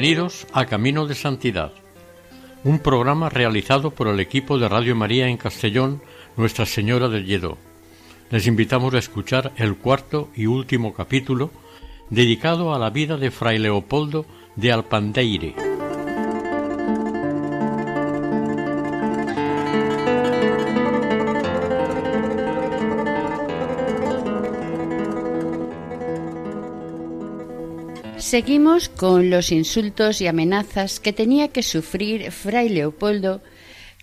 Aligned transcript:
Bienvenidos 0.00 0.46
a 0.52 0.66
Camino 0.66 1.08
de 1.08 1.16
Santidad, 1.16 1.72
un 2.62 2.78
programa 2.78 3.30
realizado 3.30 3.90
por 3.90 4.06
el 4.06 4.20
equipo 4.20 4.56
de 4.56 4.68
Radio 4.68 4.94
María 4.94 5.26
en 5.26 5.36
Castellón, 5.36 6.00
Nuestra 6.36 6.66
Señora 6.66 7.08
del 7.08 7.26
Lledó. 7.26 7.58
Les 8.30 8.46
invitamos 8.46 8.94
a 8.94 8.98
escuchar 8.98 9.50
el 9.56 9.74
cuarto 9.74 10.28
y 10.36 10.46
último 10.46 10.94
capítulo 10.94 11.50
dedicado 12.10 12.72
a 12.72 12.78
la 12.78 12.90
vida 12.90 13.16
de 13.16 13.32
Fray 13.32 13.58
Leopoldo 13.58 14.24
de 14.54 14.70
Alpandeire. 14.70 15.67
Seguimos 28.38 28.88
con 28.88 29.30
los 29.30 29.50
insultos 29.50 30.20
y 30.20 30.28
amenazas 30.28 31.00
que 31.00 31.12
tenía 31.12 31.48
que 31.48 31.64
sufrir 31.64 32.30
Fray 32.30 32.68
Leopoldo 32.68 33.42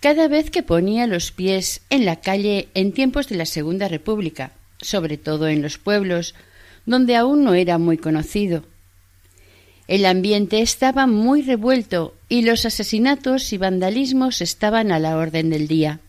cada 0.02 0.28
vez 0.28 0.50
que 0.50 0.62
ponía 0.62 1.06
los 1.06 1.32
pies 1.32 1.80
en 1.88 2.04
la 2.04 2.16
calle 2.16 2.68
en 2.74 2.92
tiempos 2.92 3.28
de 3.28 3.36
la 3.36 3.46
Segunda 3.46 3.88
República, 3.88 4.52
sobre 4.78 5.16
todo 5.16 5.48
en 5.48 5.62
los 5.62 5.78
pueblos, 5.78 6.34
donde 6.84 7.16
aún 7.16 7.44
no 7.44 7.54
era 7.54 7.78
muy 7.78 7.96
conocido. 7.96 8.64
El 9.88 10.04
ambiente 10.04 10.60
estaba 10.60 11.06
muy 11.06 11.40
revuelto 11.40 12.14
y 12.28 12.42
los 12.42 12.66
asesinatos 12.66 13.54
y 13.54 13.56
vandalismos 13.56 14.42
estaban 14.42 14.92
a 14.92 14.98
la 14.98 15.16
orden 15.16 15.48
del 15.48 15.66
día. 15.66 16.00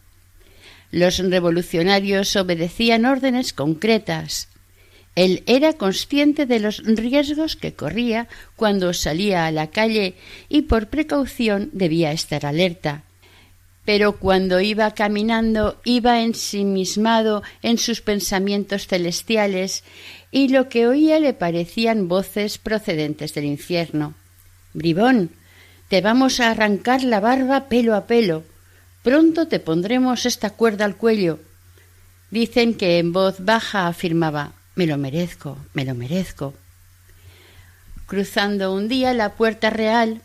Los 0.91 1.19
revolucionarios 1.19 2.35
obedecían 2.35 3.05
órdenes 3.05 3.53
concretas, 3.53 4.49
él 5.17 5.41
era 5.47 5.73
consciente 5.73 6.45
de 6.45 6.59
los 6.59 6.83
riesgos 6.85 7.55
que 7.55 7.73
corría 7.73 8.27
cuando 8.55 8.93
salía 8.93 9.47
a 9.47 9.51
la 9.51 9.71
calle 9.71 10.13
y 10.47 10.61
por 10.61 10.89
precaución 10.89 11.71
debía 11.73 12.11
estar 12.11 12.45
alerta. 12.45 13.01
Pero 13.83 14.19
cuando 14.19 14.59
iba 14.59 14.93
caminando 14.93 15.81
iba 15.85 16.21
ensimismado 16.21 17.41
en 17.63 17.79
sus 17.79 18.01
pensamientos 18.01 18.85
celestiales 18.85 19.83
y 20.29 20.49
lo 20.49 20.69
que 20.69 20.85
oía 20.85 21.19
le 21.19 21.33
parecían 21.33 22.07
voces 22.07 22.59
procedentes 22.59 23.33
del 23.33 23.45
infierno. 23.45 24.13
Bribón, 24.73 25.31
te 25.87 26.01
vamos 26.01 26.39
a 26.39 26.51
arrancar 26.51 27.03
la 27.03 27.19
barba 27.19 27.69
pelo 27.69 27.95
a 27.95 28.05
pelo. 28.05 28.43
Pronto 29.01 29.47
te 29.47 29.59
pondremos 29.59 30.27
esta 30.27 30.51
cuerda 30.51 30.85
al 30.85 30.95
cuello. 30.95 31.39
Dicen 32.29 32.75
que 32.75 32.99
en 32.99 33.13
voz 33.13 33.37
baja 33.39 33.87
afirmaba 33.87 34.56
me 34.77 34.85
lo 34.85 34.97
merezco, 34.97 35.57
me 35.73 35.83
lo 35.85 35.95
merezco. 35.95 36.53
Cruzando 38.05 38.73
un 38.73 38.87
día 38.87 39.13
la 39.13 39.33
puerta 39.33 39.71
real, 39.71 40.21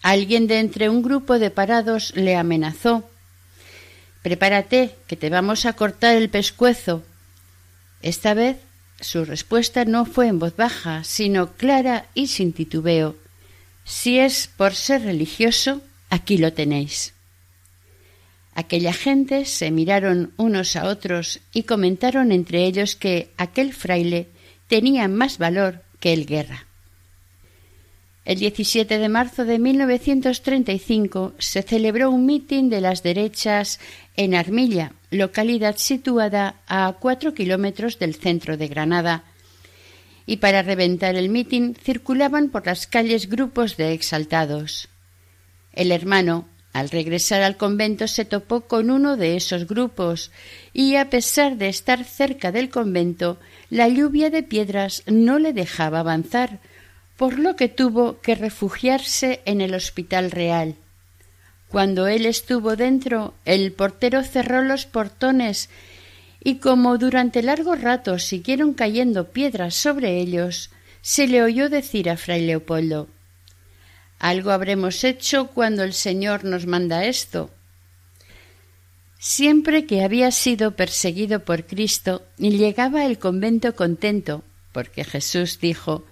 alguien 0.00 0.46
de 0.46 0.60
entre 0.60 0.88
un 0.88 1.02
grupo 1.02 1.40
de 1.40 1.50
parados 1.50 2.14
le 2.14 2.36
amenazó. 2.36 3.10
Prepárate, 4.22 4.94
que 5.08 5.16
te 5.16 5.28
vamos 5.28 5.66
a 5.66 5.72
cortar 5.72 6.14
el 6.16 6.30
pescuezo. 6.30 7.02
Esta 8.00 8.32
vez 8.32 8.58
su 9.00 9.24
respuesta 9.24 9.84
no 9.84 10.06
fue 10.06 10.28
en 10.28 10.38
voz 10.38 10.54
baja, 10.56 11.02
sino 11.02 11.52
clara 11.54 12.06
y 12.14 12.28
sin 12.28 12.52
titubeo. 12.52 13.16
Si 13.84 14.20
es 14.20 14.46
por 14.46 14.74
ser 14.76 15.02
religioso, 15.02 15.82
aquí 16.10 16.38
lo 16.38 16.52
tenéis. 16.52 17.12
Aquella 18.58 18.94
gente 18.94 19.44
se 19.44 19.70
miraron 19.70 20.32
unos 20.38 20.76
a 20.76 20.86
otros 20.86 21.40
y 21.52 21.64
comentaron 21.64 22.32
entre 22.32 22.64
ellos 22.64 22.96
que 22.96 23.28
aquel 23.36 23.74
fraile 23.74 24.28
tenía 24.66 25.08
más 25.08 25.36
valor 25.36 25.82
que 26.00 26.14
el 26.14 26.24
guerra. 26.24 26.66
El 28.24 28.38
17 28.38 28.96
de 28.96 29.08
marzo 29.10 29.44
de 29.44 29.58
1935 29.58 31.34
se 31.38 31.62
celebró 31.62 32.10
un 32.10 32.24
mitin 32.24 32.70
de 32.70 32.80
las 32.80 33.02
derechas 33.02 33.78
en 34.16 34.34
Armilla, 34.34 34.94
localidad 35.10 35.76
situada 35.76 36.62
a 36.66 36.96
cuatro 36.98 37.34
kilómetros 37.34 37.98
del 37.98 38.14
centro 38.14 38.56
de 38.56 38.68
Granada, 38.68 39.24
y 40.24 40.38
para 40.38 40.62
reventar 40.62 41.14
el 41.14 41.28
mitin 41.28 41.74
circulaban 41.74 42.48
por 42.48 42.64
las 42.64 42.86
calles 42.86 43.28
grupos 43.28 43.76
de 43.76 43.92
exaltados. 43.92 44.88
El 45.74 45.92
hermano 45.92 46.48
al 46.76 46.90
regresar 46.90 47.40
al 47.40 47.56
convento 47.56 48.06
se 48.06 48.26
topó 48.26 48.60
con 48.68 48.90
uno 48.90 49.16
de 49.16 49.34
esos 49.34 49.66
grupos 49.66 50.30
y 50.74 50.96
a 50.96 51.08
pesar 51.08 51.56
de 51.56 51.68
estar 51.70 52.04
cerca 52.04 52.52
del 52.52 52.68
convento, 52.68 53.38
la 53.70 53.88
lluvia 53.88 54.28
de 54.28 54.42
piedras 54.42 55.02
no 55.06 55.38
le 55.38 55.54
dejaba 55.54 56.00
avanzar, 56.00 56.60
por 57.16 57.38
lo 57.38 57.56
que 57.56 57.68
tuvo 57.68 58.20
que 58.20 58.34
refugiarse 58.34 59.40
en 59.46 59.62
el 59.62 59.72
Hospital 59.72 60.30
Real. 60.30 60.74
Cuando 61.68 62.08
él 62.08 62.26
estuvo 62.26 62.76
dentro, 62.76 63.32
el 63.46 63.72
portero 63.72 64.22
cerró 64.22 64.62
los 64.62 64.84
portones 64.84 65.70
y 66.44 66.56
como 66.56 66.98
durante 66.98 67.42
largo 67.42 67.74
rato 67.74 68.18
siguieron 68.18 68.74
cayendo 68.74 69.32
piedras 69.32 69.74
sobre 69.74 70.18
ellos, 70.18 70.68
se 71.00 71.26
le 71.26 71.42
oyó 71.42 71.70
decir 71.70 72.10
a 72.10 72.18
fray 72.18 72.44
Leopoldo 72.44 73.08
algo 74.18 74.50
habremos 74.50 75.04
hecho 75.04 75.48
cuando 75.48 75.82
el 75.82 75.92
Señor 75.92 76.44
nos 76.44 76.66
manda 76.66 77.04
esto. 77.04 77.50
Siempre 79.18 79.86
que 79.86 80.02
había 80.02 80.30
sido 80.30 80.76
perseguido 80.76 81.44
por 81.44 81.66
Cristo, 81.66 82.22
llegaba 82.38 83.02
al 83.02 83.18
convento 83.18 83.74
contento, 83.74 84.44
porque 84.72 85.04
Jesús 85.04 85.58
dijo 85.60 86.04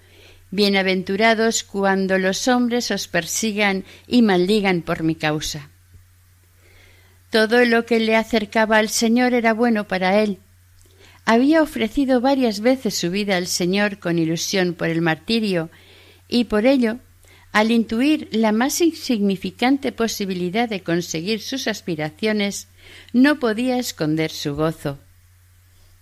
Bienaventurados 0.51 1.65
cuando 1.65 2.19
los 2.19 2.49
hombres 2.49 2.91
os 2.91 3.09
persigan 3.09 3.85
y 4.07 4.23
maldigan 4.23 4.83
por 4.83 5.03
mi 5.03 5.17
causa. 5.17 5.71
Todo 7.31 7.65
lo 7.65 7.85
que 7.85 7.99
le 7.99 8.15
acercaba 8.15 8.79
al 8.79 8.89
Señor 8.89 9.35
era 9.35 9.53
bueno 9.53 9.89
para 9.89 10.21
él. 10.21 10.39
Había 11.25 11.63
ofrecido 11.63 12.21
varias 12.21 12.61
veces 12.61 12.95
su 12.95 13.11
vida 13.11 13.37
al 13.37 13.49
Señor 13.49 13.99
con 13.99 14.19
ilusión 14.19 14.75
por 14.75 14.89
el 14.89 15.01
martirio, 15.01 15.71
y 16.29 16.45
por 16.45 16.67
ello 16.67 16.99
al 17.55 17.71
intuir 17.71 18.29
la 18.33 18.51
más 18.51 18.81
insignificante 18.81 19.93
posibilidad 19.93 20.69
de 20.69 20.83
conseguir 20.83 21.41
sus 21.41 21.69
aspiraciones, 21.69 22.67
no 23.13 23.39
podía 23.39 23.79
esconder 23.79 24.33
su 24.33 24.57
gozo. 24.57 24.99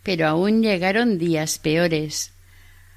Pero 0.03 0.29
aún 0.29 0.63
llegaron 0.63 1.19
días 1.19 1.59
peores. 1.59 2.33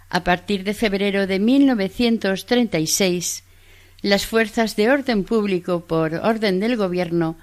A 0.10 0.24
partir 0.24 0.64
de 0.64 0.74
febrero 0.74 1.28
de 1.28 1.38
1936, 1.38 3.44
las 4.02 4.26
fuerzas 4.26 4.78
de 4.78 4.90
orden 4.90 5.26
público 5.26 5.86
por 5.86 6.14
orden 6.14 6.62
del 6.62 6.78
gobierno 6.78 7.36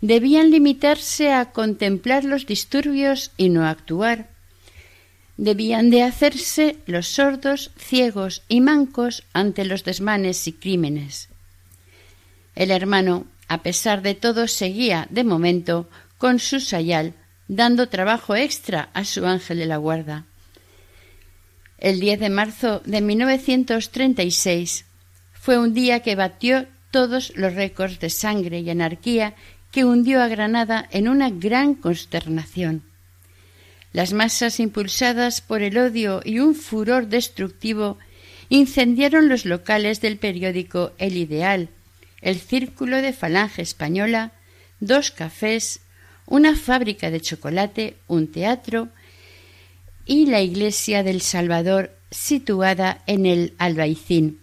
debían 0.00 0.52
limitarse 0.52 1.32
a 1.32 1.50
contemplar 1.50 2.22
los 2.22 2.46
disturbios 2.46 3.32
y 3.36 3.48
no 3.48 3.66
actuar 3.66 4.29
debían 5.40 5.88
de 5.88 6.02
hacerse 6.02 6.76
los 6.84 7.08
sordos, 7.08 7.70
ciegos 7.78 8.42
y 8.46 8.60
mancos 8.60 9.24
ante 9.32 9.64
los 9.64 9.84
desmanes 9.84 10.46
y 10.46 10.52
crímenes. 10.52 11.30
El 12.54 12.70
hermano, 12.70 13.24
a 13.48 13.62
pesar 13.62 14.02
de 14.02 14.14
todo, 14.14 14.48
seguía, 14.48 15.08
de 15.08 15.24
momento, 15.24 15.88
con 16.18 16.40
su 16.40 16.60
sayal, 16.60 17.14
dando 17.48 17.88
trabajo 17.88 18.36
extra 18.36 18.90
a 18.92 19.06
su 19.06 19.24
ángel 19.24 19.60
de 19.60 19.66
la 19.66 19.78
guarda. 19.78 20.26
El 21.78 22.00
10 22.00 22.20
de 22.20 22.28
marzo 22.28 22.82
de 22.84 23.00
1936 23.00 24.84
fue 25.32 25.56
un 25.56 25.72
día 25.72 26.00
que 26.00 26.16
batió 26.16 26.66
todos 26.90 27.32
los 27.34 27.54
récords 27.54 27.98
de 27.98 28.10
sangre 28.10 28.60
y 28.60 28.68
anarquía 28.68 29.34
que 29.72 29.86
hundió 29.86 30.20
a 30.20 30.28
Granada 30.28 30.86
en 30.90 31.08
una 31.08 31.30
gran 31.30 31.74
consternación. 31.74 32.89
Las 33.92 34.12
masas 34.12 34.60
impulsadas 34.60 35.40
por 35.40 35.62
el 35.62 35.76
odio 35.76 36.20
y 36.24 36.38
un 36.38 36.54
furor 36.54 37.08
destructivo 37.08 37.98
incendiaron 38.48 39.28
los 39.28 39.44
locales 39.44 40.00
del 40.00 40.18
periódico 40.18 40.92
El 40.98 41.16
Ideal, 41.16 41.68
el 42.20 42.38
Círculo 42.38 42.98
de 42.98 43.12
Falange 43.12 43.62
Española, 43.62 44.32
dos 44.80 45.10
cafés, 45.10 45.80
una 46.26 46.54
fábrica 46.54 47.10
de 47.10 47.20
chocolate, 47.20 47.96
un 48.06 48.30
teatro 48.30 48.88
y 50.06 50.26
la 50.26 50.40
iglesia 50.40 51.02
del 51.02 51.20
Salvador 51.20 51.92
situada 52.10 53.02
en 53.06 53.26
el 53.26 53.54
Albaicín. 53.58 54.40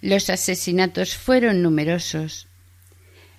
Los 0.00 0.30
asesinatos 0.30 1.16
fueron 1.16 1.62
numerosos. 1.62 2.46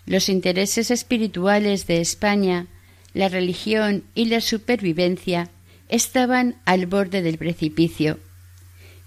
Los 0.06 0.29
intereses 0.29 0.91
espirituales 0.91 1.88
de 1.88 2.01
España, 2.01 2.67
la 3.15 3.29
religión 3.29 4.03
y 4.13 4.25
la 4.25 4.41
supervivencia 4.41 5.50
estaban 5.89 6.57
al 6.65 6.85
borde 6.85 7.21
del 7.21 7.38
precipicio. 7.38 8.19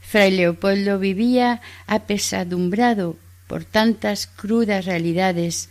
Fray 0.01 0.31
Leopoldo 0.31 0.99
vivía 0.99 1.61
apesadumbrado 1.87 3.17
por 3.47 3.65
tantas 3.65 4.27
crudas 4.27 4.87
realidades. 4.87 5.69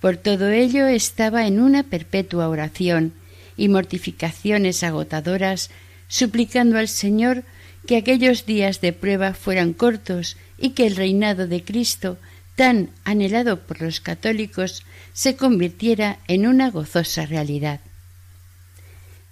Por 0.00 0.16
todo 0.16 0.50
ello 0.50 0.88
estaba 0.88 1.46
en 1.46 1.60
una 1.60 1.84
perpetua 1.84 2.48
oración 2.48 3.12
y 3.56 3.68
mortificaciones 3.68 4.82
agotadoras, 4.82 5.70
suplicando 6.08 6.78
al 6.78 6.88
Señor 6.88 7.44
que 7.86 7.96
aquellos 7.96 8.46
días 8.46 8.80
de 8.80 8.92
prueba 8.92 9.32
fueran 9.32 9.72
cortos 9.72 10.36
y 10.58 10.70
que 10.70 10.88
el 10.88 10.96
reinado 10.96 11.46
de 11.46 11.62
Cristo, 11.62 12.18
tan 12.56 12.90
anhelado 13.04 13.60
por 13.60 13.80
los 13.80 14.00
católicos, 14.00 14.82
se 15.16 15.34
convirtiera 15.34 16.18
en 16.28 16.46
una 16.46 16.70
gozosa 16.70 17.24
realidad. 17.24 17.80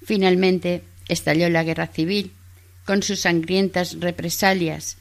Finalmente 0.02 0.82
estalló 1.08 1.50
la 1.50 1.62
guerra 1.62 1.88
civil, 1.88 2.32
con 2.86 3.02
sus 3.02 3.20
sangrientas 3.20 4.00
represalias. 4.00 4.96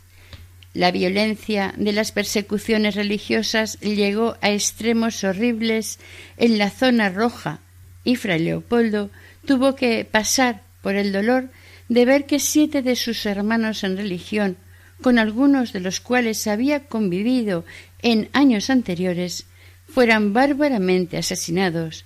La 0.74 0.92
violencia 0.92 1.74
de 1.78 1.94
las 1.94 2.12
persecuciones 2.12 2.96
religiosas 2.96 3.80
llegó 3.80 4.36
a 4.42 4.52
extremos 4.52 5.24
horribles 5.24 6.00
en 6.36 6.58
la 6.58 6.70
zona 6.70 7.08
roja 7.08 7.62
y 8.04 8.18
Fray 8.18 8.40
Leopoldo 8.42 9.10
tuvo 9.46 9.76
que 9.76 10.04
pasar 10.04 10.64
por 10.82 10.96
el 10.96 11.14
dolor 11.14 11.50
de 11.88 12.04
ver 12.04 12.26
que 12.26 12.40
siete 12.40 12.82
de 12.82 12.98
sus 12.98 13.26
hermanos 13.26 13.86
en 13.86 13.96
religión, 13.96 14.58
con 15.02 15.18
algunos 15.18 15.72
de 15.72 15.80
los 15.80 16.02
cuales 16.02 16.46
había 16.46 16.88
convivido 16.88 17.64
en 18.02 18.28
años 18.34 18.70
anteriores, 18.70 19.46
fueran 19.94 20.34
bárbaramente 20.34 21.18
asesinados, 21.18 22.06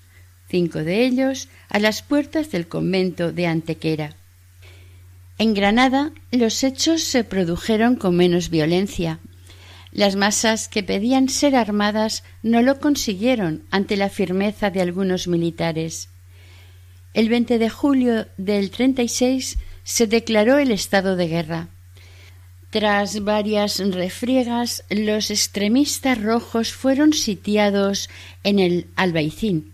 cinco 0.49 0.79
de 0.79 1.05
ellos 1.05 1.47
a 1.69 1.79
las 1.79 2.01
puertas 2.01 2.51
del 2.51 2.67
convento 2.67 3.31
de 3.31 3.47
Antequera. 3.47 4.15
En 5.37 5.53
Granada 5.53 6.11
los 6.31 6.63
hechos 6.65 7.03
se 7.03 7.23
produjeron 7.23 7.95
con 7.95 8.17
menos 8.17 8.49
violencia. 8.49 9.19
Las 9.93 10.17
masas 10.17 10.67
que 10.67 10.83
pedían 10.83 11.29
ser 11.29 11.55
armadas 11.55 12.23
no 12.43 12.61
lo 12.61 12.79
consiguieron 12.81 13.63
ante 13.71 13.95
la 13.95 14.09
firmeza 14.09 14.69
de 14.69 14.81
algunos 14.81 15.29
militares. 15.29 16.09
El 17.13 17.29
20 17.29 17.57
de 17.57 17.69
julio 17.69 18.27
del 18.35 18.69
36 18.69 19.59
se 19.83 20.07
declaró 20.07 20.57
el 20.57 20.71
estado 20.71 21.15
de 21.15 21.27
guerra. 21.29 21.69
Tras 22.69 23.23
varias 23.23 23.79
refriegas, 23.79 24.83
los 24.89 25.31
extremistas 25.31 26.21
rojos 26.21 26.73
fueron 26.73 27.13
sitiados 27.13 28.09
en 28.43 28.59
el 28.59 28.87
Albaicín. 28.97 29.71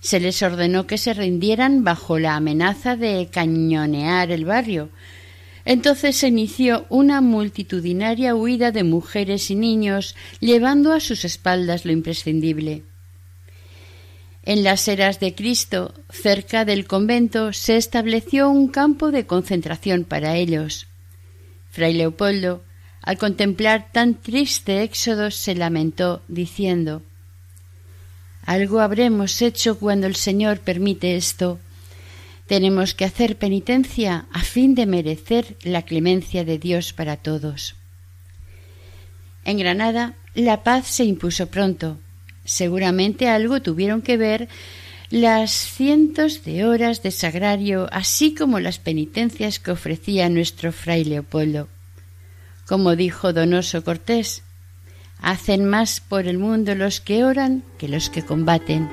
Se 0.00 0.20
les 0.20 0.40
ordenó 0.42 0.86
que 0.86 0.98
se 0.98 1.14
rindieran 1.14 1.82
bajo 1.82 2.20
la 2.20 2.36
amenaza 2.36 2.96
de 2.96 3.28
cañonear 3.30 4.30
el 4.30 4.44
barrio. 4.44 4.90
Entonces 5.64 6.16
se 6.16 6.28
inició 6.28 6.86
una 6.90 7.20
multitudinaria 7.20 8.36
huida 8.36 8.70
de 8.70 8.84
mujeres 8.84 9.50
y 9.50 9.56
niños, 9.56 10.14
llevando 10.38 10.92
a 10.92 11.00
sus 11.00 11.24
espaldas 11.24 11.84
lo 11.84 11.90
imprescindible. 11.90 12.84
En 14.44 14.62
las 14.62 14.86
eras 14.88 15.18
de 15.18 15.34
Cristo, 15.34 15.94
cerca 16.08 16.64
del 16.64 16.86
convento, 16.86 17.52
se 17.52 17.76
estableció 17.76 18.48
un 18.48 18.68
campo 18.68 19.10
de 19.10 19.26
concentración 19.26 20.04
para 20.04 20.36
ellos. 20.36 20.88
Fray 21.72 21.94
Leopoldo, 21.94 22.62
al 23.02 23.18
contemplar 23.18 23.90
tan 23.90 24.14
triste 24.14 24.82
éxodo, 24.82 25.32
se 25.32 25.56
lamentó, 25.56 26.22
diciendo 26.28 27.02
Algo 28.46 28.80
habremos 28.80 29.42
hecho 29.42 29.78
cuando 29.78 30.06
el 30.06 30.14
Señor 30.14 30.60
permite 30.60 31.16
esto. 31.16 31.58
Tenemos 32.46 32.94
que 32.94 33.04
hacer 33.04 33.36
penitencia 33.36 34.26
a 34.32 34.42
fin 34.42 34.76
de 34.76 34.86
merecer 34.86 35.56
la 35.64 35.82
clemencia 35.82 36.44
de 36.44 36.58
Dios 36.58 36.92
para 36.92 37.16
todos. 37.16 37.74
En 39.44 39.58
Granada 39.58 40.14
la 40.34 40.62
paz 40.62 40.86
se 40.86 41.04
impuso 41.04 41.48
pronto, 41.48 41.98
Seguramente 42.44 43.28
algo 43.28 43.62
tuvieron 43.62 44.02
que 44.02 44.16
ver 44.16 44.48
las 45.12 45.50
cientos 45.50 46.42
de 46.42 46.64
horas 46.64 47.02
de 47.02 47.10
sagrario, 47.10 47.86
así 47.92 48.34
como 48.34 48.60
las 48.60 48.78
penitencias 48.78 49.58
que 49.58 49.70
ofrecía 49.70 50.30
nuestro 50.30 50.72
fray 50.72 51.04
Leopoldo. 51.04 51.68
Como 52.66 52.96
dijo 52.96 53.34
Donoso 53.34 53.84
Cortés, 53.84 54.42
hacen 55.20 55.66
más 55.66 56.00
por 56.00 56.26
el 56.26 56.38
mundo 56.38 56.74
los 56.74 57.02
que 57.02 57.24
oran 57.24 57.62
que 57.76 57.88
los 57.88 58.08
que 58.08 58.24
combaten. 58.24 58.88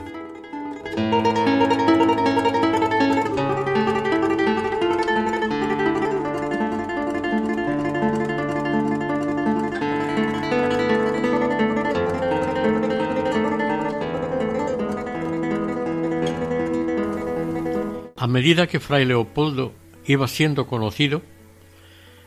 Medida 18.29 18.67
que 18.67 18.79
Fray 18.79 19.05
Leopoldo 19.05 19.73
iba 20.05 20.27
siendo 20.27 20.67
conocido, 20.67 21.21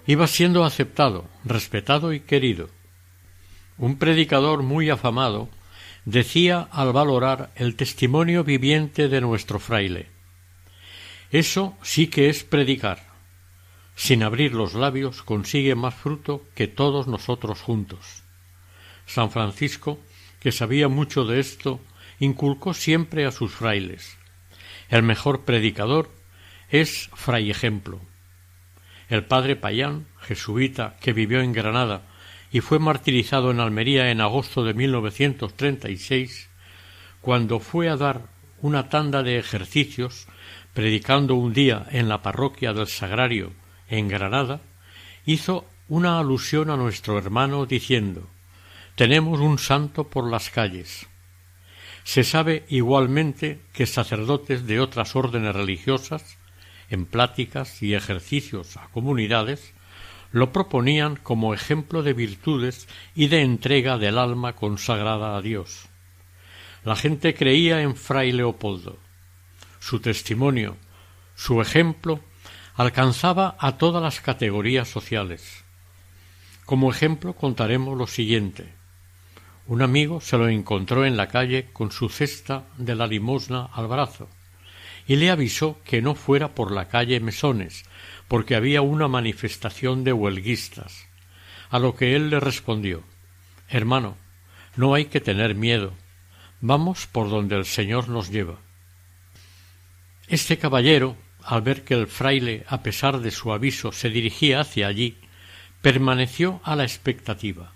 iba 0.07 0.27
siendo 0.27 0.65
aceptado, 0.65 1.29
respetado 1.45 2.13
y 2.13 2.21
querido. 2.21 2.69
Un 3.79 3.97
predicador 3.99 4.63
muy 4.63 4.91
afamado 4.91 5.49
decía 6.05 6.69
al 6.73 6.93
valorar 6.93 7.53
el 7.57 7.77
testimonio 7.77 8.45
viviente 8.45 9.09
de 9.09 9.21
nuestro 9.21 9.59
fraile 9.59 10.09
Eso 11.31 11.77
sí 11.83 12.09
que 12.09 12.29
es 12.29 12.45
predicar. 12.45 13.13
Sin 13.95 14.23
abrir 14.23 14.55
los 14.55 14.75
labios 14.75 15.23
consigue 15.23 15.75
más 15.75 15.95
fruto 15.95 16.45
que 16.55 16.67
todos 16.67 17.07
nosotros 17.07 17.61
juntos. 17.61 18.23
San 19.07 19.31
Francisco, 19.31 19.99
que 20.41 20.53
sabía 20.53 20.89
mucho 20.89 21.25
de 21.25 21.41
esto, 21.41 21.81
inculcó 22.19 22.75
siempre 22.75 23.27
a 23.27 23.33
sus 23.33 23.53
frailes 23.53 24.17
el 24.93 25.03
mejor 25.03 25.47
predicador 25.47 26.11
es 26.69 27.09
Fray 27.15 27.51
Ejemplo. 27.51 27.99
El 29.09 29.25
padre 29.25 29.57
Payán, 29.57 30.07
jesuita 30.21 30.99
que 31.01 31.15
vivió 31.15 31.41
en 31.41 31.55
Granada 31.55 32.03
y 32.53 32.61
fue 32.61 32.79
martirizado 32.79 33.51
en 33.51 33.61
Almería 33.61 34.11
en 34.11 34.21
agosto 34.21 34.63
de 34.63 34.75
1936, 34.75 36.51
cuando 37.23 37.59
fue 37.59 37.89
a 37.89 37.97
dar 37.97 38.27
una 38.61 38.91
tanda 38.91 39.23
de 39.23 39.39
ejercicios 39.39 40.27
predicando 40.75 41.37
un 41.37 41.55
día 41.55 41.87
en 41.91 42.11
la 42.11 42.21
parroquia 42.21 42.75
del 42.75 42.87
Sagrario 42.87 43.55
en 43.89 44.09
Granada, 44.09 44.61
hizo 45.25 45.65
una 45.89 46.19
alusión 46.19 46.69
a 46.69 46.77
nuestro 46.77 47.17
hermano 47.17 47.65
diciendo 47.65 48.29
Tenemos 48.95 49.41
un 49.41 49.59
santo 49.59 50.05
por 50.05 50.31
las 50.31 50.51
calles. 50.51 51.07
Se 52.05 52.25
sabe 52.25 52.65
igualmente 52.69 53.61
que 53.73 53.87
sacerdotes 53.87 54.67
de 54.67 54.81
otras 54.81 55.17
órdenes 55.17 55.55
religiosas, 55.55 56.39
en 56.91 57.07
pláticas 57.07 57.83
y 57.83 57.95
ejercicios 57.95 58.77
a 58.77 58.89
comunidades, 58.89 59.73
lo 60.33 60.53
proponían 60.53 61.17
como 61.17 61.55
ejemplo 61.55 62.03
de 62.03 62.15
virtudes 62.15 62.89
y 63.15 63.29
de 63.29 63.43
entrega 63.43 63.99
del 63.99 64.19
alma 64.19 64.55
consagrada 64.55 65.37
a 65.37 65.43
Dios. 65.43 65.89
La 66.85 66.97
gente 66.97 67.35
creía 67.35 67.83
en 67.83 67.95
Fray 67.95 68.33
Leopoldo. 68.33 68.99
Su 69.79 70.01
testimonio, 70.01 70.77
su 71.37 71.61
ejemplo, 71.61 72.21
alcanzaba 72.75 73.57
a 73.59 73.77
todas 73.77 74.03
las 74.03 74.21
categorías 74.21 74.89
sociales. 74.89 75.65
Como 76.65 76.91
ejemplo 76.91 77.35
contaremos 77.35 77.97
lo 77.97 78.07
siguiente. 78.07 78.73
Un 79.67 79.83
amigo 79.83 80.21
se 80.21 80.37
lo 80.39 80.49
encontró 80.49 81.05
en 81.05 81.17
la 81.17 81.29
calle 81.29 81.69
con 81.73 81.93
su 81.93 82.09
cesta 82.09 82.65
de 82.79 82.95
la 82.95 83.07
limosna 83.07 83.69
al 83.73 83.87
brazo 83.87 84.29
y 85.07 85.17
le 85.17 85.31
avisó 85.31 85.81
que 85.85 86.03
no 86.03 86.15
fuera 86.15 86.55
por 86.55 86.73
la 86.73 86.89
calle 86.89 87.21
Mesones, 87.21 87.85
porque 88.29 88.55
había 88.55 88.83
una 88.83 89.09
manifestación 89.09 90.05
de 90.05 90.13
huelguistas. 90.13 91.07
A 91.71 91.79
lo 91.79 91.97
que 91.97 92.15
él 92.17 92.31
le 92.31 92.41
respondió 92.41 93.03
Hermano, 93.69 94.17
no 94.77 94.95
hay 94.95 95.07
que 95.07 95.21
tener 95.21 95.55
miedo. 95.55 95.95
Vamos 96.61 97.07
por 97.07 97.31
donde 97.31 97.57
el 97.57 97.65
Señor 97.65 98.09
nos 98.09 98.31
lleva. 98.31 98.59
Este 100.29 100.59
caballero, 100.59 101.17
al 101.43 101.63
ver 101.63 101.83
que 101.83 101.95
el 101.95 102.07
fraile, 102.07 102.65
a 102.69 102.83
pesar 102.83 103.21
de 103.21 103.31
su 103.31 103.53
aviso, 103.53 103.93
se 103.93 104.11
dirigía 104.11 104.61
hacia 104.61 104.87
allí, 104.87 105.19
permaneció 105.81 106.61
a 106.65 106.77
la 106.77 106.85
expectativa. 106.85 107.73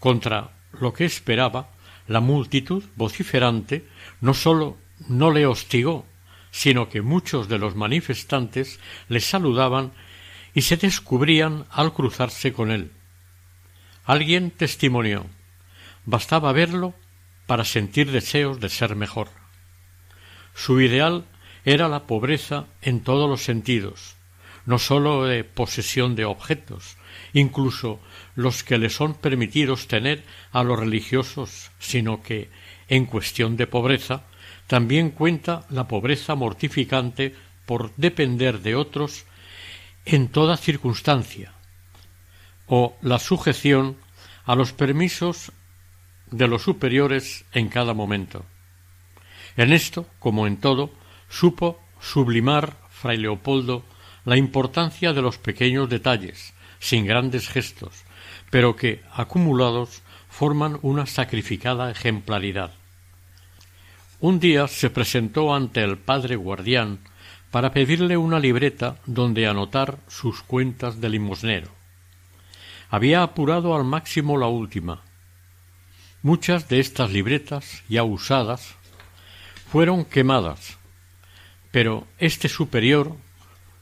Contra 0.00 0.57
lo 0.72 0.92
que 0.92 1.04
esperaba, 1.04 1.70
la 2.06 2.20
multitud 2.20 2.84
vociferante 2.96 3.86
no 4.20 4.34
sólo 4.34 4.78
no 5.08 5.30
le 5.30 5.46
hostigó, 5.46 6.06
sino 6.50 6.88
que 6.88 7.02
muchos 7.02 7.48
de 7.48 7.58
los 7.58 7.76
manifestantes 7.76 8.80
le 9.08 9.20
saludaban 9.20 9.92
y 10.54 10.62
se 10.62 10.76
descubrían 10.76 11.66
al 11.70 11.92
cruzarse 11.92 12.52
con 12.52 12.70
él. 12.70 12.90
Alguien 14.04 14.50
testimonió 14.50 15.26
bastaba 16.08 16.52
verlo 16.52 16.94
para 17.46 17.66
sentir 17.66 18.10
deseos 18.10 18.60
de 18.60 18.70
ser 18.70 18.96
mejor. 18.96 19.28
Su 20.54 20.80
ideal 20.80 21.26
era 21.66 21.86
la 21.88 22.06
pobreza 22.06 22.64
en 22.80 23.02
todos 23.02 23.28
los 23.28 23.42
sentidos, 23.42 24.16
no 24.64 24.78
sólo 24.78 25.24
de 25.24 25.44
posesión 25.44 26.16
de 26.16 26.24
objetos, 26.24 26.96
incluso 27.34 28.00
los 28.38 28.62
que 28.62 28.78
le 28.78 28.88
son 28.88 29.14
permitidos 29.14 29.88
tener 29.88 30.22
a 30.52 30.62
los 30.62 30.78
religiosos, 30.78 31.72
sino 31.80 32.22
que, 32.22 32.48
en 32.86 33.04
cuestión 33.04 33.56
de 33.56 33.66
pobreza, 33.66 34.26
también 34.68 35.10
cuenta 35.10 35.66
la 35.70 35.88
pobreza 35.88 36.36
mortificante 36.36 37.34
por 37.66 37.92
depender 37.96 38.60
de 38.60 38.76
otros 38.76 39.26
en 40.04 40.28
toda 40.28 40.56
circunstancia, 40.56 41.52
o 42.68 42.96
la 43.02 43.18
sujeción 43.18 43.96
a 44.44 44.54
los 44.54 44.72
permisos 44.72 45.50
de 46.30 46.46
los 46.46 46.62
superiores 46.62 47.44
en 47.52 47.68
cada 47.68 47.92
momento. 47.92 48.46
En 49.56 49.72
esto, 49.72 50.06
como 50.20 50.46
en 50.46 50.58
todo, 50.58 50.92
supo 51.28 51.82
sublimar 52.00 52.76
fray 52.88 53.16
Leopoldo 53.16 53.84
la 54.24 54.36
importancia 54.36 55.12
de 55.12 55.22
los 55.22 55.38
pequeños 55.38 55.90
detalles, 55.90 56.54
sin 56.78 57.04
grandes 57.04 57.48
gestos, 57.48 58.04
pero 58.50 58.76
que, 58.76 59.02
acumulados, 59.12 60.02
forman 60.28 60.78
una 60.82 61.06
sacrificada 61.06 61.90
ejemplaridad. 61.90 62.72
Un 64.20 64.40
día 64.40 64.66
se 64.68 64.90
presentó 64.90 65.54
ante 65.54 65.82
el 65.82 65.96
padre 65.96 66.36
guardián 66.36 66.98
para 67.50 67.72
pedirle 67.72 68.16
una 68.16 68.38
libreta 68.38 68.96
donde 69.06 69.46
anotar 69.46 69.98
sus 70.08 70.42
cuentas 70.42 71.00
de 71.00 71.08
limosnero. 71.08 71.68
Había 72.90 73.22
apurado 73.22 73.74
al 73.76 73.84
máximo 73.84 74.36
la 74.36 74.46
última. 74.46 75.02
Muchas 76.22 76.68
de 76.68 76.80
estas 76.80 77.10
libretas, 77.10 77.84
ya 77.88 78.02
usadas, 78.02 78.74
fueron 79.70 80.04
quemadas, 80.04 80.78
pero 81.70 82.06
este 82.18 82.48
superior 82.48 83.14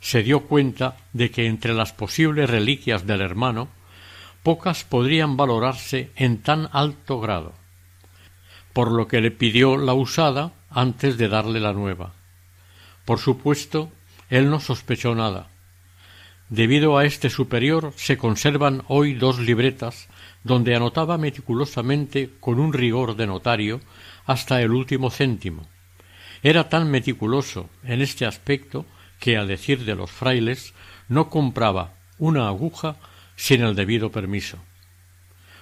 se 0.00 0.22
dio 0.22 0.40
cuenta 0.40 0.96
de 1.12 1.30
que 1.30 1.46
entre 1.46 1.72
las 1.72 1.92
posibles 1.92 2.50
reliquias 2.50 3.06
del 3.06 3.20
hermano 3.20 3.68
pocas 4.46 4.84
podrían 4.84 5.36
valorarse 5.36 6.12
en 6.14 6.40
tan 6.40 6.68
alto 6.70 7.18
grado, 7.18 7.52
por 8.72 8.92
lo 8.92 9.08
que 9.08 9.20
le 9.20 9.32
pidió 9.32 9.76
la 9.76 9.92
usada 9.92 10.52
antes 10.70 11.18
de 11.18 11.26
darle 11.26 11.58
la 11.58 11.72
nueva. 11.72 12.14
Por 13.04 13.18
supuesto, 13.18 13.90
él 14.30 14.48
no 14.48 14.60
sospechó 14.60 15.16
nada. 15.16 15.48
Debido 16.48 16.96
a 16.96 17.04
este 17.04 17.28
superior 17.28 17.92
se 17.96 18.16
conservan 18.16 18.84
hoy 18.86 19.14
dos 19.14 19.40
libretas 19.40 20.08
donde 20.44 20.76
anotaba 20.76 21.18
meticulosamente 21.18 22.30
con 22.38 22.60
un 22.60 22.72
rigor 22.72 23.16
de 23.16 23.26
notario 23.26 23.80
hasta 24.26 24.62
el 24.62 24.70
último 24.70 25.10
céntimo, 25.10 25.66
era 26.44 26.68
tan 26.68 26.88
meticuloso 26.88 27.68
en 27.82 28.00
este 28.00 28.24
aspecto 28.24 28.86
que, 29.18 29.38
a 29.38 29.44
decir 29.44 29.84
de 29.84 29.96
los 29.96 30.12
frailes, 30.12 30.72
no 31.08 31.30
compraba 31.30 31.94
una 32.20 32.46
aguja 32.46 32.94
sin 33.36 33.62
el 33.62 33.74
debido 33.74 34.10
permiso. 34.10 34.58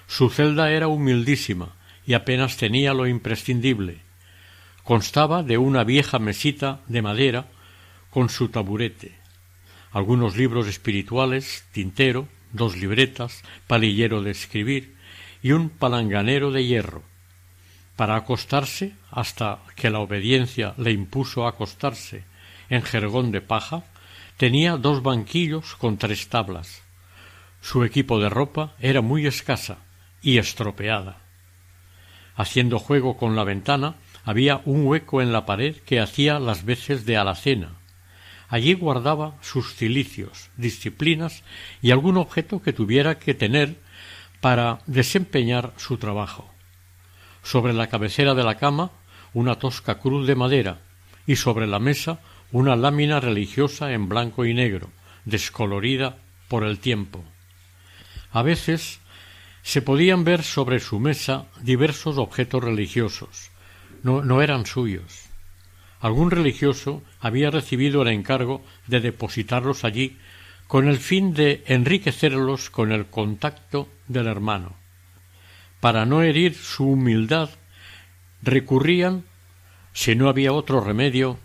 Su 0.07 0.29
celda 0.29 0.71
era 0.71 0.87
humildísima 0.87 1.75
y 2.05 2.13
apenas 2.13 2.57
tenía 2.57 2.93
lo 2.93 3.07
imprescindible. 3.07 3.99
Constaba 4.83 5.43
de 5.43 5.57
una 5.57 5.83
vieja 5.83 6.19
mesita 6.19 6.81
de 6.87 7.01
madera 7.01 7.47
con 8.11 8.29
su 8.29 8.49
taburete, 8.49 9.17
algunos 9.91 10.37
libros 10.37 10.67
espirituales, 10.67 11.65
tintero, 11.71 12.27
dos 12.53 12.77
libretas, 12.77 13.43
palillero 13.67 14.21
de 14.21 14.31
escribir 14.31 14.95
y 15.41 15.51
un 15.51 15.69
palanganero 15.69 16.51
de 16.51 16.65
hierro, 16.65 17.03
para 17.95 18.15
acostarse 18.15 18.93
hasta 19.11 19.59
que 19.75 19.89
la 19.89 19.99
obediencia 19.99 20.73
le 20.77 20.91
impuso 20.91 21.47
acostarse 21.47 22.23
en 22.69 22.81
jergón 22.83 23.31
de 23.31 23.41
paja, 23.41 23.83
tenía 24.37 24.77
dos 24.77 25.01
banquillos 25.01 25.75
con 25.75 25.97
tres 25.97 26.29
tablas. 26.29 26.84
Su 27.65 27.83
equipo 27.83 28.19
de 28.19 28.29
ropa 28.29 28.75
era 28.79 29.01
muy 29.01 29.25
escasa 29.25 29.79
y 30.21 30.37
estropeada. 30.37 31.23
Haciendo 32.35 32.77
juego 32.77 33.17
con 33.17 33.35
la 33.35 33.43
ventana, 33.43 33.95
había 34.23 34.61
un 34.65 34.85
hueco 34.85 35.19
en 35.19 35.33
la 35.33 35.47
pared 35.47 35.75
que 35.77 35.99
hacía 35.99 36.37
las 36.37 36.63
veces 36.63 37.07
de 37.07 37.17
alacena. 37.17 37.71
Allí 38.49 38.75
guardaba 38.75 39.33
sus 39.41 39.73
cilicios, 39.73 40.51
disciplinas 40.57 41.43
y 41.81 41.89
algún 41.89 42.17
objeto 42.17 42.61
que 42.61 42.71
tuviera 42.71 43.17
que 43.17 43.33
tener 43.33 43.77
para 44.41 44.77
desempeñar 44.85 45.73
su 45.77 45.97
trabajo 45.97 46.47
sobre 47.41 47.73
la 47.73 47.87
cabecera 47.87 48.35
de 48.35 48.43
la 48.43 48.59
cama 48.59 48.91
una 49.33 49.55
tosca 49.55 49.97
cruz 49.97 50.27
de 50.27 50.35
madera 50.35 50.81
y 51.25 51.35
sobre 51.37 51.65
la 51.65 51.79
mesa 51.79 52.19
una 52.51 52.75
lámina 52.75 53.19
religiosa 53.19 53.91
en 53.91 54.07
blanco 54.07 54.45
y 54.45 54.53
negro, 54.53 54.91
descolorida 55.25 56.17
por 56.47 56.63
el 56.63 56.77
tiempo. 56.77 57.25
A 58.35 58.43
veces 58.43 58.99
se 59.63 59.81
podían 59.81 60.25
ver 60.25 60.43
sobre 60.43 60.79
su 60.79 60.99
mesa 60.99 61.45
diversos 61.61 62.17
objetos 62.17 62.63
religiosos. 62.63 63.49
No, 64.03 64.21
no 64.21 64.41
eran 64.41 64.65
suyos. 64.65 65.29
Algún 66.01 66.29
religioso 66.29 67.01
había 67.19 67.49
recibido 67.49 68.01
el 68.01 68.09
encargo 68.09 68.63
de 68.87 68.99
depositarlos 68.99 69.85
allí 69.85 70.17
con 70.67 70.87
el 70.87 70.97
fin 70.97 71.33
de 71.33 71.63
enriquecerlos 71.67 72.69
con 72.69 72.91
el 72.91 73.05
contacto 73.05 73.87
del 74.07 74.27
hermano 74.27 74.75
para 75.85 76.07
no 76.07 76.23
herir 76.23 76.55
su 76.55 76.83
humildad, 76.93 77.51
recurrían, 78.41 79.23
si 79.93 80.15
no 80.15 80.29
había 80.29 80.51
otro 80.51 80.81
remedio, 80.81 81.37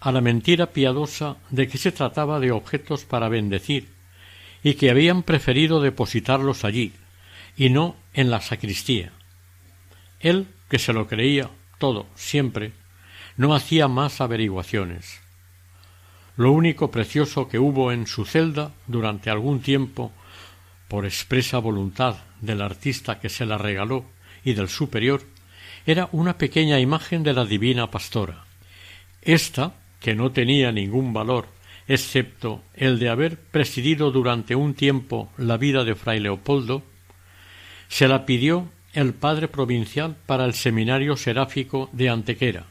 a 0.00 0.12
la 0.12 0.20
mentira 0.20 0.66
piadosa 0.66 1.38
de 1.48 1.66
que 1.66 1.78
se 1.78 1.92
trataba 1.92 2.38
de 2.38 2.52
objetos 2.52 3.06
para 3.06 3.30
bendecir, 3.30 3.88
y 4.62 4.74
que 4.74 4.90
habían 4.90 5.22
preferido 5.22 5.80
depositarlos 5.80 6.64
allí, 6.64 6.92
y 7.56 7.70
no 7.70 7.96
en 8.14 8.30
la 8.30 8.40
sacristía. 8.40 9.12
Él, 10.20 10.48
que 10.68 10.78
se 10.78 10.92
lo 10.92 11.06
creía 11.06 11.50
todo 11.78 12.06
siempre, 12.14 12.72
no 13.36 13.54
hacía 13.54 13.88
más 13.88 14.20
averiguaciones. 14.20 15.20
Lo 16.36 16.52
único 16.52 16.90
precioso 16.90 17.48
que 17.48 17.58
hubo 17.58 17.92
en 17.92 18.06
su 18.06 18.24
celda 18.24 18.72
durante 18.86 19.30
algún 19.30 19.60
tiempo, 19.60 20.12
por 20.88 21.04
expresa 21.04 21.58
voluntad 21.58 22.16
del 22.40 22.62
artista 22.62 23.18
que 23.18 23.28
se 23.28 23.46
la 23.46 23.58
regaló 23.58 24.04
y 24.44 24.52
del 24.52 24.68
superior 24.68 25.22
era 25.86 26.08
una 26.12 26.36
pequeña 26.36 26.78
imagen 26.78 27.22
de 27.22 27.32
la 27.32 27.44
divina 27.44 27.90
pastora. 27.90 28.44
Esta, 29.22 29.74
que 30.00 30.14
no 30.14 30.30
tenía 30.30 30.72
ningún 30.72 31.12
valor 31.12 31.48
excepto 31.88 32.62
el 32.74 32.98
de 32.98 33.08
haber 33.08 33.38
presidido 33.38 34.10
durante 34.10 34.54
un 34.54 34.74
tiempo 34.74 35.30
la 35.36 35.56
vida 35.56 35.84
de 35.84 35.94
fray 35.94 36.20
Leopoldo, 36.20 36.82
se 37.88 38.08
la 38.08 38.26
pidió 38.26 38.68
el 38.92 39.14
padre 39.14 39.48
provincial 39.48 40.16
para 40.26 40.44
el 40.44 40.54
seminario 40.54 41.16
seráfico 41.16 41.88
de 41.92 42.08
Antequera, 42.08 42.64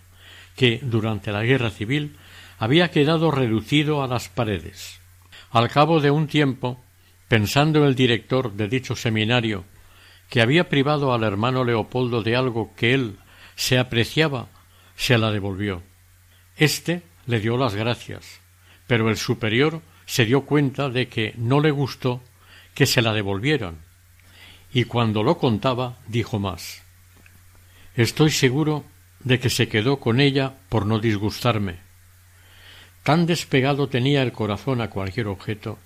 que 0.55 0.79
durante 0.81 1.31
la 1.31 1.43
guerra 1.43 1.69
civil 1.69 2.17
había 2.57 2.91
quedado 2.91 3.31
reducido 3.31 4.03
a 4.03 4.07
las 4.07 4.29
paredes. 4.29 4.99
Al 5.51 5.69
cabo 5.69 6.01
de 6.01 6.11
un 6.11 6.27
tiempo 6.27 6.81
Pensando 7.27 7.87
el 7.87 7.95
director 7.95 8.53
de 8.53 8.67
dicho 8.67 8.95
seminario 8.95 9.65
que 10.29 10.41
había 10.41 10.69
privado 10.69 11.13
al 11.13 11.23
hermano 11.23 11.63
Leopoldo 11.63 12.21
de 12.21 12.35
algo 12.35 12.73
que 12.75 12.93
él 12.93 13.17
se 13.55 13.79
apreciaba, 13.79 14.47
se 14.95 15.17
la 15.17 15.31
devolvió. 15.31 15.81
Este 16.57 17.03
le 17.25 17.39
dio 17.39 17.57
las 17.57 17.75
gracias, 17.75 18.41
pero 18.87 19.09
el 19.09 19.17
superior 19.17 19.81
se 20.05 20.25
dio 20.25 20.41
cuenta 20.41 20.89
de 20.89 21.07
que 21.07 21.33
no 21.37 21.59
le 21.59 21.71
gustó 21.71 22.21
que 22.73 22.85
se 22.85 23.01
la 23.01 23.13
devolvieran, 23.13 23.77
y 24.73 24.83
cuando 24.83 25.23
lo 25.23 25.37
contaba 25.37 25.97
dijo 26.07 26.39
más. 26.39 26.83
Estoy 27.95 28.31
seguro 28.31 28.83
de 29.21 29.39
que 29.39 29.49
se 29.49 29.67
quedó 29.67 29.99
con 29.99 30.19
ella 30.19 30.53
por 30.69 30.85
no 30.85 30.99
disgustarme. 30.99 31.77
Tan 33.03 33.25
despegado 33.25 33.87
tenía 33.87 34.21
el 34.21 34.31
corazón 34.31 34.81
a 34.81 34.89
cualquier 34.89 35.27
objeto 35.27 35.77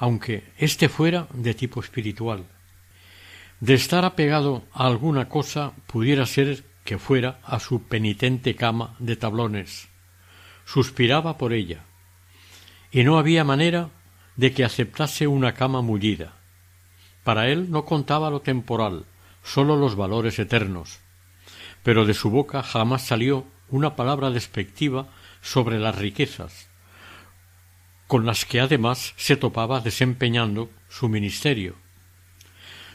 aunque 0.00 0.44
éste 0.56 0.88
fuera 0.88 1.28
de 1.34 1.52
tipo 1.52 1.78
espiritual. 1.80 2.46
De 3.60 3.74
estar 3.74 4.06
apegado 4.06 4.64
a 4.72 4.86
alguna 4.86 5.28
cosa 5.28 5.72
pudiera 5.86 6.24
ser 6.24 6.64
que 6.84 6.98
fuera 6.98 7.38
a 7.44 7.60
su 7.60 7.82
penitente 7.82 8.56
cama 8.56 8.96
de 8.98 9.16
tablones. 9.16 9.88
Suspiraba 10.64 11.36
por 11.36 11.52
ella, 11.52 11.84
y 12.90 13.04
no 13.04 13.18
había 13.18 13.44
manera 13.44 13.90
de 14.36 14.52
que 14.52 14.64
aceptase 14.64 15.26
una 15.26 15.54
cama 15.54 15.82
mullida. 15.82 16.34
Para 17.24 17.48
él 17.48 17.70
no 17.70 17.84
contaba 17.84 18.30
lo 18.30 18.40
temporal, 18.40 19.04
sólo 19.42 19.76
los 19.76 19.96
valores 19.96 20.38
eternos, 20.38 21.00
pero 21.82 22.04
de 22.04 22.14
su 22.14 22.30
boca 22.30 22.62
jamás 22.62 23.06
salió 23.06 23.46
una 23.68 23.96
palabra 23.96 24.30
despectiva 24.30 25.08
sobre 25.40 25.78
las 25.78 25.96
riquezas, 25.96 26.68
con 28.06 28.26
las 28.26 28.44
que 28.44 28.60
además 28.60 29.14
se 29.16 29.36
topaba 29.36 29.80
desempeñando 29.80 30.70
su 30.88 31.08
ministerio. 31.08 31.76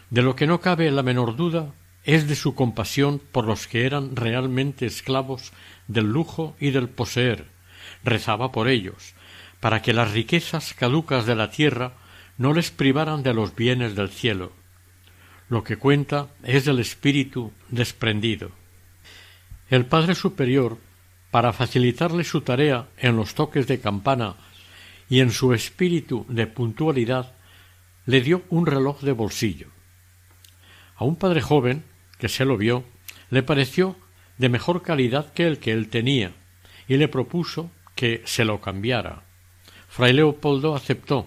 De 0.10 0.22
lo 0.22 0.36
que 0.36 0.48
no 0.48 0.60
cabe 0.60 0.92
la 0.92 1.04
menor 1.04 1.36
duda 1.36 1.74
es 2.04 2.28
de 2.28 2.36
su 2.36 2.54
compasión 2.54 3.20
por 3.32 3.46
los 3.46 3.68
que 3.68 3.86
eran 3.86 4.16
realmente 4.16 4.86
esclavos 4.86 5.54
del 5.88 6.06
lujo 6.12 6.56
y 6.60 6.72
del 6.72 6.90
poseer. 6.90 7.48
Rezaba 8.04 8.52
por 8.52 8.68
ellos, 8.68 9.16
para 9.60 9.82
que 9.82 9.94
las 9.94 10.12
riquezas 10.12 10.74
caducas 10.74 11.26
de 11.26 11.36
la 11.36 11.50
tierra 11.50 11.94
no 12.38 12.54
les 12.54 12.72
privaran 12.72 13.24
de 13.24 13.34
los 13.34 13.56
bienes 13.56 13.96
del 13.96 14.10
cielo. 14.10 14.52
Lo 15.50 15.64
que 15.64 15.78
cuenta 15.78 16.28
es 16.44 16.68
el 16.68 16.80
espíritu 16.80 17.52
desprendido. 17.70 18.52
El 19.70 19.86
Padre 19.86 20.16
Superior, 20.16 20.78
para 21.32 21.54
facilitarle 21.54 22.24
su 22.24 22.42
tarea 22.42 22.88
en 22.98 23.16
los 23.16 23.36
toques 23.36 23.68
de 23.68 23.80
campana 23.80 24.36
y 25.10 25.20
en 25.20 25.32
su 25.32 25.54
espíritu 25.54 26.26
de 26.30 26.48
puntualidad, 26.48 27.34
le 28.06 28.22
dio 28.22 28.44
un 28.50 28.66
reloj 28.66 29.02
de 29.02 29.12
bolsillo. 29.12 29.68
A 30.96 31.04
un 31.04 31.16
padre 31.16 31.42
joven, 31.42 31.84
que 32.20 32.30
se 32.30 32.46
lo 32.46 32.58
vio, 32.58 32.86
le 33.30 33.44
pareció 33.44 33.98
de 34.38 34.50
mejor 34.50 34.82
calidad 34.82 35.34
que 35.34 35.46
el 35.46 35.60
que 35.60 35.72
él 35.72 35.90
tenía, 35.90 36.32
y 36.88 36.98
le 36.98 37.08
propuso 37.08 37.72
que 37.96 38.22
se 38.26 38.46
lo 38.46 38.62
cambiara. 38.62 39.25
Fray 39.96 40.12
Leopoldo 40.12 40.76
aceptó, 40.76 41.26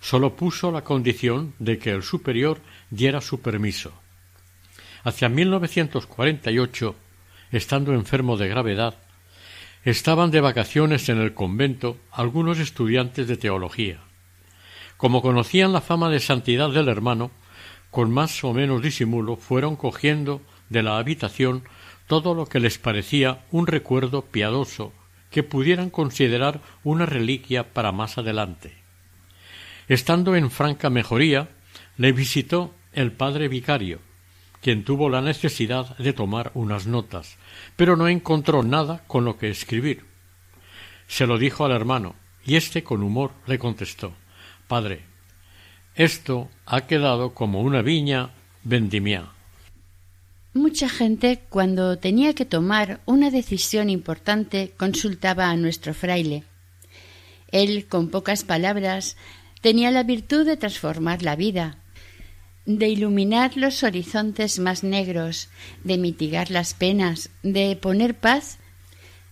sólo 0.00 0.36
puso 0.36 0.70
la 0.70 0.84
condición 0.84 1.52
de 1.58 1.80
que 1.80 1.90
el 1.90 2.04
superior 2.04 2.60
diera 2.88 3.20
su 3.20 3.40
permiso. 3.40 3.90
Hacia 5.02 5.28
1948, 5.28 6.94
estando 7.50 7.92
enfermo 7.92 8.36
de 8.36 8.46
gravedad, 8.46 8.94
estaban 9.82 10.30
de 10.30 10.40
vacaciones 10.40 11.08
en 11.08 11.18
el 11.18 11.34
convento 11.34 11.96
algunos 12.12 12.60
estudiantes 12.60 13.26
de 13.26 13.36
teología. 13.36 13.98
Como 14.96 15.20
conocían 15.20 15.72
la 15.72 15.80
fama 15.80 16.08
de 16.08 16.20
santidad 16.20 16.70
del 16.70 16.86
hermano, 16.86 17.32
con 17.90 18.12
más 18.12 18.44
o 18.44 18.52
menos 18.52 18.80
disimulo 18.80 19.34
fueron 19.34 19.74
cogiendo 19.74 20.40
de 20.68 20.84
la 20.84 20.98
habitación 20.98 21.64
todo 22.06 22.32
lo 22.36 22.46
que 22.46 22.60
les 22.60 22.78
parecía 22.78 23.44
un 23.50 23.66
recuerdo 23.66 24.22
piadoso 24.22 24.92
que 25.34 25.42
pudieran 25.42 25.90
considerar 25.90 26.60
una 26.84 27.06
reliquia 27.06 27.72
para 27.72 27.90
más 27.90 28.18
adelante. 28.18 28.72
Estando 29.88 30.36
en 30.36 30.48
franca 30.48 30.90
mejoría, 30.90 31.48
le 31.96 32.12
visitó 32.12 32.72
el 32.92 33.10
padre 33.10 33.48
vicario, 33.48 33.98
quien 34.62 34.84
tuvo 34.84 35.10
la 35.10 35.22
necesidad 35.22 35.98
de 35.98 36.12
tomar 36.12 36.52
unas 36.54 36.86
notas, 36.86 37.36
pero 37.74 37.96
no 37.96 38.06
encontró 38.06 38.62
nada 38.62 39.02
con 39.08 39.24
lo 39.24 39.36
que 39.36 39.50
escribir. 39.50 40.04
Se 41.08 41.26
lo 41.26 41.36
dijo 41.36 41.64
al 41.64 41.72
hermano, 41.72 42.14
y 42.46 42.54
éste 42.54 42.84
con 42.84 43.02
humor 43.02 43.32
le 43.48 43.58
contestó 43.58 44.14
Padre, 44.68 45.00
esto 45.96 46.48
ha 46.64 46.82
quedado 46.82 47.34
como 47.34 47.60
una 47.60 47.82
viña 47.82 48.30
vendimia. 48.62 49.33
Mucha 50.56 50.88
gente, 50.88 51.40
cuando 51.48 51.98
tenía 51.98 52.32
que 52.32 52.44
tomar 52.44 53.00
una 53.06 53.32
decisión 53.32 53.90
importante, 53.90 54.72
consultaba 54.76 55.50
a 55.50 55.56
nuestro 55.56 55.94
fraile. 55.94 56.44
Él, 57.50 57.86
con 57.88 58.08
pocas 58.08 58.44
palabras, 58.44 59.16
tenía 59.62 59.90
la 59.90 60.04
virtud 60.04 60.46
de 60.46 60.56
transformar 60.56 61.24
la 61.24 61.34
vida, 61.34 61.78
de 62.66 62.88
iluminar 62.88 63.56
los 63.56 63.82
horizontes 63.82 64.60
más 64.60 64.84
negros, 64.84 65.48
de 65.82 65.98
mitigar 65.98 66.52
las 66.52 66.72
penas, 66.72 67.30
de 67.42 67.74
poner 67.74 68.14
paz. 68.14 68.58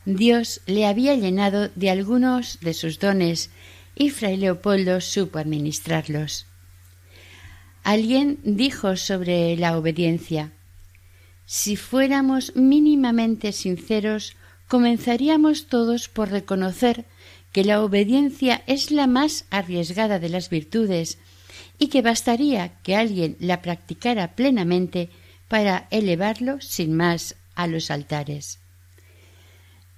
Dios 0.04 0.60
le 0.66 0.86
había 0.86 1.14
llenado 1.14 1.68
de 1.76 1.90
algunos 1.90 2.58
de 2.58 2.74
sus 2.74 2.98
dones 2.98 3.50
y 3.94 4.10
fray 4.10 4.38
Leopoldo 4.38 5.00
supo 5.00 5.38
administrarlos. 5.38 6.46
Alguien 7.84 8.40
dijo 8.42 8.96
sobre 8.96 9.56
la 9.56 9.78
obediencia 9.78 10.50
Si 11.46 11.76
fuéramos 11.76 12.54
mínimamente 12.56 13.52
sinceros, 13.52 14.36
comenzaríamos 14.68 15.66
todos 15.66 16.08
por 16.08 16.30
reconocer 16.30 17.04
que 17.52 17.64
la 17.64 17.82
obediencia 17.82 18.62
es 18.66 18.90
la 18.90 19.06
más 19.06 19.44
arriesgada 19.50 20.18
de 20.18 20.30
las 20.30 20.48
virtudes 20.48 21.18
y 21.78 21.88
que 21.88 22.02
bastaría 22.02 22.80
que 22.82 22.96
alguien 22.96 23.36
la 23.38 23.60
practicara 23.60 24.34
plenamente 24.34 25.10
para 25.48 25.86
elevarlo 25.90 26.60
sin 26.60 26.96
más 26.96 27.36
a 27.54 27.66
los 27.66 27.90
altares. 27.90 28.58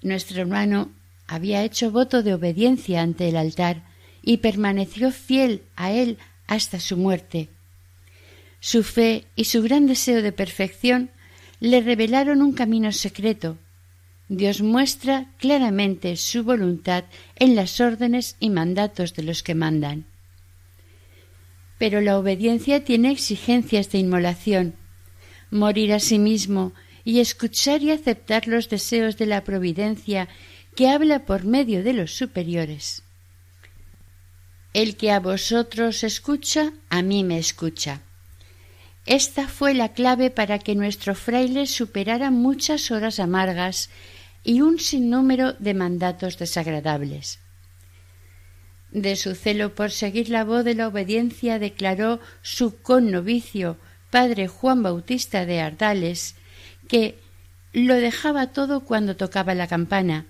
Nuestro 0.01 0.41
hermano 0.41 0.91
había 1.27 1.63
hecho 1.63 1.91
voto 1.91 2.21
de 2.23 2.33
obediencia 2.33 3.01
ante 3.01 3.29
el 3.29 3.37
altar 3.37 3.83
y 4.21 4.37
permaneció 4.37 5.11
fiel 5.11 5.63
a 5.75 5.91
él 5.91 6.17
hasta 6.47 6.79
su 6.79 6.97
muerte, 6.97 7.49
su 8.59 8.83
fe 8.83 9.25
y 9.35 9.45
su 9.45 9.63
gran 9.63 9.87
deseo 9.87 10.21
de 10.21 10.31
perfección 10.31 11.11
le 11.65 11.81
revelaron 11.81 12.43
un 12.43 12.53
camino 12.53 12.91
secreto. 12.91 13.57
Dios 14.29 14.61
muestra 14.61 15.31
claramente 15.39 16.15
su 16.15 16.43
voluntad 16.43 17.05
en 17.35 17.55
las 17.55 17.81
órdenes 17.81 18.37
y 18.39 18.49
mandatos 18.49 19.15
de 19.15 19.23
los 19.23 19.41
que 19.41 19.55
mandan. 19.55 20.05
Pero 21.79 22.01
la 22.01 22.19
obediencia 22.19 22.83
tiene 22.83 23.11
exigencias 23.11 23.91
de 23.91 23.97
inmolación. 23.97 24.75
Morir 25.49 25.93
a 25.93 25.99
sí 25.99 26.19
mismo 26.19 26.73
y 27.03 27.19
escuchar 27.19 27.81
y 27.81 27.91
aceptar 27.91 28.47
los 28.47 28.69
deseos 28.69 29.17
de 29.17 29.25
la 29.25 29.43
providencia 29.43 30.27
que 30.75 30.89
habla 30.89 31.25
por 31.25 31.45
medio 31.45 31.83
de 31.83 31.93
los 31.93 32.11
superiores. 32.11 33.01
El 34.73 34.97
que 34.97 35.11
a 35.11 35.19
vosotros 35.19 36.03
escucha, 36.03 36.73
a 36.89 37.01
mí 37.01 37.23
me 37.23 37.39
escucha. 37.39 38.04
Esta 39.05 39.47
fue 39.47 39.75
la 39.75 39.89
clave 39.93 40.31
para 40.31 40.57
que 40.57 40.73
nuestro 40.73 41.13
fraile 41.13 41.67
superara 41.67 42.31
muchas 42.31 42.89
horas 42.89 43.19
amargas 43.19 43.89
y 44.43 44.61
un 44.61 44.79
sinnúmero 44.79 45.53
de 45.53 45.75
mandatos 45.75 46.39
desagradables. 46.39 47.39
De 48.91 49.15
su 49.15 49.35
celo 49.35 49.75
por 49.75 49.91
seguir 49.91 50.29
la 50.29 50.43
voz 50.43 50.65
de 50.65 50.73
la 50.73 50.87
obediencia 50.87 51.59
declaró 51.59 52.19
su 52.41 52.81
connovicio, 52.81 53.77
padre 54.09 54.47
Juan 54.47 54.81
Bautista 54.81 55.45
de 55.45 55.61
Ardales, 55.61 56.35
que 56.87 57.19
lo 57.73 57.95
dejaba 57.95 58.53
todo 58.53 58.85
cuando 58.85 59.15
tocaba 59.15 59.53
la 59.53 59.67
campana, 59.67 60.25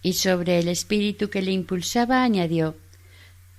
y 0.00 0.14
sobre 0.14 0.58
el 0.60 0.68
espíritu 0.68 1.28
que 1.28 1.42
le 1.42 1.52
impulsaba 1.52 2.22
añadió 2.22 2.76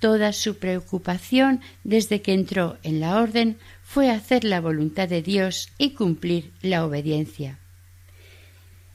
Toda 0.00 0.32
su 0.32 0.58
preocupación 0.58 1.60
desde 1.82 2.20
que 2.20 2.34
entró 2.34 2.78
en 2.82 3.00
la 3.00 3.20
orden 3.20 3.58
fue 3.82 4.10
hacer 4.10 4.44
la 4.44 4.60
voluntad 4.60 5.08
de 5.08 5.22
Dios 5.22 5.68
y 5.78 5.90
cumplir 5.90 6.52
la 6.62 6.84
obediencia. 6.84 7.58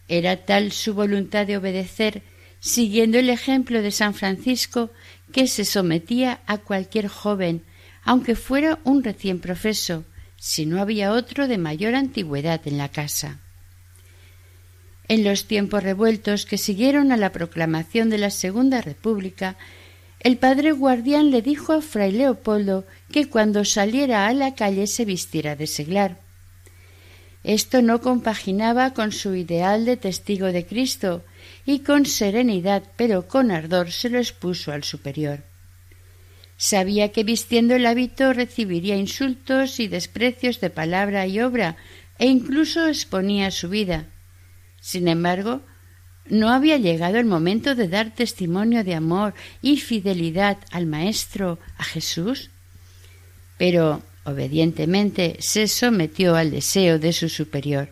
Era 0.08 0.46
tal 0.46 0.72
su 0.72 0.94
voluntad 0.94 1.48
de 1.48 1.58
obedecer, 1.58 2.24
siguiendo 2.60 3.18
el 3.20 3.30
ejemplo 3.30 3.82
de 3.82 3.92
San 3.92 4.14
Francisco, 4.14 4.92
que 5.32 5.48
se 5.48 5.66
sometía 5.66 6.42
a 6.48 6.58
cualquier 6.58 7.08
joven, 7.08 7.64
aunque 8.04 8.36
fuera 8.36 8.80
un 8.84 9.04
recién 9.04 9.40
profeso, 9.40 10.04
si 10.36 10.66
no 10.66 10.82
había 10.82 11.14
otro 11.14 11.48
de 11.48 11.58
mayor 11.58 11.96
antigüedad 11.96 12.62
en 12.66 12.78
la 12.78 12.90
casa. 12.90 13.40
En 15.08 15.24
los 15.24 15.46
tiempos 15.46 15.84
revueltos 15.84 16.46
que 16.46 16.58
siguieron 16.58 17.12
a 17.12 17.18
la 17.18 17.32
proclamación 17.32 18.10
de 18.10 18.18
la 18.20 18.30
Segunda 18.30 18.82
República, 18.82 19.58
el 20.19 20.38
padre 20.38 20.71
guardián 20.73 21.32
le 21.32 21.41
dijo 21.41 21.73
a 21.73 21.82
fray 21.82 22.12
Leopoldo 22.12 22.86
que 23.12 23.29
cuando 23.29 23.63
saliera 23.63 24.27
a 24.27 24.34
la 24.34 24.53
calle 24.55 24.88
se 24.88 25.05
vistiera 25.05 25.55
de 25.55 25.67
seglar. 25.67 26.19
Esto 27.43 27.82
no 27.82 28.01
compaginaba 28.01 28.93
con 28.93 29.13
su 29.13 29.34
ideal 29.34 29.86
de 29.86 29.95
testigo 29.95 30.47
de 30.47 30.65
Cristo, 30.65 31.23
y 31.65 31.79
con 31.79 32.05
serenidad 32.05 32.84
pero 32.97 33.27
con 33.27 33.51
ardor 33.51 33.91
se 33.91 34.10
lo 34.10 34.17
expuso 34.17 34.71
al 34.73 34.84
superior. 34.84 35.43
Sabía 36.58 37.13
que 37.13 37.23
vistiendo 37.23 37.75
el 37.75 37.86
hábito 37.86 38.34
recibiría 38.34 38.97
insultos 38.97 39.79
y 39.79 39.88
desprecios 39.88 40.60
de 40.60 40.69
palabra 40.69 41.25
y 41.27 41.39
obra, 41.39 41.77
e 42.17 42.27
incluso 42.27 42.88
exponía 42.88 43.49
su 43.51 43.69
vida. 43.69 44.08
Sin 44.82 45.08
embargo, 45.08 45.62
¿No 46.30 46.50
había 46.50 46.78
llegado 46.78 47.18
el 47.18 47.26
momento 47.26 47.74
de 47.74 47.88
dar 47.88 48.13
testimonio 48.13 48.84
de 48.84 48.94
amor 48.94 49.34
y 49.63 49.78
fidelidad 49.78 50.60
al 50.72 50.86
Maestro, 50.86 51.58
a 51.78 51.84
Jesús? 51.84 52.52
Pero 53.58 54.04
obedientemente 54.26 55.38
se 55.39 55.68
sometió 55.68 56.36
al 56.36 56.52
deseo 56.52 57.00
de 57.00 57.13
su 57.13 57.30
superior. 57.30 57.89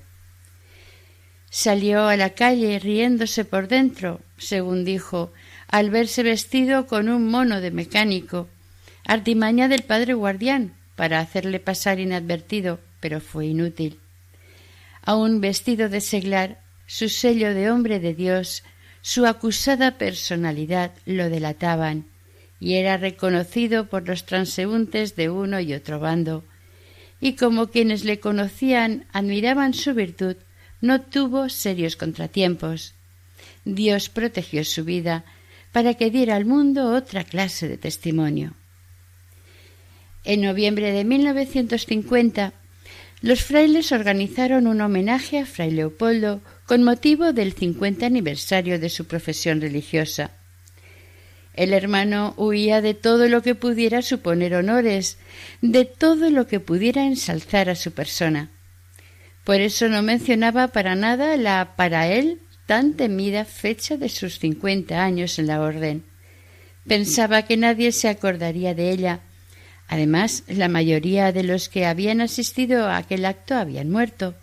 Salió 1.50 2.08
a 2.08 2.16
la 2.16 2.32
calle 2.32 2.78
riéndose 2.78 3.44
por 3.44 3.68
dentro, 3.68 4.22
según 4.38 4.86
dijo, 4.86 5.34
al 5.68 5.90
verse 5.90 6.22
vestido 6.22 6.86
con 6.86 7.10
un 7.10 7.28
mono 7.30 7.60
de 7.60 7.72
mecánico, 7.72 8.48
artimaña 9.04 9.68
del 9.68 9.82
padre 9.82 10.14
guardián, 10.14 10.76
para 10.96 11.20
hacerle 11.20 11.60
pasar 11.60 12.00
inadvertido. 12.00 12.80
pero 13.00 13.22
fue 13.22 13.46
inútil. 13.46 14.00
Aun 15.04 15.40
vestido 15.40 15.88
de 15.88 16.02
seglar, 16.02 16.67
su 16.88 17.10
sello 17.10 17.54
de 17.54 17.70
hombre 17.70 18.00
de 18.00 18.14
Dios, 18.14 18.64
su 19.02 19.26
acusada 19.26 19.98
personalidad 19.98 20.94
lo 21.06 21.30
delataban, 21.30 22.06
y 22.60 22.76
era 22.76 22.98
reconocido 22.98 23.88
por 23.88 24.08
los 24.08 24.26
transeúntes 24.26 25.16
de 25.16 25.30
uno 25.30 25.60
y 25.60 25.74
otro 25.74 26.00
bando, 26.00 26.44
y 27.20 27.34
como 27.34 27.68
quienes 27.68 28.04
le 28.04 28.20
conocían 28.20 29.06
admiraban 29.12 29.74
su 29.74 29.94
virtud, 29.94 30.38
no 30.82 31.02
tuvo 31.02 31.50
serios 31.50 31.96
contratiempos. 31.96 32.94
Dios 33.66 34.10
protegió 34.10 34.64
su 34.64 34.84
vida 34.84 35.26
para 35.72 35.96
que 35.96 36.10
diera 36.10 36.36
al 36.36 36.46
mundo 36.46 36.94
otra 36.94 37.24
clase 37.24 37.68
de 37.68 37.78
testimonio. 37.78 38.54
En 40.24 40.42
noviembre 40.42 40.92
de 40.92 41.04
1950, 41.04 42.54
los 43.22 43.44
frailes 43.44 43.92
organizaron 43.92 44.68
un 44.68 44.82
homenaje 44.82 45.40
a 45.40 45.46
Fray 45.46 45.72
Leopoldo 45.72 46.42
con 46.68 46.84
motivo 46.84 47.32
del 47.32 47.54
50 47.54 48.06
aniversario 48.06 48.78
de 48.78 48.90
su 48.90 49.08
profesión 49.08 49.62
religiosa. 49.62 50.32
El 51.54 51.74
hermano 51.74 52.34
huía 52.36 52.82
de 52.82 52.94
todo 52.94 53.30
lo 53.30 53.42
que 53.42 53.56
pudiera 53.56 54.02
suponer 54.02 54.54
honores, 54.54 55.18
de 55.62 55.86
todo 55.86 56.30
lo 56.30 56.46
que 56.46 56.60
pudiera 56.60 57.06
ensalzar 57.06 57.70
a 57.70 57.76
su 57.76 57.94
persona. 57.94 58.52
Por 59.46 59.62
eso 59.62 59.88
no 59.88 60.04
mencionaba 60.04 60.68
para 60.68 60.96
nada 60.96 61.38
la 61.38 61.74
para 61.78 62.10
él 62.10 62.42
tan 62.66 62.96
temida 62.96 63.46
fecha 63.46 63.96
de 63.96 64.10
sus 64.10 64.38
cincuenta 64.38 65.06
años 65.06 65.40
en 65.40 65.48
la 65.48 65.62
orden. 65.62 66.04
Pensaba 66.86 67.44
que 67.44 67.56
nadie 67.56 67.94
se 67.94 68.10
acordaría 68.10 68.76
de 68.76 68.92
ella. 68.92 69.22
Además, 69.88 70.44
la 70.48 70.68
mayoría 70.68 71.32
de 71.32 71.44
los 71.44 71.70
que 71.70 71.86
habían 71.86 72.20
asistido 72.20 72.88
a 72.88 72.98
aquel 72.98 73.24
acto 73.24 73.56
habían 73.56 73.90
muerto. 73.90 74.36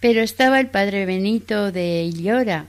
Pero 0.00 0.20
estaba 0.20 0.60
el 0.60 0.68
padre 0.68 1.06
Benito 1.06 1.72
de 1.72 2.04
Illora, 2.04 2.68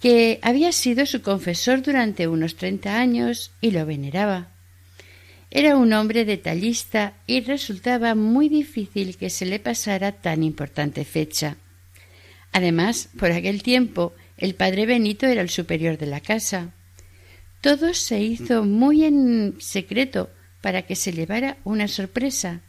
que 0.00 0.38
había 0.42 0.72
sido 0.72 1.06
su 1.06 1.22
confesor 1.22 1.82
durante 1.82 2.28
unos 2.28 2.56
treinta 2.56 2.98
años 2.98 3.52
y 3.60 3.70
lo 3.70 3.86
veneraba. 3.86 4.48
Era 5.50 5.76
un 5.76 5.92
hombre 5.92 6.24
detallista 6.24 7.14
y 7.26 7.40
resultaba 7.40 8.14
muy 8.14 8.48
difícil 8.48 9.16
que 9.16 9.30
se 9.30 9.46
le 9.46 9.58
pasara 9.58 10.12
tan 10.12 10.42
importante 10.42 11.04
fecha. 11.04 11.56
Además, 12.52 13.08
por 13.18 13.32
aquel 13.32 13.62
tiempo, 13.62 14.12
el 14.36 14.54
padre 14.54 14.86
Benito 14.86 15.26
era 15.26 15.40
el 15.40 15.48
superior 15.48 15.96
de 15.96 16.06
la 16.06 16.20
casa. 16.20 16.74
Todo 17.62 17.94
se 17.94 18.20
hizo 18.20 18.64
muy 18.64 19.04
en 19.04 19.56
secreto 19.58 20.30
para 20.60 20.82
que 20.82 20.96
se 20.96 21.12
llevara 21.12 21.56
una 21.64 21.88
sorpresa, 21.88 22.60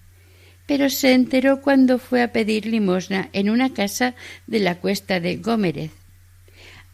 pero 0.68 0.90
se 0.90 1.14
enteró 1.14 1.62
cuando 1.62 1.98
fue 1.98 2.22
a 2.22 2.32
pedir 2.32 2.68
limosna 2.68 3.30
en 3.34 3.50
una 3.50 3.74
casa 3.74 4.14
de 4.46 4.60
la 4.60 4.76
cuesta 4.76 5.20
de 5.20 5.38
Gómez. 5.38 5.92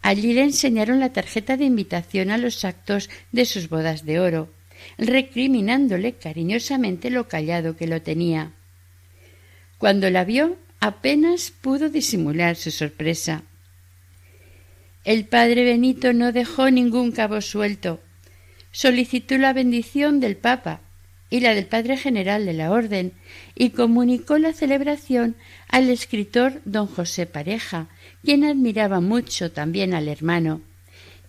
Allí 0.00 0.32
le 0.32 0.42
enseñaron 0.42 1.00
la 1.00 1.12
tarjeta 1.12 1.56
de 1.56 1.64
invitación 1.64 2.30
a 2.30 2.38
los 2.38 2.64
actos 2.64 3.10
de 3.32 3.44
sus 3.44 3.68
bodas 3.68 4.06
de 4.06 4.20
oro, 4.20 4.48
recriminándole 4.96 6.12
cariñosamente 6.12 7.10
lo 7.10 7.26
callado 7.26 7.76
que 7.76 7.88
lo 7.88 8.00
tenía. 8.00 8.52
Cuando 9.78 10.08
la 10.08 10.24
vio, 10.24 10.56
apenas 10.78 11.50
pudo 11.50 11.88
disimular 11.88 12.54
su 12.54 12.70
sorpresa. 12.70 13.42
El 15.04 15.24
padre 15.24 15.64
Benito 15.64 16.12
no 16.12 16.32
dejó 16.32 16.70
ningún 16.70 17.10
cabo 17.10 17.40
suelto. 17.40 18.00
Solicitó 18.70 19.36
la 19.36 19.52
bendición 19.52 20.20
del 20.20 20.36
Papa 20.36 20.80
y 21.34 21.40
la 21.40 21.52
del 21.52 21.66
Padre 21.66 21.96
General 21.96 22.46
de 22.46 22.52
la 22.52 22.70
Orden 22.70 23.10
y 23.56 23.70
comunicó 23.70 24.38
la 24.38 24.52
celebración 24.52 25.34
al 25.68 25.90
escritor 25.90 26.60
don 26.64 26.86
José 26.86 27.26
Pareja, 27.26 27.88
quien 28.22 28.44
admiraba 28.44 29.00
mucho 29.00 29.50
también 29.50 29.94
al 29.94 30.06
hermano. 30.06 30.60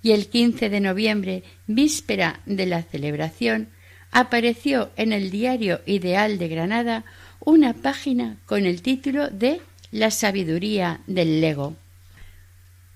Y 0.03 0.11
el 0.11 0.27
15 0.27 0.69
de 0.69 0.79
noviembre, 0.79 1.43
víspera 1.65 2.39
de 2.45 2.67
la 2.67 2.83
celebración, 2.83 3.69
apareció 4.11 4.91
en 4.95 5.11
el 5.11 5.31
diario 5.31 5.81
Ideal 5.87 6.37
de 6.37 6.49
Granada 6.49 7.03
una 7.39 7.73
página 7.73 8.37
con 8.45 8.67
el 8.67 8.83
título 8.83 9.31
de 9.31 9.59
La 9.89 10.11
sabiduría 10.11 10.99
del 11.07 11.41
lego. 11.41 11.77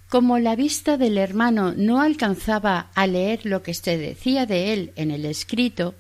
Como 0.10 0.38
la 0.38 0.56
vista 0.56 0.96
del 0.96 1.18
hermano 1.18 1.74
no 1.76 2.02
alcanzaba 2.02 2.92
a 2.94 3.08
leer 3.08 3.48
lo 3.48 3.64
que 3.64 3.74
se 3.74 3.98
decía 3.98 4.46
de 4.46 4.74
él 4.74 4.92
en 4.96 5.10
el 5.10 5.26
escrito, 5.26 5.96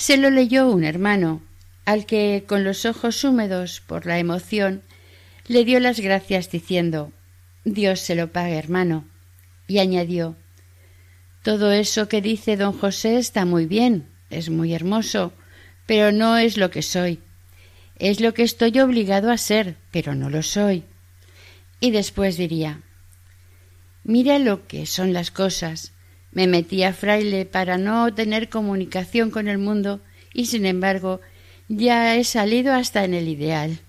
se 0.00 0.16
lo 0.16 0.30
leyó 0.30 0.66
un 0.70 0.82
hermano, 0.82 1.42
al 1.84 2.06
que, 2.06 2.44
con 2.46 2.64
los 2.64 2.86
ojos 2.86 3.22
húmedos 3.22 3.82
por 3.86 4.06
la 4.06 4.18
emoción, 4.18 4.80
le 5.46 5.66
dio 5.66 5.78
las 5.78 6.00
gracias 6.00 6.50
diciendo 6.50 7.12
Dios 7.66 8.00
se 8.00 8.14
lo 8.14 8.32
pague, 8.32 8.56
hermano. 8.56 9.04
Y 9.68 9.78
añadió 9.78 10.36
Todo 11.42 11.70
eso 11.70 12.08
que 12.08 12.22
dice 12.22 12.56
don 12.56 12.72
José 12.72 13.18
está 13.18 13.44
muy 13.44 13.66
bien, 13.66 14.08
es 14.30 14.48
muy 14.48 14.72
hermoso, 14.72 15.34
pero 15.84 16.12
no 16.12 16.38
es 16.38 16.56
lo 16.56 16.70
que 16.70 16.80
soy. 16.80 17.20
Es 17.98 18.20
lo 18.20 18.32
que 18.32 18.42
estoy 18.42 18.80
obligado 18.80 19.30
a 19.30 19.36
ser, 19.36 19.76
pero 19.90 20.14
no 20.14 20.30
lo 20.30 20.42
soy. 20.42 20.84
Y 21.78 21.90
después 21.90 22.38
diría 22.38 22.80
Mira 24.02 24.38
lo 24.38 24.66
que 24.66 24.86
son 24.86 25.12
las 25.12 25.30
cosas. 25.30 25.92
Me 26.32 26.46
metí 26.46 26.82
a 26.84 26.92
fraile 26.92 27.44
para 27.44 27.78
no 27.78 28.12
tener 28.14 28.48
comunicación 28.48 29.30
con 29.30 29.48
el 29.48 29.58
mundo 29.58 30.00
y 30.32 30.46
sin 30.46 30.64
embargo 30.66 31.20
ya 31.68 32.16
he 32.16 32.24
salido 32.24 32.72
hasta 32.74 33.04
en 33.04 33.14
el 33.14 33.28
ideal. 33.28 33.80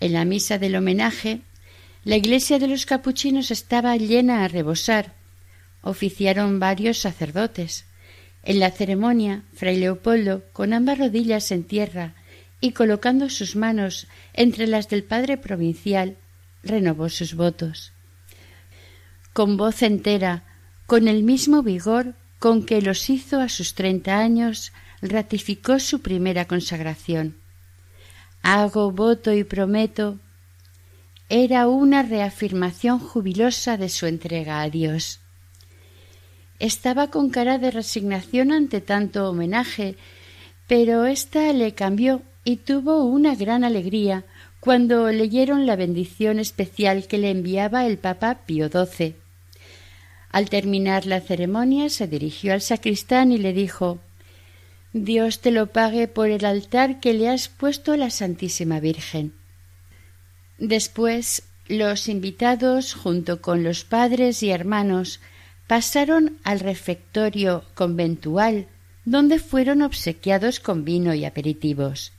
En 0.00 0.12
la 0.12 0.24
misa 0.24 0.58
del 0.58 0.76
homenaje, 0.76 1.40
la 2.04 2.16
iglesia 2.16 2.58
de 2.58 2.68
los 2.68 2.86
capuchinos 2.86 3.50
estaba 3.50 3.96
llena 3.96 4.44
a 4.44 4.48
rebosar. 4.48 5.14
Oficiaron 5.82 6.60
varios 6.60 6.98
sacerdotes. 6.98 7.86
En 8.42 8.60
la 8.60 8.70
ceremonia, 8.70 9.42
fray 9.54 9.76
Leopoldo, 9.76 10.44
con 10.52 10.72
ambas 10.72 10.98
rodillas 10.98 11.50
en 11.50 11.64
tierra 11.64 12.14
y 12.60 12.72
colocando 12.72 13.28
sus 13.28 13.56
manos 13.56 14.06
entre 14.34 14.66
las 14.66 14.88
del 14.88 15.02
padre 15.02 15.36
provincial, 15.36 16.16
renovó 16.62 17.08
sus 17.08 17.34
votos. 17.34 17.92
Con 19.36 19.58
voz 19.58 19.82
entera, 19.82 20.44
con 20.86 21.08
el 21.08 21.22
mismo 21.22 21.62
vigor 21.62 22.14
con 22.38 22.64
que 22.64 22.80
los 22.80 23.10
hizo 23.10 23.38
a 23.38 23.50
sus 23.50 23.74
treinta 23.74 24.18
años, 24.18 24.72
ratificó 25.02 25.78
su 25.78 26.00
primera 26.00 26.46
consagración. 26.46 27.36
Hago 28.40 28.92
voto 28.92 29.34
y 29.34 29.44
prometo 29.44 30.18
era 31.28 31.68
una 31.68 32.02
reafirmación 32.02 32.98
jubilosa 32.98 33.76
de 33.76 33.90
su 33.90 34.06
entrega 34.06 34.62
a 34.62 34.70
Dios. 34.70 35.20
Estaba 36.58 37.10
con 37.10 37.28
cara 37.28 37.58
de 37.58 37.70
resignación 37.70 38.52
ante 38.52 38.80
tanto 38.80 39.28
homenaje, 39.28 39.98
pero 40.66 41.04
ésta 41.04 41.52
le 41.52 41.74
cambió 41.74 42.22
y 42.42 42.56
tuvo 42.56 43.04
una 43.04 43.34
gran 43.34 43.64
alegría 43.64 44.24
cuando 44.60 45.10
leyeron 45.12 45.66
la 45.66 45.76
bendición 45.76 46.38
especial 46.38 47.06
que 47.06 47.18
le 47.18 47.30
enviaba 47.30 47.84
el 47.84 47.98
Papa 47.98 48.38
Pío 48.46 48.70
XII. 48.70 49.25
Al 50.36 50.50
terminar 50.50 51.06
la 51.06 51.22
ceremonia 51.22 51.88
se 51.88 52.06
dirigió 52.06 52.52
al 52.52 52.60
sacristán 52.60 53.32
y 53.32 53.38
le 53.38 53.54
dijo 53.54 54.00
Dios 54.92 55.40
te 55.40 55.50
lo 55.50 55.68
pague 55.68 56.08
por 56.08 56.28
el 56.28 56.44
altar 56.44 57.00
que 57.00 57.14
le 57.14 57.30
has 57.30 57.48
puesto 57.48 57.92
a 57.92 57.96
la 57.96 58.10
Santísima 58.10 58.78
Virgen. 58.78 59.32
Después 60.58 61.44
los 61.68 62.06
invitados, 62.10 62.92
junto 62.92 63.40
con 63.40 63.64
los 63.64 63.84
padres 63.84 64.42
y 64.42 64.50
hermanos, 64.50 65.20
pasaron 65.68 66.36
al 66.44 66.60
refectorio 66.60 67.64
conventual, 67.74 68.66
donde 69.06 69.38
fueron 69.38 69.80
obsequiados 69.80 70.60
con 70.60 70.84
vino 70.84 71.14
y 71.14 71.24
aperitivos. 71.24 72.12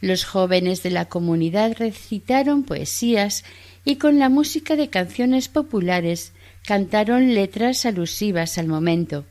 Los 0.00 0.24
jóvenes 0.24 0.82
de 0.82 0.90
la 0.90 1.04
comunidad 1.04 1.76
recitaron 1.78 2.64
poesías 2.64 3.44
y 3.84 3.96
con 3.96 4.18
la 4.18 4.28
música 4.28 4.74
de 4.74 4.88
canciones 4.88 5.46
populares 5.46 6.32
cantaron 6.64 7.34
letras 7.34 7.86
alusivas 7.86 8.58
al 8.58 8.68
momento. 8.68 9.26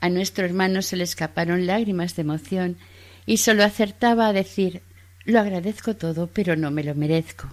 A 0.00 0.08
nuestro 0.08 0.44
hermano 0.44 0.82
se 0.82 0.96
le 0.96 1.04
escaparon 1.04 1.66
lágrimas 1.66 2.16
de 2.16 2.22
emoción 2.22 2.76
y 3.24 3.38
sólo 3.38 3.64
acertaba 3.64 4.28
a 4.28 4.32
decir 4.32 4.82
lo 5.24 5.40
agradezco 5.40 5.96
todo, 5.96 6.28
pero 6.28 6.54
no 6.54 6.70
me 6.70 6.84
lo 6.84 6.94
merezco. 6.94 7.48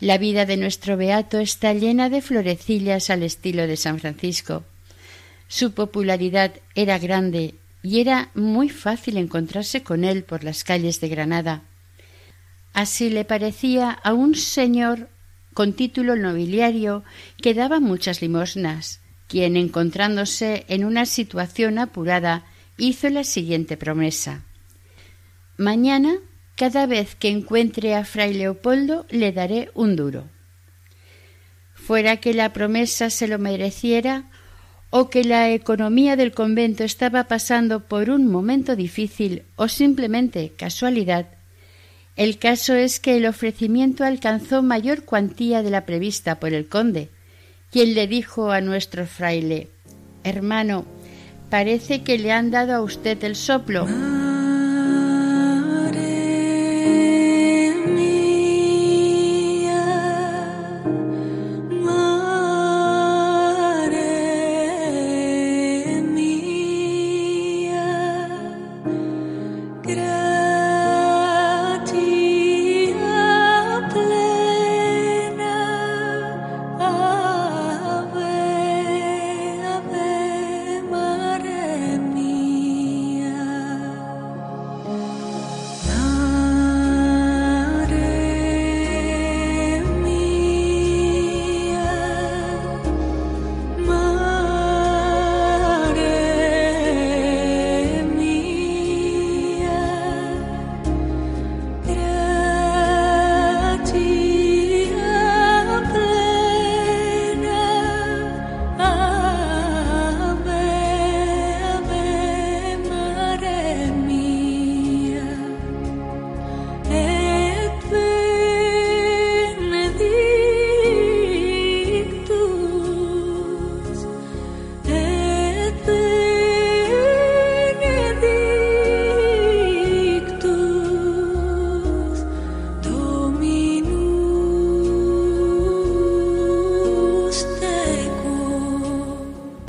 La 0.00 0.16
vida 0.16 0.46
de 0.46 0.56
nuestro 0.56 0.96
beato 0.96 1.38
está 1.38 1.74
llena 1.74 2.08
de 2.08 2.22
florecillas 2.22 3.10
al 3.10 3.22
estilo 3.22 3.66
de 3.66 3.76
San 3.76 3.98
Francisco. 3.98 4.64
Su 5.48 5.72
popularidad 5.72 6.52
era 6.74 6.98
grande 6.98 7.54
y 7.82 8.00
era 8.00 8.30
muy 8.34 8.70
fácil 8.70 9.16
encontrarse 9.16 9.82
con 9.82 10.04
él 10.04 10.24
por 10.24 10.42
las 10.42 10.64
calles 10.64 11.00
de 11.00 11.08
Granada. 11.08 11.62
Así 12.72 13.10
le 13.10 13.24
parecía 13.24 13.90
a 13.90 14.12
un 14.12 14.34
señor 14.34 15.08
con 15.56 15.72
título 15.72 16.16
nobiliario 16.16 17.02
que 17.40 17.54
daba 17.54 17.80
muchas 17.80 18.20
limosnas, 18.20 19.00
quien, 19.26 19.56
encontrándose 19.56 20.66
en 20.68 20.84
una 20.84 21.06
situación 21.06 21.78
apurada, 21.78 22.44
hizo 22.76 23.08
la 23.08 23.24
siguiente 23.24 23.78
promesa 23.78 24.44
Mañana, 25.56 26.16
cada 26.56 26.84
vez 26.84 27.14
que 27.14 27.30
encuentre 27.30 27.94
a 27.94 28.04
Fray 28.04 28.34
Leopoldo, 28.34 29.06
le 29.08 29.32
daré 29.32 29.70
un 29.72 29.96
duro. 29.96 30.28
Fuera 31.72 32.18
que 32.18 32.34
la 32.34 32.52
promesa 32.52 33.08
se 33.08 33.26
lo 33.26 33.38
mereciera, 33.38 34.24
o 34.90 35.08
que 35.08 35.24
la 35.24 35.50
economía 35.50 36.16
del 36.16 36.32
convento 36.32 36.84
estaba 36.84 37.28
pasando 37.28 37.88
por 37.88 38.10
un 38.10 38.30
momento 38.30 38.76
difícil 38.76 39.44
o 39.56 39.68
simplemente 39.68 40.52
casualidad, 40.54 41.28
el 42.16 42.38
caso 42.38 42.74
es 42.74 42.98
que 42.98 43.16
el 43.16 43.26
ofrecimiento 43.26 44.04
alcanzó 44.04 44.62
mayor 44.62 45.04
cuantía 45.04 45.62
de 45.62 45.70
la 45.70 45.84
prevista 45.84 46.40
por 46.40 46.54
el 46.54 46.66
conde, 46.66 47.10
quien 47.70 47.94
le 47.94 48.06
dijo 48.06 48.50
a 48.50 48.60
nuestro 48.60 49.06
fraile 49.06 49.68
Hermano, 50.24 50.84
parece 51.50 52.02
que 52.02 52.18
le 52.18 52.32
han 52.32 52.50
dado 52.50 52.74
a 52.74 52.80
usted 52.80 53.22
el 53.22 53.36
soplo. 53.36 53.86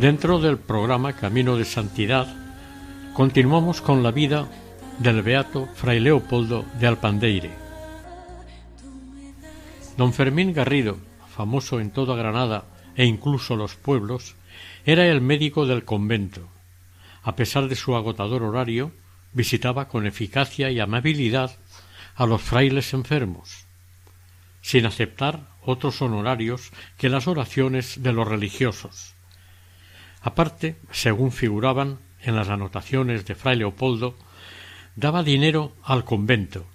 Dentro 0.08 0.40
del 0.40 0.58
programa 0.58 1.12
Camino 1.12 1.58
de 1.58 1.66
Santidad 1.66 2.34
continuamos 3.14 3.82
con 3.82 4.04
la 4.04 4.12
vida 4.12 4.48
del 5.00 5.22
beato 5.22 5.68
Fray 5.76 6.00
Leopoldo 6.00 6.64
de 6.80 6.88
Alpandeire. 6.88 7.52
Don 9.98 10.14
Fermín 10.14 10.54
Garrido, 10.54 10.98
famoso 11.36 11.82
en 11.82 11.92
toda 11.92 12.16
Granada 12.16 12.64
e 12.96 13.04
incluso 13.04 13.58
los 13.58 13.76
pueblos, 13.76 14.36
era 14.86 15.06
el 15.08 15.20
médico 15.20 15.66
del 15.66 15.84
convento. 15.84 16.48
A 17.22 17.36
pesar 17.36 17.68
de 17.68 17.76
su 17.76 17.94
agotador 17.94 18.44
horario, 18.44 18.94
visitaba 19.34 19.90
con 19.90 20.08
eficacia 20.08 20.72
y 20.72 20.80
amabilidad 20.80 21.58
a 22.16 22.26
los 22.26 22.42
frailes 22.42 22.94
enfermos, 22.94 23.66
sin 24.62 24.86
aceptar 24.86 25.50
otros 25.64 26.02
honorarios 26.02 26.72
que 26.98 27.10
las 27.10 27.28
oraciones 27.28 28.02
de 28.02 28.14
los 28.14 28.26
religiosos. 28.26 29.17
Aparte, 30.28 30.76
según 30.92 31.32
figuraban 31.32 32.00
en 32.22 32.36
las 32.36 32.50
anotaciones 32.50 33.26
de 33.26 33.34
fray 33.34 33.56
Leopoldo, 33.56 34.14
daba 34.98 35.24
dinero 35.24 35.72
al 35.84 36.04
convento. 36.04 36.66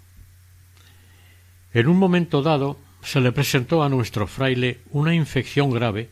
En 1.74 1.86
un 1.86 1.98
momento 1.98 2.40
dado 2.40 2.78
se 3.02 3.20
le 3.20 3.30
presentó 3.30 3.82
a 3.82 3.90
nuestro 3.90 4.26
fraile 4.26 4.80
una 4.90 5.14
infección 5.14 5.70
grave 5.70 6.08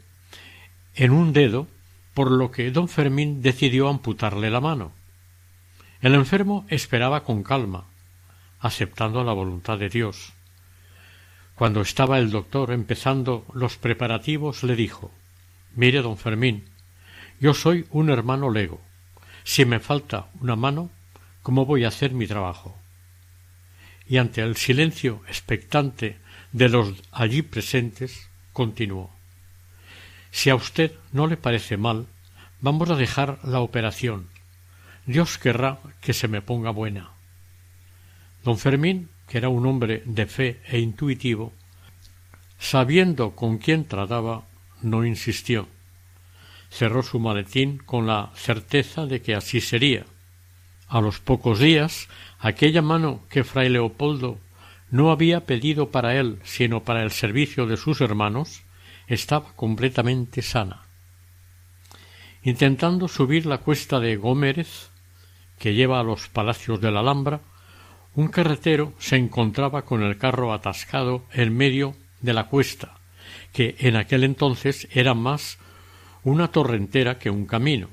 en 0.94 1.12
un 1.12 1.32
dedo, 1.32 1.66
por 2.12 2.30
lo 2.30 2.50
que 2.50 2.70
don 2.70 2.88
Fermín 2.88 3.40
decidió 3.40 3.88
amputarle 3.88 4.50
la 4.50 4.60
mano. 4.60 4.92
El 6.02 6.16
enfermo 6.16 6.66
esperaba 6.68 7.24
con 7.24 7.42
calma, 7.42 7.84
aceptando 8.58 9.24
la 9.24 9.32
voluntad 9.32 9.78
de 9.78 9.88
Dios. 9.88 10.34
Cuando 11.54 11.80
estaba 11.80 12.18
el 12.18 12.30
doctor 12.30 12.70
empezando 12.70 13.46
los 13.54 13.78
preparativos, 13.78 14.62
le 14.62 14.76
dijo 14.76 15.10
Mire, 15.74 16.02
don 16.02 16.18
Fermín, 16.18 16.64
yo 17.40 17.54
soy 17.54 17.86
un 17.90 18.10
hermano 18.10 18.50
lego. 18.50 18.80
Si 19.44 19.64
me 19.64 19.80
falta 19.80 20.28
una 20.40 20.56
mano, 20.56 20.90
¿cómo 21.42 21.64
voy 21.64 21.84
a 21.84 21.88
hacer 21.88 22.12
mi 22.12 22.26
trabajo? 22.26 22.78
Y 24.06 24.18
ante 24.18 24.42
el 24.42 24.56
silencio 24.56 25.22
expectante 25.26 26.18
de 26.52 26.68
los 26.68 27.02
allí 27.10 27.40
presentes, 27.42 28.28
continuó 28.52 29.10
Si 30.30 30.50
a 30.50 30.54
usted 30.54 30.92
no 31.12 31.26
le 31.26 31.38
parece 31.38 31.78
mal, 31.78 32.06
vamos 32.60 32.90
a 32.90 32.96
dejar 32.96 33.38
la 33.42 33.60
operación. 33.60 34.28
Dios 35.06 35.38
querrá 35.38 35.78
que 36.02 36.12
se 36.12 36.28
me 36.28 36.42
ponga 36.42 36.70
buena. 36.70 37.10
Don 38.44 38.58
Fermín, 38.58 39.08
que 39.26 39.38
era 39.38 39.48
un 39.48 39.64
hombre 39.66 40.02
de 40.04 40.26
fe 40.26 40.60
e 40.66 40.78
intuitivo, 40.78 41.54
sabiendo 42.58 43.34
con 43.34 43.56
quién 43.56 43.86
trataba, 43.86 44.44
no 44.82 45.06
insistió 45.06 45.66
cerró 46.70 47.02
su 47.02 47.18
maletín 47.18 47.78
con 47.78 48.06
la 48.06 48.30
certeza 48.34 49.06
de 49.06 49.20
que 49.20 49.34
así 49.34 49.60
sería. 49.60 50.06
A 50.88 51.00
los 51.00 51.20
pocos 51.20 51.58
días, 51.58 52.08
aquella 52.38 52.82
mano 52.82 53.22
que 53.28 53.44
fray 53.44 53.68
Leopoldo 53.68 54.38
no 54.90 55.10
había 55.10 55.46
pedido 55.46 55.90
para 55.90 56.16
él, 56.16 56.38
sino 56.44 56.82
para 56.82 57.02
el 57.02 57.10
servicio 57.10 57.66
de 57.66 57.76
sus 57.76 58.00
hermanos, 58.00 58.62
estaba 59.06 59.52
completamente 59.54 60.42
sana. 60.42 60.82
Intentando 62.42 63.06
subir 63.08 63.46
la 63.46 63.58
cuesta 63.58 64.00
de 64.00 64.16
Gómez, 64.16 64.90
que 65.58 65.74
lleva 65.74 66.00
a 66.00 66.04
los 66.04 66.28
palacios 66.28 66.80
de 66.80 66.90
la 66.90 67.00
Alhambra, 67.00 67.40
un 68.14 68.28
carretero 68.28 68.94
se 68.98 69.16
encontraba 69.16 69.82
con 69.82 70.02
el 70.02 70.16
carro 70.18 70.52
atascado 70.52 71.24
en 71.32 71.56
medio 71.56 71.94
de 72.20 72.32
la 72.32 72.46
cuesta, 72.46 72.98
que 73.52 73.76
en 73.78 73.96
aquel 73.96 74.24
entonces 74.24 74.88
era 74.92 75.14
más 75.14 75.58
una 76.24 76.48
torrentera 76.48 77.18
que 77.18 77.30
un 77.30 77.46
camino. 77.46 77.88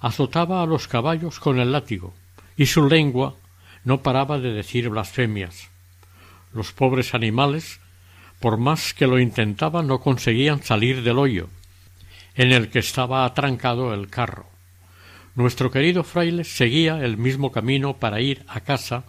Azotaba 0.00 0.62
a 0.62 0.66
los 0.66 0.88
caballos 0.88 1.38
con 1.40 1.58
el 1.58 1.72
látigo, 1.72 2.14
y 2.56 2.66
su 2.66 2.88
lengua 2.88 3.34
no 3.84 4.02
paraba 4.02 4.38
de 4.38 4.52
decir 4.52 4.88
blasfemias. 4.88 5.68
Los 6.52 6.72
pobres 6.72 7.14
animales, 7.14 7.80
por 8.40 8.56
más 8.56 8.94
que 8.94 9.06
lo 9.06 9.18
intentaban, 9.18 9.86
no 9.86 10.00
conseguían 10.00 10.62
salir 10.62 11.02
del 11.02 11.18
hoyo, 11.18 11.48
en 12.34 12.52
el 12.52 12.70
que 12.70 12.78
estaba 12.78 13.24
atrancado 13.24 13.92
el 13.92 14.08
carro. 14.08 14.46
Nuestro 15.34 15.70
querido 15.70 16.02
fraile 16.04 16.44
seguía 16.44 17.04
el 17.04 17.16
mismo 17.16 17.52
camino 17.52 17.98
para 17.98 18.20
ir 18.20 18.44
a 18.48 18.60
casa 18.60 19.04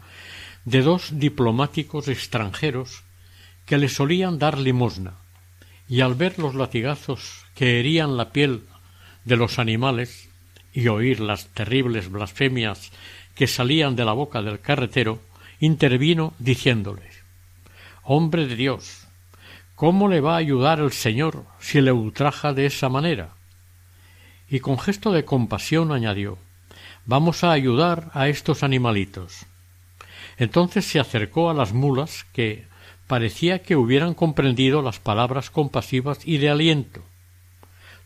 de 0.65 0.81
dos 0.81 1.17
diplomáticos 1.17 2.07
extranjeros 2.07 3.03
que 3.65 3.77
le 3.77 3.89
solían 3.89 4.37
dar 4.37 4.57
limosna, 4.57 5.15
y 5.87 6.01
al 6.01 6.15
ver 6.15 6.37
los 6.37 6.55
latigazos 6.55 7.40
que 7.61 7.79
herían 7.79 8.17
la 8.17 8.31
piel 8.31 8.63
de 9.23 9.37
los 9.37 9.59
animales 9.59 10.29
y 10.73 10.87
oír 10.87 11.19
las 11.19 11.45
terribles 11.49 12.09
blasfemias 12.09 12.91
que 13.35 13.45
salían 13.45 13.95
de 13.95 14.03
la 14.03 14.13
boca 14.13 14.41
del 14.41 14.59
carretero, 14.59 15.19
intervino 15.59 16.33
diciéndoles 16.39 17.21
Hombre 18.01 18.47
de 18.47 18.55
Dios, 18.55 19.05
¿cómo 19.75 20.07
le 20.07 20.21
va 20.21 20.33
a 20.33 20.37
ayudar 20.37 20.79
el 20.79 20.91
Señor 20.91 21.45
si 21.59 21.81
le 21.81 21.91
ultraja 21.91 22.51
de 22.51 22.65
esa 22.65 22.89
manera? 22.89 23.35
Y 24.49 24.59
con 24.59 24.79
gesto 24.79 25.11
de 25.11 25.23
compasión 25.23 25.91
añadió 25.91 26.39
Vamos 27.05 27.43
a 27.43 27.51
ayudar 27.51 28.09
a 28.15 28.27
estos 28.27 28.63
animalitos. 28.63 29.45
Entonces 30.39 30.83
se 30.85 30.99
acercó 30.99 31.51
a 31.51 31.53
las 31.53 31.73
mulas 31.73 32.25
que 32.33 32.65
parecía 33.05 33.61
que 33.61 33.75
hubieran 33.75 34.15
comprendido 34.15 34.81
las 34.81 34.97
palabras 34.97 35.51
compasivas 35.51 36.21
y 36.25 36.39
de 36.39 36.49
aliento, 36.49 37.03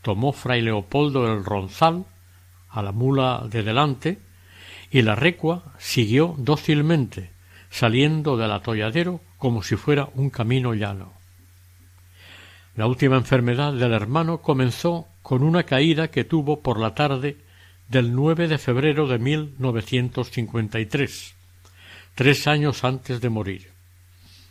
tomó 0.06 0.32
fray 0.32 0.62
Leopoldo 0.62 1.26
el 1.26 1.44
ronzal 1.44 2.06
a 2.70 2.80
la 2.80 2.92
mula 2.92 3.44
de 3.50 3.64
delante 3.64 4.20
y 4.88 5.02
la 5.02 5.16
recua 5.16 5.64
siguió 5.78 6.36
dócilmente, 6.38 7.32
saliendo 7.70 8.36
del 8.36 8.52
atolladero 8.52 9.20
como 9.36 9.64
si 9.64 9.74
fuera 9.74 10.08
un 10.14 10.30
camino 10.30 10.74
llano. 10.74 11.12
La 12.76 12.86
última 12.86 13.16
enfermedad 13.16 13.72
del 13.72 13.92
hermano 13.92 14.42
comenzó 14.42 15.08
con 15.22 15.42
una 15.42 15.64
caída 15.64 16.06
que 16.06 16.22
tuvo 16.22 16.60
por 16.60 16.78
la 16.78 16.94
tarde 16.94 17.38
del 17.88 18.14
9 18.14 18.46
de 18.46 18.58
febrero 18.58 19.08
de 19.08 19.18
1953, 19.18 21.34
tres 22.14 22.46
años 22.46 22.84
antes 22.84 23.20
de 23.20 23.28
morir. 23.28 23.72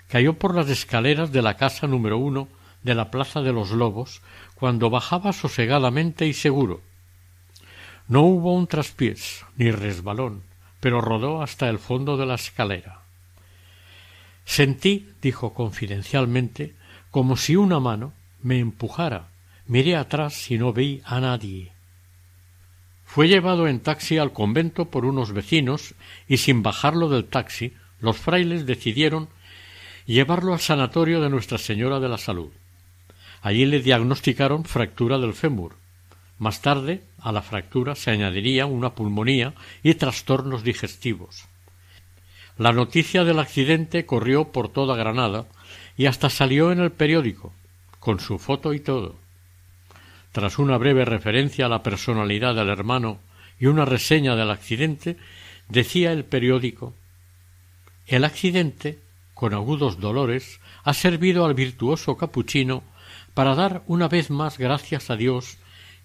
Cayó 0.09 0.33
por 0.33 0.53
las 0.53 0.69
escaleras 0.69 1.31
de 1.31 1.41
la 1.41 1.55
casa 1.55 1.87
número 1.87 2.17
uno 2.17 2.49
de 2.85 2.93
la 2.93 3.09
Plaza 3.09 3.41
de 3.41 3.51
los 3.51 3.71
Lobos 3.71 4.21
cuando 4.53 4.91
bajaba 4.91 5.33
sosegadamente 5.33 6.27
y 6.27 6.33
seguro. 6.33 6.81
No 8.07 8.21
hubo 8.21 8.53
un 8.53 8.67
traspiés 8.67 9.43
ni 9.57 9.71
resbalón, 9.71 10.43
pero 10.79 11.01
rodó 11.01 11.41
hasta 11.41 11.67
el 11.67 11.79
fondo 11.79 12.15
de 12.15 12.27
la 12.27 12.35
escalera. 12.35 13.01
Sentí, 14.45 15.09
dijo 15.19 15.55
confidencialmente, 15.55 16.75
como 17.09 17.37
si 17.37 17.55
una 17.55 17.79
mano 17.79 18.13
me 18.43 18.59
empujara. 18.59 19.29
Miré 19.65 19.95
atrás 19.95 20.51
y 20.51 20.59
no 20.59 20.71
vi 20.71 21.01
a 21.05 21.19
nadie. 21.19 21.71
Fue 23.03 23.27
llevado 23.27 23.67
en 23.67 23.79
taxi 23.79 24.19
al 24.19 24.31
convento 24.31 24.85
por 24.91 25.05
unos 25.05 25.31
vecinos 25.31 25.95
y 26.27 26.37
sin 26.37 26.61
bajarlo 26.61 27.09
del 27.09 27.25
taxi 27.25 27.73
los 27.99 28.17
frailes 28.17 28.67
decidieron 28.67 29.27
llevarlo 30.05 30.53
al 30.53 30.59
sanatorio 30.59 31.19
de 31.19 31.31
Nuestra 31.31 31.57
Señora 31.57 31.99
de 31.99 32.09
la 32.09 32.19
Salud. 32.19 32.51
Allí 33.45 33.67
le 33.67 33.79
diagnosticaron 33.79 34.65
fractura 34.65 35.19
del 35.19 35.35
fémur. 35.35 35.75
Más 36.39 36.63
tarde, 36.63 37.03
a 37.19 37.31
la 37.31 37.43
fractura 37.43 37.93
se 37.93 38.09
añadiría 38.09 38.65
una 38.65 38.95
pulmonía 38.95 39.53
y 39.83 39.93
trastornos 39.93 40.63
digestivos. 40.63 41.45
La 42.57 42.73
noticia 42.73 43.23
del 43.23 43.37
accidente 43.37 44.07
corrió 44.07 44.45
por 44.45 44.69
toda 44.69 44.95
Granada 44.95 45.45
y 45.95 46.07
hasta 46.07 46.31
salió 46.31 46.71
en 46.71 46.79
el 46.79 46.91
periódico, 46.91 47.53
con 47.99 48.19
su 48.19 48.39
foto 48.39 48.73
y 48.73 48.79
todo. 48.79 49.13
Tras 50.31 50.57
una 50.57 50.79
breve 50.79 51.05
referencia 51.05 51.67
a 51.67 51.69
la 51.69 51.83
personalidad 51.83 52.55
del 52.55 52.69
hermano 52.69 53.19
y 53.59 53.67
una 53.67 53.85
reseña 53.85 54.35
del 54.35 54.49
accidente, 54.49 55.17
decía 55.69 56.13
el 56.13 56.25
periódico 56.25 56.95
El 58.07 58.23
accidente, 58.23 58.97
con 59.35 59.53
agudos 59.53 59.99
dolores, 59.99 60.59
ha 60.83 60.95
servido 60.95 61.45
al 61.45 61.53
virtuoso 61.53 62.17
capuchino 62.17 62.81
para 63.35 63.53
dar 63.53 63.83
una 63.85 64.07
vez 64.07 64.31
más 64.31 64.57
gracias 64.57 65.11
a 65.11 65.15
Dios 65.15 65.57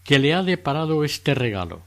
que 0.05 0.19
le 0.19 0.35
ha 0.35 0.43
deparado 0.43 1.05
este 1.05 1.35
regalo. 1.35 1.83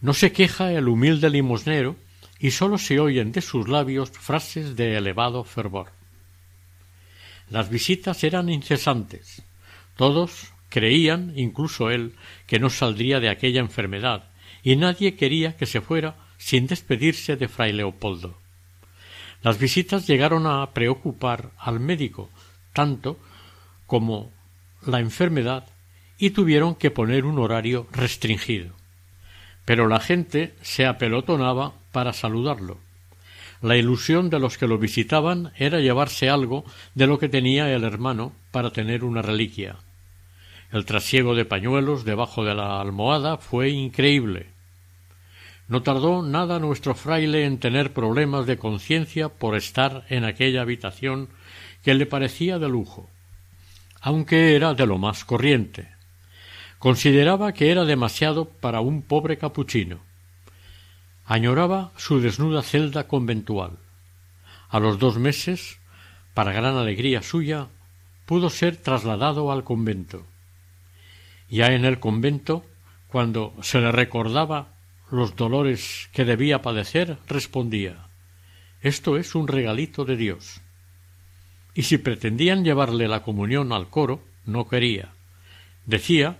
No 0.00 0.14
se 0.14 0.32
queja 0.32 0.72
el 0.72 0.88
humilde 0.88 1.30
limosnero 1.30 1.96
y 2.40 2.50
sólo 2.50 2.78
se 2.78 2.98
oyen 2.98 3.32
de 3.32 3.42
sus 3.42 3.68
labios 3.68 4.10
frases 4.10 4.74
de 4.76 4.96
elevado 4.96 5.44
fervor. 5.44 5.92
Las 7.50 7.68
visitas 7.68 8.24
eran 8.24 8.48
incesantes. 8.48 9.42
Todos 9.96 10.52
creían, 10.70 11.32
incluso 11.36 11.90
él, 11.90 12.14
que 12.46 12.58
no 12.58 12.70
saldría 12.70 13.20
de 13.20 13.28
aquella 13.28 13.60
enfermedad, 13.60 14.24
y 14.62 14.76
nadie 14.76 15.14
quería 15.14 15.56
que 15.56 15.66
se 15.66 15.80
fuera 15.80 16.16
sin 16.38 16.66
despedirse 16.66 17.36
de 17.36 17.48
fray 17.48 17.72
Leopoldo. 17.72 18.38
Las 19.42 19.58
visitas 19.58 20.06
llegaron 20.06 20.46
a 20.46 20.72
preocupar 20.72 21.50
al 21.58 21.78
médico 21.78 22.30
tanto 22.72 23.18
como 23.86 24.32
la 24.86 25.00
enfermedad 25.00 25.66
y 26.18 26.30
tuvieron 26.30 26.74
que 26.74 26.90
poner 26.90 27.24
un 27.24 27.38
horario 27.38 27.86
restringido. 27.92 28.74
Pero 29.64 29.88
la 29.88 30.00
gente 30.00 30.54
se 30.62 30.86
apelotonaba 30.86 31.72
para 31.92 32.12
saludarlo, 32.12 32.78
la 33.64 33.78
ilusión 33.78 34.28
de 34.28 34.38
los 34.38 34.58
que 34.58 34.66
lo 34.66 34.76
visitaban 34.76 35.50
era 35.56 35.80
llevarse 35.80 36.28
algo 36.28 36.66
de 36.94 37.06
lo 37.06 37.18
que 37.18 37.30
tenía 37.30 37.74
el 37.74 37.84
hermano 37.84 38.34
para 38.50 38.70
tener 38.70 39.04
una 39.04 39.22
reliquia. 39.22 39.76
El 40.70 40.84
trasiego 40.84 41.34
de 41.34 41.46
pañuelos 41.46 42.04
debajo 42.04 42.44
de 42.44 42.54
la 42.54 42.78
almohada 42.78 43.38
fue 43.38 43.70
increíble. 43.70 44.48
No 45.66 45.82
tardó 45.82 46.22
nada 46.22 46.58
nuestro 46.58 46.94
fraile 46.94 47.46
en 47.46 47.58
tener 47.58 47.94
problemas 47.94 48.44
de 48.44 48.58
conciencia 48.58 49.30
por 49.30 49.56
estar 49.56 50.04
en 50.10 50.24
aquella 50.24 50.60
habitación 50.60 51.30
que 51.82 51.94
le 51.94 52.04
parecía 52.04 52.58
de 52.58 52.68
lujo, 52.68 53.08
aunque 54.04 54.54
era 54.54 54.74
de 54.74 54.86
lo 54.86 54.98
más 54.98 55.24
corriente. 55.24 55.88
Consideraba 56.78 57.52
que 57.52 57.70
era 57.70 57.84
demasiado 57.84 58.44
para 58.46 58.80
un 58.80 59.02
pobre 59.02 59.38
capuchino 59.38 60.00
añoraba 61.26 61.92
su 61.96 62.20
desnuda 62.20 62.62
celda 62.62 63.08
conventual. 63.08 63.78
A 64.68 64.78
los 64.78 64.98
dos 64.98 65.18
meses, 65.18 65.78
para 66.34 66.52
gran 66.52 66.76
alegría 66.76 67.22
suya, 67.22 67.68
pudo 68.26 68.50
ser 68.50 68.76
trasladado 68.76 69.52
al 69.52 69.64
convento. 69.64 70.26
Ya 71.48 71.68
en 71.68 71.84
el 71.84 72.00
convento, 72.00 72.64
cuando 73.08 73.54
se 73.62 73.80
le 73.80 73.92
recordaba 73.92 74.74
los 75.10 75.36
dolores 75.36 76.08
que 76.12 76.24
debía 76.24 76.62
padecer, 76.62 77.18
respondía 77.28 78.08
Esto 78.80 79.16
es 79.16 79.34
un 79.34 79.48
regalito 79.48 80.04
de 80.04 80.16
Dios. 80.16 80.60
Y 81.74 81.82
si 81.82 81.98
pretendían 81.98 82.64
llevarle 82.64 83.08
la 83.08 83.22
comunión 83.22 83.72
al 83.72 83.88
coro, 83.88 84.22
no 84.46 84.68
quería. 84.68 85.12
Decía 85.86 86.38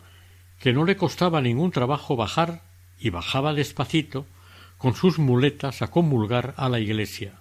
que 0.60 0.72
no 0.72 0.84
le 0.84 0.96
costaba 0.96 1.40
ningún 1.40 1.70
trabajo 1.72 2.16
bajar, 2.16 2.62
y 2.98 3.10
bajaba 3.10 3.52
despacito, 3.52 4.26
con 4.78 4.94
sus 4.94 5.18
muletas 5.18 5.82
a 5.82 5.88
comulgar 5.88 6.54
a 6.56 6.68
la 6.68 6.78
iglesia. 6.78 7.32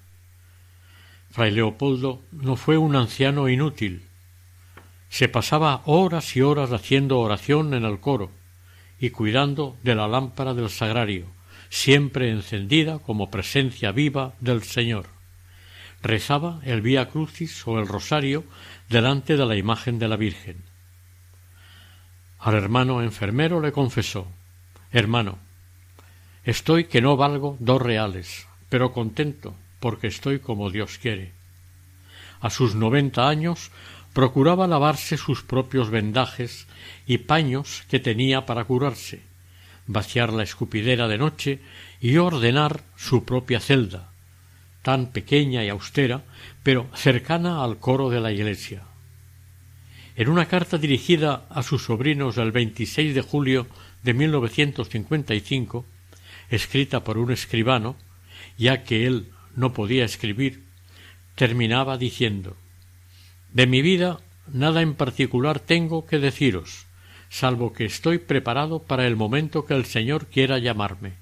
Fray 1.30 1.52
Leopoldo 1.52 2.22
no 2.32 2.56
fue 2.56 2.78
un 2.78 2.96
anciano 2.96 3.50
inútil. 3.50 4.04
Se 5.10 5.28
pasaba 5.30 5.82
horas 5.86 6.36
y 6.36 6.42
horas 6.42 6.72
haciendo 6.72 7.20
oración 7.20 7.74
en 7.74 7.86
el 7.86 8.00
coro 8.00 8.32
y 9.00 9.10
cuidando 9.10 9.76
de 9.84 9.96
la 9.96 10.08
lámpara 10.08 10.54
del 10.54 10.70
sagrario, 10.70 11.26
siempre 11.70 12.30
encendida 12.30 13.00
como 13.00 13.32
presencia 13.32 13.92
viva 13.92 14.34
del 14.40 14.64
Señor. 14.64 15.08
Rezaba 16.04 16.60
el 16.64 16.82
Vía 16.82 17.10
Crucis 17.10 17.66
o 17.66 17.80
el 17.80 17.88
Rosario 17.88 18.44
delante 18.90 19.38
de 19.38 19.46
la 19.46 19.56
imagen 19.56 20.00
de 20.00 20.10
la 20.10 20.18
Virgen. 20.18 20.58
Al 22.40 22.56
hermano 22.56 23.02
enfermero 23.02 23.62
le 23.62 23.72
confesó 23.72 24.28
Hermano, 24.92 25.40
Estoy 26.44 26.86
que 26.86 27.02
no 27.02 27.16
valgo 27.16 27.56
dos 27.62 27.82
reales, 27.82 28.48
pero 28.68 28.92
contento, 28.92 29.56
porque 29.80 30.08
estoy 30.08 30.40
como 30.40 30.70
Dios 30.70 30.98
quiere. 30.98 31.32
A 32.42 32.50
sus 32.50 32.76
noventa 32.76 33.30
años 33.30 33.72
procuraba 34.12 34.68
lavarse 34.68 35.16
sus 35.16 35.42
propios 35.42 35.90
vendajes 35.90 36.68
y 37.08 37.20
paños 37.20 37.86
que 37.90 38.02
tenía 38.02 38.46
para 38.46 38.66
curarse, 38.66 39.24
vaciar 39.88 40.34
la 40.34 40.44
escupidera 40.44 41.08
de 41.08 41.18
noche 41.18 41.62
y 42.02 42.18
ordenar 42.18 42.84
su 42.98 43.24
propia 43.24 43.62
celda, 43.62 44.13
tan 44.84 45.08
pequeña 45.08 45.64
y 45.64 45.70
austera, 45.70 46.24
pero 46.62 46.88
cercana 46.94 47.64
al 47.64 47.80
coro 47.80 48.10
de 48.10 48.20
la 48.20 48.32
iglesia. 48.32 48.84
En 50.16 50.30
una 50.30 50.46
carta 50.46 50.78
dirigida 50.78 51.48
a 51.50 51.64
sus 51.64 51.86
sobrinos 51.86 52.38
el 52.38 52.52
26 52.52 53.16
de 53.16 53.22
julio 53.22 53.66
de 54.04 54.14
1955, 54.14 55.86
escrita 56.50 57.04
por 57.04 57.18
un 57.18 57.32
escribano, 57.32 57.96
ya 58.58 58.84
que 58.84 59.08
él 59.08 59.30
no 59.56 59.74
podía 59.74 60.06
escribir, 60.06 60.64
terminaba 61.36 61.98
diciendo 61.98 62.56
De 63.52 63.66
mi 63.66 63.82
vida 63.82 64.20
nada 64.52 64.82
en 64.82 64.94
particular 64.94 65.60
tengo 65.60 66.06
que 66.06 66.20
deciros, 66.20 66.86
salvo 67.30 67.74
que 67.74 67.86
estoy 67.86 68.20
preparado 68.20 68.84
para 68.84 69.08
el 69.08 69.16
momento 69.16 69.66
que 69.66 69.74
el 69.74 69.86
Señor 69.86 70.28
quiera 70.28 70.60
llamarme. 70.60 71.14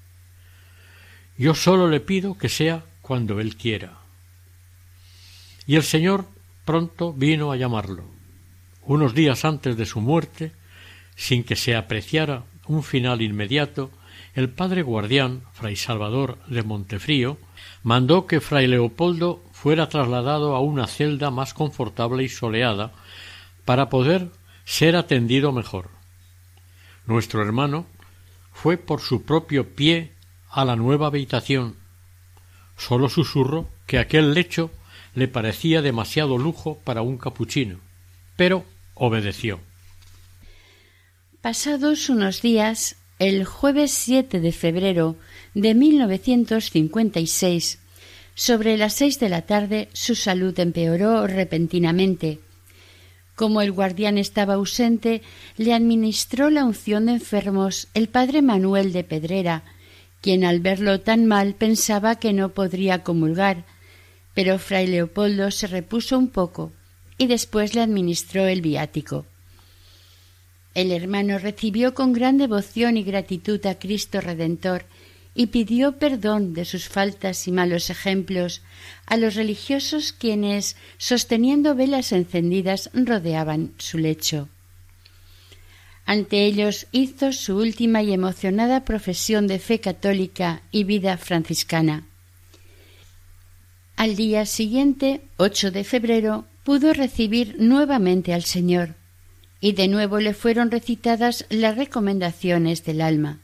Yo 1.38 1.54
sólo 1.54 1.88
le 1.88 2.00
pido 2.00 2.36
que 2.36 2.48
sea 2.48 2.84
cuando 3.02 3.40
Él 3.40 3.56
quiera. 3.56 3.98
Y 5.66 5.76
el 5.76 5.82
Señor 5.82 6.24
pronto 6.64 7.12
vino 7.12 7.52
a 7.52 7.56
llamarlo. 7.56 8.04
Unos 8.84 9.14
días 9.14 9.44
antes 9.44 9.76
de 9.76 9.86
su 9.86 10.00
muerte, 10.00 10.52
sin 11.14 11.44
que 11.44 11.56
se 11.56 11.76
apreciara 11.76 12.44
un 12.66 12.82
final 12.82 13.22
inmediato, 13.22 13.90
el 14.34 14.48
padre 14.48 14.82
guardián, 14.82 15.42
fray 15.52 15.76
Salvador 15.76 16.38
de 16.46 16.62
Montefrío, 16.62 17.36
mandó 17.82 18.26
que 18.26 18.40
fray 18.40 18.66
Leopoldo 18.66 19.42
fuera 19.52 19.88
trasladado 19.88 20.56
a 20.56 20.60
una 20.60 20.86
celda 20.86 21.30
más 21.30 21.54
confortable 21.54 22.24
y 22.24 22.28
soleada 22.28 22.92
para 23.64 23.88
poder 23.88 24.30
ser 24.64 24.96
atendido 24.96 25.52
mejor. 25.52 25.90
Nuestro 27.06 27.42
hermano 27.42 27.86
fue 28.52 28.76
por 28.76 29.00
su 29.00 29.24
propio 29.24 29.74
pie 29.74 30.12
a 30.50 30.64
la 30.64 30.76
nueva 30.76 31.08
habitación. 31.08 31.76
Sólo 32.86 33.08
susurró 33.08 33.68
que 33.86 33.98
aquel 33.98 34.34
lecho 34.34 34.72
le 35.14 35.28
parecía 35.28 35.82
demasiado 35.82 36.36
lujo 36.36 36.78
para 36.82 37.02
un 37.02 37.16
capuchino, 37.16 37.78
pero 38.34 38.64
obedeció. 38.94 39.60
Pasados 41.42 42.08
unos 42.08 42.42
días, 42.42 42.96
el 43.20 43.44
jueves 43.44 43.92
7 43.92 44.40
de 44.40 44.50
febrero 44.50 45.14
de 45.54 45.74
1956, 45.74 47.78
sobre 48.34 48.76
las 48.76 48.94
seis 48.94 49.20
de 49.20 49.28
la 49.28 49.42
tarde, 49.42 49.88
su 49.92 50.16
salud 50.16 50.58
empeoró 50.58 51.28
repentinamente. 51.28 52.40
Como 53.36 53.60
el 53.60 53.70
guardián 53.70 54.18
estaba 54.18 54.54
ausente, 54.54 55.22
le 55.56 55.72
administró 55.72 56.50
la 56.50 56.64
unción 56.64 57.06
de 57.06 57.12
enfermos 57.12 57.86
el 57.94 58.08
padre 58.08 58.42
Manuel 58.42 58.92
de 58.92 59.04
Pedrera, 59.04 59.62
quien 60.22 60.44
al 60.44 60.60
verlo 60.60 61.00
tan 61.00 61.26
mal 61.26 61.54
pensaba 61.54 62.16
que 62.16 62.32
no 62.32 62.50
podría 62.50 63.02
comulgar, 63.02 63.64
pero 64.34 64.58
fray 64.58 64.86
Leopoldo 64.86 65.50
se 65.50 65.66
repuso 65.66 66.16
un 66.16 66.28
poco 66.28 66.72
y 67.18 67.26
después 67.26 67.74
le 67.74 67.82
administró 67.82 68.46
el 68.46 68.62
viático. 68.62 69.26
El 70.74 70.90
hermano 70.90 71.38
recibió 71.38 71.92
con 71.92 72.14
gran 72.14 72.38
devoción 72.38 72.96
y 72.96 73.02
gratitud 73.02 73.64
a 73.66 73.78
Cristo 73.78 74.20
Redentor 74.20 74.86
y 75.34 75.46
pidió 75.46 75.98
perdón 75.98 76.54
de 76.54 76.64
sus 76.64 76.88
faltas 76.88 77.46
y 77.48 77.52
malos 77.52 77.90
ejemplos 77.90 78.62
a 79.06 79.16
los 79.16 79.34
religiosos 79.34 80.12
quienes, 80.12 80.76
sosteniendo 80.98 81.74
velas 81.74 82.12
encendidas, 82.12 82.90
rodeaban 82.94 83.72
su 83.78 83.98
lecho. 83.98 84.48
Ante 86.04 86.44
ellos 86.44 86.86
hizo 86.92 87.32
su 87.32 87.56
última 87.56 88.02
y 88.02 88.12
emocionada 88.12 88.84
profesión 88.84 89.46
de 89.46 89.58
fe 89.58 89.80
católica 89.80 90.62
y 90.70 90.84
vida 90.84 91.16
franciscana. 91.16 92.06
Al 93.96 94.16
día 94.16 94.46
siguiente, 94.46 95.20
8 95.36 95.70
de 95.70 95.84
febrero, 95.84 96.44
pudo 96.64 96.92
recibir 96.92 97.56
nuevamente 97.58 98.34
al 98.34 98.42
Señor, 98.42 98.94
y 99.60 99.72
de 99.72 99.86
nuevo 99.86 100.18
le 100.18 100.34
fueron 100.34 100.70
recitadas 100.70 101.46
las 101.50 101.76
recomendaciones 101.76 102.84
del 102.84 103.00
alma. 103.00 103.40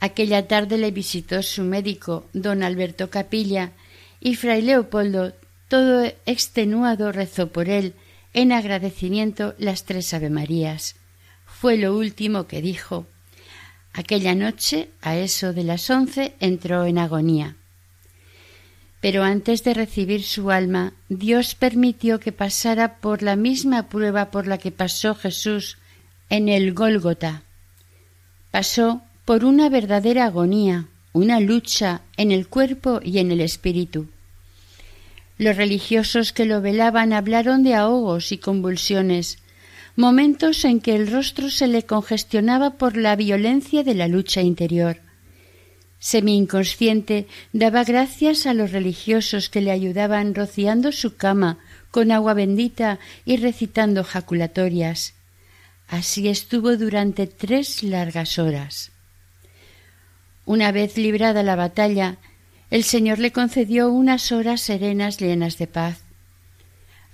Aquella 0.00 0.46
tarde 0.46 0.76
le 0.76 0.90
visitó 0.90 1.42
su 1.42 1.62
médico, 1.62 2.26
don 2.34 2.62
Alberto 2.62 3.08
Capilla, 3.08 3.72
y 4.20 4.34
fray 4.34 4.60
Leopoldo, 4.60 5.32
todo 5.68 6.04
extenuado, 6.26 7.10
rezó 7.10 7.48
por 7.48 7.70
él, 7.70 7.94
en 8.34 8.52
agradecimiento, 8.52 9.54
las 9.58 9.84
tres 9.84 10.12
Avemarías. 10.12 10.96
Fue 11.64 11.78
lo 11.78 11.96
último 11.96 12.46
que 12.46 12.60
dijo. 12.60 13.06
Aquella 13.94 14.34
noche, 14.34 14.90
a 15.00 15.16
eso 15.16 15.54
de 15.54 15.64
las 15.64 15.88
once, 15.88 16.34
entró 16.38 16.84
en 16.84 16.98
agonía. 16.98 17.56
Pero 19.00 19.22
antes 19.22 19.64
de 19.64 19.72
recibir 19.72 20.24
su 20.24 20.50
alma, 20.50 20.92
Dios 21.08 21.54
permitió 21.54 22.20
que 22.20 22.32
pasara 22.32 22.96
por 22.96 23.22
la 23.22 23.34
misma 23.34 23.88
prueba 23.88 24.30
por 24.30 24.46
la 24.46 24.58
que 24.58 24.72
pasó 24.72 25.14
Jesús 25.14 25.78
en 26.28 26.50
el 26.50 26.74
Gólgota. 26.74 27.44
Pasó 28.50 29.00
por 29.24 29.46
una 29.46 29.70
verdadera 29.70 30.26
agonía, 30.26 30.88
una 31.14 31.40
lucha 31.40 32.02
en 32.18 32.30
el 32.30 32.46
cuerpo 32.46 33.00
y 33.02 33.20
en 33.20 33.32
el 33.32 33.40
espíritu. 33.40 34.10
Los 35.38 35.56
religiosos 35.56 36.34
que 36.34 36.44
lo 36.44 36.60
velaban 36.60 37.14
hablaron 37.14 37.62
de 37.62 37.74
ahogos 37.74 38.32
y 38.32 38.36
convulsiones, 38.36 39.38
momentos 39.96 40.64
en 40.64 40.80
que 40.80 40.94
el 40.94 41.10
rostro 41.10 41.50
se 41.50 41.66
le 41.66 41.84
congestionaba 41.84 42.78
por 42.78 42.96
la 42.96 43.16
violencia 43.16 43.82
de 43.84 43.94
la 43.94 44.08
lucha 44.08 44.42
interior 44.42 45.04
semi-inconsciente, 46.04 47.26
daba 47.54 47.82
gracias 47.82 48.44
a 48.44 48.52
los 48.52 48.72
religiosos 48.72 49.48
que 49.48 49.62
le 49.62 49.70
ayudaban 49.70 50.34
rociando 50.34 50.92
su 50.92 51.16
cama 51.16 51.56
con 51.90 52.12
agua 52.12 52.34
bendita 52.34 52.98
y 53.24 53.38
recitando 53.38 54.04
jaculatorias. 54.04 55.14
Así 55.88 56.28
estuvo 56.28 56.76
durante 56.76 57.26
tres 57.26 57.82
largas 57.82 58.38
horas. 58.38 58.92
Una 60.44 60.72
vez 60.72 60.98
librada 60.98 61.42
la 61.42 61.56
batalla, 61.56 62.18
el 62.70 62.84
Señor 62.84 63.18
le 63.18 63.32
concedió 63.32 63.88
unas 63.88 64.30
horas 64.30 64.60
serenas 64.60 65.18
llenas 65.18 65.56
de 65.56 65.68
paz. 65.68 66.03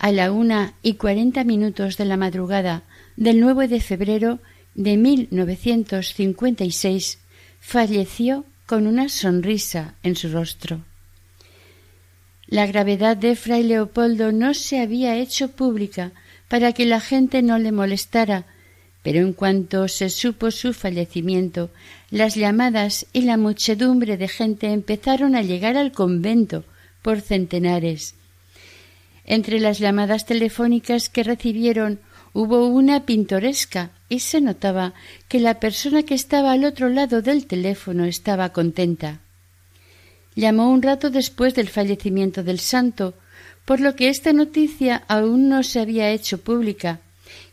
A 0.03 0.13
la 0.13 0.33
una 0.33 0.73
y 0.81 0.95
cuarenta 0.95 1.45
minutos 1.45 1.99
de 1.99 2.07
la 2.07 2.17
madrugada 2.17 2.85
del 3.17 3.39
9 3.39 3.69
de 3.69 3.83
febrero 3.83 4.39
de 4.75 4.97
1956 4.97 7.19
falleció 7.61 8.47
con 8.65 8.87
una 8.87 9.11
sonrisa 9.11 9.97
en 10.03 10.17
su 10.17 10.31
rostro. 10.31 10.81
La 12.47 12.67
gravedad 12.67 13.15
de 13.15 13.37
fray 13.37 13.63
Leopoldo 13.63 14.33
no 14.33 14.55
se 14.55 14.81
había 14.81 15.19
hecho 15.19 15.51
pública 15.51 16.13
para 16.49 16.73
que 16.73 16.87
la 16.87 17.01
gente 17.01 17.43
no 17.43 17.59
le 17.59 17.71
molestara, 17.71 18.47
pero 19.03 19.21
en 19.21 19.35
cuanto 19.35 19.87
se 19.87 20.09
supo 20.09 20.51
su 20.51 20.73
fallecimiento, 20.73 21.69
las 22.11 22.37
llamadas 22.37 23.05
y 23.13 23.21
la 23.21 23.37
muchedumbre 23.37 24.17
de 24.17 24.29
gente 24.29 24.73
empezaron 24.73 25.37
a 25.37 25.43
llegar 25.43 25.77
al 25.77 25.93
convento 25.93 26.65
por 27.03 27.21
centenares. 27.21 28.15
Entre 29.31 29.61
las 29.61 29.79
llamadas 29.79 30.27
telefónicas 30.27 31.09
que 31.09 31.23
recibieron 31.23 32.01
hubo 32.33 32.67
una 32.67 33.07
pintoresca 33.07 33.93
y 34.09 34.19
se 34.19 34.41
notaba 34.41 34.93
que 35.29 35.39
la 35.39 35.61
persona 35.61 36.03
que 36.03 36.15
estaba 36.15 36.51
al 36.51 36.65
otro 36.65 36.89
lado 36.89 37.23
del 37.23 37.47
teléfono 37.47 38.07
estaba 38.07 38.53
contenta. 38.53 39.21
Llamó 40.35 40.73
un 40.73 40.83
rato 40.83 41.11
después 41.11 41.55
del 41.55 41.69
fallecimiento 41.69 42.43
del 42.43 42.59
santo, 42.59 43.15
por 43.65 43.79
lo 43.79 43.95
que 43.95 44.09
esta 44.09 44.33
noticia 44.33 45.05
aún 45.07 45.49
no 45.49 45.63
se 45.63 45.79
había 45.79 46.11
hecho 46.11 46.39
pública, 46.39 46.99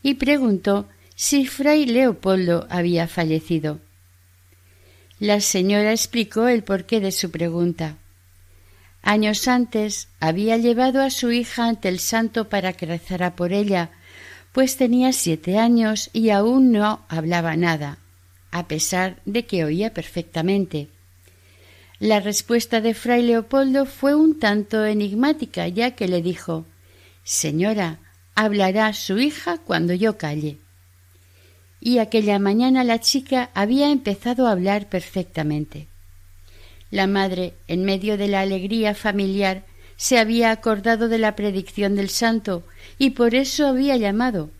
y 0.01 0.15
preguntó 0.15 0.87
si 1.13 1.45
fray 1.45 1.85
Leopoldo 1.85 2.65
había 2.71 3.07
fallecido. 3.07 3.77
La 5.19 5.41
señora 5.41 5.91
explicó 5.91 6.47
el 6.47 6.63
porqué 6.63 7.01
de 7.01 7.11
su 7.11 7.29
pregunta. 7.29 7.97
Años 9.01 9.47
antes 9.47 10.09
había 10.19 10.57
llevado 10.57 11.01
a 11.01 11.09
su 11.09 11.31
hija 11.31 11.67
ante 11.67 11.87
el 11.87 11.99
santo 11.99 12.49
para 12.49 12.73
que 12.73 12.85
rezara 12.85 13.35
por 13.35 13.53
ella, 13.53 13.91
pues 14.51 14.75
tenía 14.75 15.13
siete 15.13 15.57
años 15.57 16.09
y 16.13 16.29
aún 16.31 16.71
no 16.71 17.01
hablaba 17.07 17.55
nada, 17.55 17.99
a 18.51 18.67
pesar 18.67 19.17
de 19.25 19.45
que 19.45 19.63
oía 19.63 19.93
perfectamente. 19.93 20.89
La 21.99 22.19
respuesta 22.19 22.81
de 22.81 22.93
fray 22.93 23.23
Leopoldo 23.23 23.85
fue 23.85 24.13
un 24.13 24.39
tanto 24.39 24.85
enigmática, 24.85 25.67
ya 25.67 25.91
que 25.91 26.07
le 26.07 26.21
dijo 26.21 26.65
Señora, 27.23 27.99
hablará 28.35 28.93
su 28.93 29.17
hija 29.17 29.57
cuando 29.57 29.93
yo 29.93 30.17
calle. 30.17 30.57
Y 31.79 31.97
aquella 31.97 32.39
mañana 32.39 32.83
la 32.83 32.99
chica 32.99 33.49
había 33.53 33.89
empezado 33.89 34.47
a 34.47 34.51
hablar 34.51 34.89
perfectamente. 34.89 35.87
La 36.91 37.07
madre, 37.07 37.53
en 37.67 37.83
medio 37.83 38.17
de 38.17 38.27
la 38.27 38.41
alegría 38.41 38.95
familiar, 38.95 39.65
se 39.97 40.19
había 40.19 40.51
acordado 40.51 41.09
de 41.09 41.17
la 41.17 41.35
predicción 41.35 41.95
del 41.95 42.09
santo 42.09 42.63
y 42.97 43.11
por 43.11 43.35
eso 43.35 43.67
había 43.67 43.97
llamado. 43.97 44.51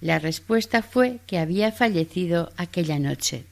La 0.00 0.18
respuesta 0.18 0.82
fue 0.82 1.18
que 1.26 1.38
había 1.38 1.72
fallecido 1.72 2.52
aquella 2.56 2.98
noche. 2.98 3.46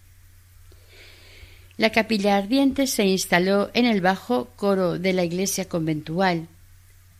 La 1.78 1.90
capilla 1.90 2.36
ardiente 2.36 2.86
se 2.86 3.06
instaló 3.06 3.70
en 3.72 3.86
el 3.86 4.02
bajo 4.02 4.50
coro 4.56 4.98
de 4.98 5.14
la 5.14 5.24
iglesia 5.24 5.68
conventual. 5.68 6.48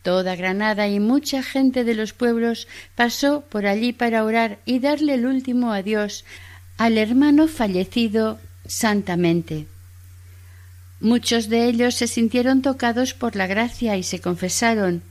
Toda 0.03 0.35
Granada 0.35 0.87
y 0.87 0.99
mucha 0.99 1.41
gente 1.41 1.83
de 1.83 1.95
los 1.95 2.13
pueblos 2.13 2.67
pasó 2.95 3.41
por 3.41 3.65
allí 3.65 3.93
para 3.93 4.23
orar 4.23 4.59
y 4.65 4.79
darle 4.79 5.15
el 5.15 5.25
último 5.25 5.73
adiós 5.73 6.23
al 6.77 6.97
hermano 6.97 7.47
fallecido 7.47 8.39
santamente. 8.65 9.65
Muchos 11.03 11.49
de 11.49 11.65
ellos 11.65 11.95
se 11.95 12.07
sintieron 12.07 12.61
tocados 12.61 13.13
por 13.13 13.35
la 13.35 13.45
gracia 13.45 13.97
y 13.97 14.03
se 14.03 14.21
confesaron. 14.21 15.03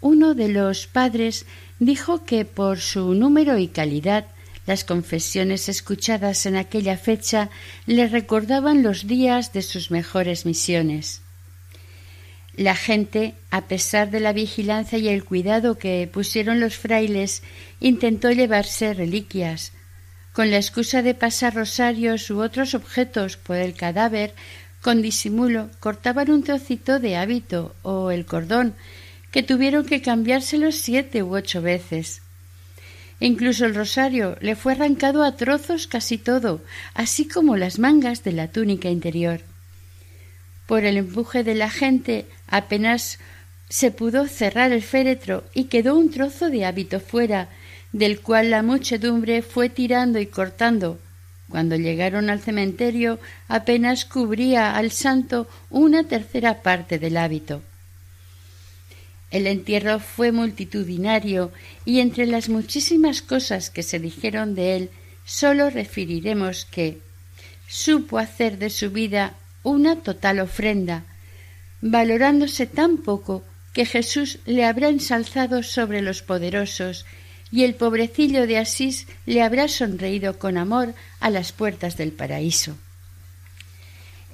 Uno 0.00 0.34
de 0.34 0.48
los 0.48 0.88
padres 0.88 1.46
dijo 1.78 2.24
que 2.24 2.44
por 2.44 2.80
su 2.80 3.14
número 3.14 3.56
y 3.56 3.68
calidad 3.68 4.26
las 4.66 4.82
confesiones 4.82 5.68
escuchadas 5.68 6.44
en 6.46 6.56
aquella 6.56 6.96
fecha 6.96 7.50
le 7.86 8.08
recordaban 8.08 8.82
los 8.82 9.06
días 9.06 9.52
de 9.52 9.62
sus 9.62 9.92
mejores 9.92 10.44
misiones. 10.44 11.20
La 12.56 12.74
gente, 12.74 13.36
a 13.52 13.68
pesar 13.68 14.10
de 14.10 14.18
la 14.18 14.32
vigilancia 14.32 14.98
y 14.98 15.08
el 15.08 15.22
cuidado 15.22 15.78
que 15.78 16.10
pusieron 16.12 16.58
los 16.58 16.74
frailes, 16.74 17.44
intentó 17.78 18.32
llevarse 18.32 18.92
reliquias. 18.92 19.72
Con 20.32 20.50
la 20.50 20.56
excusa 20.56 21.02
de 21.02 21.14
pasar 21.14 21.54
rosarios 21.54 22.30
u 22.30 22.40
otros 22.40 22.74
objetos 22.74 23.36
por 23.36 23.56
el 23.56 23.74
cadáver, 23.74 24.34
con 24.82 25.00
disimulo 25.00 25.70
cortaban 25.80 26.30
un 26.30 26.42
trocito 26.42 26.98
de 26.98 27.16
hábito 27.16 27.74
o 27.82 28.10
el 28.10 28.26
cordón, 28.26 28.74
que 29.30 29.42
tuvieron 29.42 29.86
que 29.86 30.02
cambiárselo 30.02 30.72
siete 30.72 31.22
u 31.22 31.34
ocho 31.34 31.62
veces. 31.62 32.20
Incluso 33.20 33.64
el 33.64 33.74
rosario 33.74 34.36
le 34.40 34.56
fue 34.56 34.72
arrancado 34.72 35.22
a 35.22 35.36
trozos 35.36 35.86
casi 35.86 36.18
todo, 36.18 36.60
así 36.94 37.28
como 37.28 37.56
las 37.56 37.78
mangas 37.78 38.24
de 38.24 38.32
la 38.32 38.48
túnica 38.48 38.90
interior. 38.90 39.40
Por 40.66 40.84
el 40.84 40.96
empuje 40.96 41.44
de 41.44 41.54
la 41.54 41.70
gente 41.70 42.26
apenas 42.48 43.20
se 43.68 43.90
pudo 43.90 44.26
cerrar 44.26 44.72
el 44.72 44.82
féretro 44.82 45.44
y 45.54 45.64
quedó 45.64 45.96
un 45.96 46.10
trozo 46.10 46.50
de 46.50 46.64
hábito 46.64 46.98
fuera, 46.98 47.48
del 47.92 48.20
cual 48.20 48.50
la 48.50 48.62
muchedumbre 48.62 49.42
fue 49.42 49.68
tirando 49.68 50.18
y 50.18 50.26
cortando, 50.26 50.98
Cuando 51.52 51.76
llegaron 51.76 52.30
al 52.30 52.40
cementerio 52.40 53.18
apenas 53.46 54.06
cubría 54.06 54.74
al 54.74 54.90
santo 54.90 55.46
una 55.68 56.04
tercera 56.04 56.62
parte 56.62 56.98
del 56.98 57.18
hábito. 57.18 57.60
El 59.30 59.46
entierro 59.46 60.00
fue 60.00 60.32
multitudinario 60.32 61.52
y 61.84 62.00
entre 62.00 62.24
las 62.24 62.48
muchísimas 62.48 63.20
cosas 63.20 63.68
que 63.68 63.82
se 63.82 63.98
dijeron 63.98 64.54
de 64.54 64.76
él 64.76 64.90
sólo 65.26 65.68
referiremos 65.68 66.64
que 66.64 67.00
supo 67.68 68.16
hacer 68.18 68.56
de 68.56 68.70
su 68.70 68.90
vida 68.90 69.34
una 69.62 69.96
total 69.96 70.40
ofrenda, 70.40 71.04
valorándose 71.82 72.64
tan 72.64 72.96
poco 72.96 73.44
que 73.74 73.84
Jesús 73.84 74.38
le 74.46 74.64
habrá 74.64 74.88
ensalzado 74.88 75.62
sobre 75.62 76.00
los 76.00 76.22
poderosos 76.22 77.04
y 77.52 77.64
el 77.64 77.74
pobrecillo 77.74 78.46
de 78.46 78.58
Asís 78.58 79.06
le 79.26 79.42
habrá 79.42 79.68
sonreído 79.68 80.38
con 80.38 80.56
amor 80.56 80.94
a 81.20 81.30
las 81.30 81.52
puertas 81.52 81.96
del 81.98 82.10
paraíso. 82.10 82.76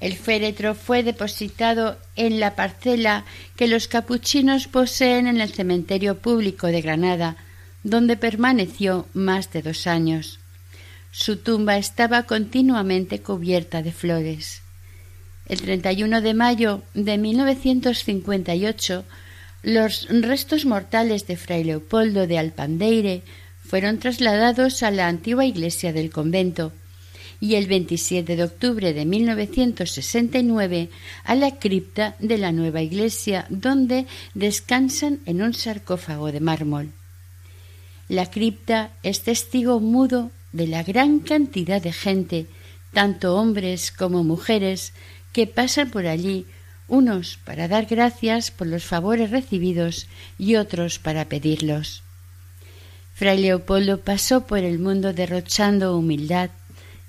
El 0.00 0.14
féretro 0.16 0.76
fue 0.76 1.02
depositado 1.02 1.98
en 2.14 2.38
la 2.38 2.54
parcela 2.54 3.24
que 3.56 3.66
los 3.66 3.88
capuchinos 3.88 4.68
poseen 4.68 5.26
en 5.26 5.40
el 5.40 5.50
cementerio 5.50 6.18
público 6.18 6.68
de 6.68 6.80
Granada, 6.80 7.36
donde 7.82 8.16
permaneció 8.16 9.06
más 9.12 9.50
de 9.52 9.62
dos 9.62 9.88
años. 9.88 10.38
Su 11.10 11.38
tumba 11.38 11.76
estaba 11.76 12.22
continuamente 12.24 13.20
cubierta 13.20 13.82
de 13.82 13.90
flores. 13.90 14.62
El 15.46 15.60
31 15.60 16.20
de 16.20 16.34
mayo 16.34 16.82
de 16.94 17.18
1958 17.18 19.04
los 19.62 20.06
restos 20.08 20.64
mortales 20.64 21.26
de 21.26 21.36
fray 21.36 21.64
Leopoldo 21.64 22.26
de 22.26 22.38
Alpandeire 22.38 23.22
fueron 23.64 23.98
trasladados 23.98 24.82
a 24.82 24.90
la 24.90 25.08
antigua 25.08 25.44
iglesia 25.44 25.92
del 25.92 26.10
convento 26.10 26.72
y 27.40 27.54
el 27.54 27.66
27 27.66 28.36
de 28.36 28.44
octubre 28.44 28.92
de 28.92 29.04
1969 29.04 30.90
a 31.24 31.34
la 31.34 31.58
cripta 31.58 32.16
de 32.18 32.38
la 32.38 32.52
nueva 32.52 32.82
iglesia 32.82 33.46
donde 33.48 34.06
descansan 34.34 35.20
en 35.26 35.42
un 35.42 35.54
sarcófago 35.54 36.32
de 36.32 36.40
mármol. 36.40 36.92
La 38.08 38.30
cripta 38.30 38.90
es 39.02 39.22
testigo 39.22 39.80
mudo 39.80 40.30
de 40.52 40.66
la 40.66 40.82
gran 40.82 41.20
cantidad 41.20 41.80
de 41.80 41.92
gente, 41.92 42.46
tanto 42.92 43.36
hombres 43.36 43.92
como 43.92 44.24
mujeres, 44.24 44.94
que 45.32 45.46
pasan 45.46 45.90
por 45.90 46.06
allí 46.06 46.46
unos 46.88 47.38
para 47.44 47.68
dar 47.68 47.86
gracias 47.86 48.50
por 48.50 48.66
los 48.66 48.84
favores 48.84 49.30
recibidos 49.30 50.08
y 50.38 50.56
otros 50.56 50.98
para 50.98 51.26
pedirlos. 51.26 52.02
Fray 53.14 53.38
Leopoldo 53.38 54.00
pasó 54.00 54.46
por 54.46 54.60
el 54.60 54.78
mundo 54.78 55.12
derrochando 55.12 55.96
humildad, 55.96 56.50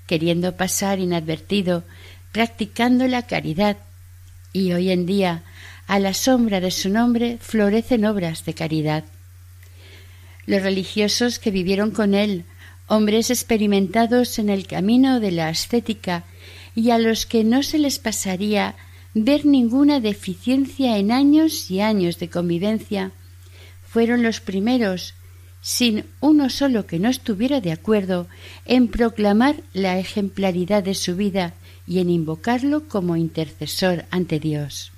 queriendo 0.06 0.56
pasar 0.56 0.98
inadvertido, 0.98 1.84
practicando 2.32 3.06
la 3.06 3.22
caridad, 3.22 3.78
y 4.52 4.72
hoy 4.72 4.90
en 4.90 5.06
día, 5.06 5.44
a 5.86 5.98
la 5.98 6.14
sombra 6.14 6.60
de 6.60 6.70
su 6.70 6.88
nombre, 6.88 7.38
florecen 7.40 8.04
obras 8.04 8.44
de 8.44 8.54
caridad. 8.54 9.04
Los 10.46 10.62
religiosos 10.62 11.38
que 11.38 11.50
vivieron 11.50 11.92
con 11.92 12.14
él, 12.14 12.44
hombres 12.88 13.30
experimentados 13.30 14.38
en 14.40 14.50
el 14.50 14.66
camino 14.66 15.20
de 15.20 15.30
la 15.30 15.48
ascética 15.48 16.24
y 16.74 16.90
a 16.90 16.98
los 16.98 17.24
que 17.24 17.44
no 17.44 17.62
se 17.62 17.78
les 17.78 18.00
pasaría 18.00 18.74
ver 19.14 19.44
ninguna 19.44 20.00
deficiencia 20.00 20.98
en 20.98 21.10
años 21.10 21.70
y 21.70 21.80
años 21.80 22.18
de 22.18 22.28
convivencia, 22.28 23.12
fueron 23.88 24.22
los 24.22 24.40
primeros, 24.40 25.14
sin 25.60 26.04
uno 26.20 26.48
solo 26.48 26.86
que 26.86 26.98
no 26.98 27.08
estuviera 27.08 27.60
de 27.60 27.72
acuerdo, 27.72 28.28
en 28.64 28.88
proclamar 28.88 29.56
la 29.72 29.98
ejemplaridad 29.98 30.82
de 30.82 30.94
su 30.94 31.16
vida 31.16 31.54
y 31.86 31.98
en 31.98 32.08
invocarlo 32.08 32.88
como 32.88 33.16
intercesor 33.16 34.04
ante 34.10 34.38
Dios. 34.38 34.92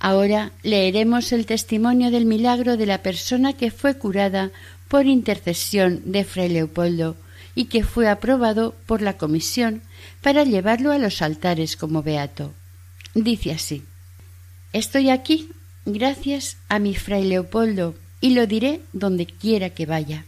Ahora 0.00 0.52
leeremos 0.62 1.32
el 1.32 1.44
testimonio 1.44 2.10
del 2.10 2.24
milagro 2.24 2.76
de 2.76 2.86
la 2.86 3.02
persona 3.02 3.52
que 3.52 3.70
fue 3.70 3.98
curada 3.98 4.50
por 4.88 5.06
intercesión 5.06 6.00
de 6.06 6.24
Fray 6.24 6.48
Leopoldo 6.48 7.16
y 7.54 7.66
que 7.66 7.82
fue 7.82 8.08
aprobado 8.08 8.74
por 8.86 9.02
la 9.02 9.18
comisión 9.18 9.82
para 10.22 10.44
llevarlo 10.44 10.92
a 10.92 10.98
los 10.98 11.22
altares 11.22 11.76
como 11.76 12.02
beato. 12.02 12.52
Dice 13.14 13.52
así 13.52 13.84
Estoy 14.72 15.10
aquí 15.10 15.50
gracias 15.86 16.58
a 16.68 16.78
mi 16.78 16.94
fray 16.94 17.24
Leopoldo 17.24 17.94
y 18.20 18.30
lo 18.30 18.46
diré 18.46 18.82
donde 18.92 19.26
quiera 19.26 19.70
que 19.70 19.86
vaya. 19.86 20.24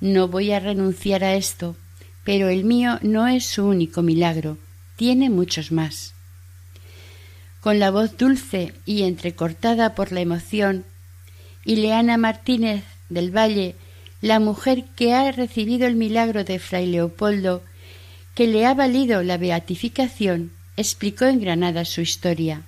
No 0.00 0.26
voy 0.26 0.50
a 0.50 0.58
renunciar 0.58 1.22
a 1.22 1.34
esto, 1.34 1.76
pero 2.24 2.48
el 2.48 2.64
mío 2.64 2.98
no 3.02 3.28
es 3.28 3.46
su 3.46 3.64
único 3.64 4.02
milagro, 4.02 4.58
tiene 4.96 5.30
muchos 5.30 5.70
más. 5.70 6.14
Con 7.60 7.78
la 7.78 7.92
voz 7.92 8.16
dulce 8.16 8.74
y 8.84 9.02
entrecortada 9.02 9.94
por 9.94 10.10
la 10.10 10.20
emoción, 10.20 10.84
Ileana 11.64 12.16
Martínez 12.16 12.82
del 13.08 13.30
Valle, 13.30 13.76
la 14.20 14.40
mujer 14.40 14.84
que 14.96 15.14
ha 15.14 15.30
recibido 15.30 15.86
el 15.86 15.94
milagro 15.94 16.42
de 16.42 16.58
fray 16.58 16.86
Leopoldo, 16.86 17.62
que 18.34 18.46
le 18.46 18.66
ha 18.66 18.74
valido 18.74 19.22
la 19.22 19.36
beatificación, 19.36 20.52
explicó 20.76 21.26
en 21.26 21.40
Granada 21.40 21.84
su 21.84 22.00
historia. 22.00 22.62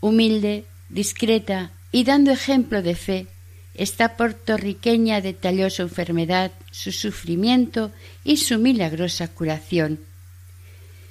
Humilde, 0.00 0.64
discreta 0.88 1.72
y 1.90 2.04
dando 2.04 2.30
ejemplo 2.30 2.82
de 2.82 2.94
fe, 2.94 3.26
esta 3.74 4.16
puertorriqueña 4.16 5.20
detalló 5.20 5.70
su 5.70 5.82
enfermedad, 5.82 6.52
su 6.70 6.92
sufrimiento 6.92 7.92
y 8.24 8.38
su 8.38 8.58
milagrosa 8.58 9.28
curación. 9.28 10.00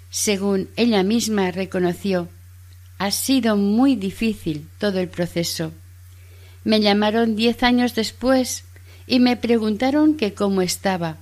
Según 0.09 0.69
ella 0.75 1.03
misma 1.03 1.51
reconoció, 1.51 2.29
ha 2.97 3.11
sido 3.11 3.55
muy 3.55 3.95
difícil 3.95 4.67
todo 4.79 4.99
el 4.99 5.07
proceso. 5.07 5.71
Me 6.63 6.81
llamaron 6.81 7.35
diez 7.35 7.63
años 7.63 7.95
después 7.95 8.63
y 9.05 9.19
me 9.19 9.37
preguntaron 9.37 10.17
que 10.17 10.33
cómo 10.33 10.61
estaba. 10.61 11.17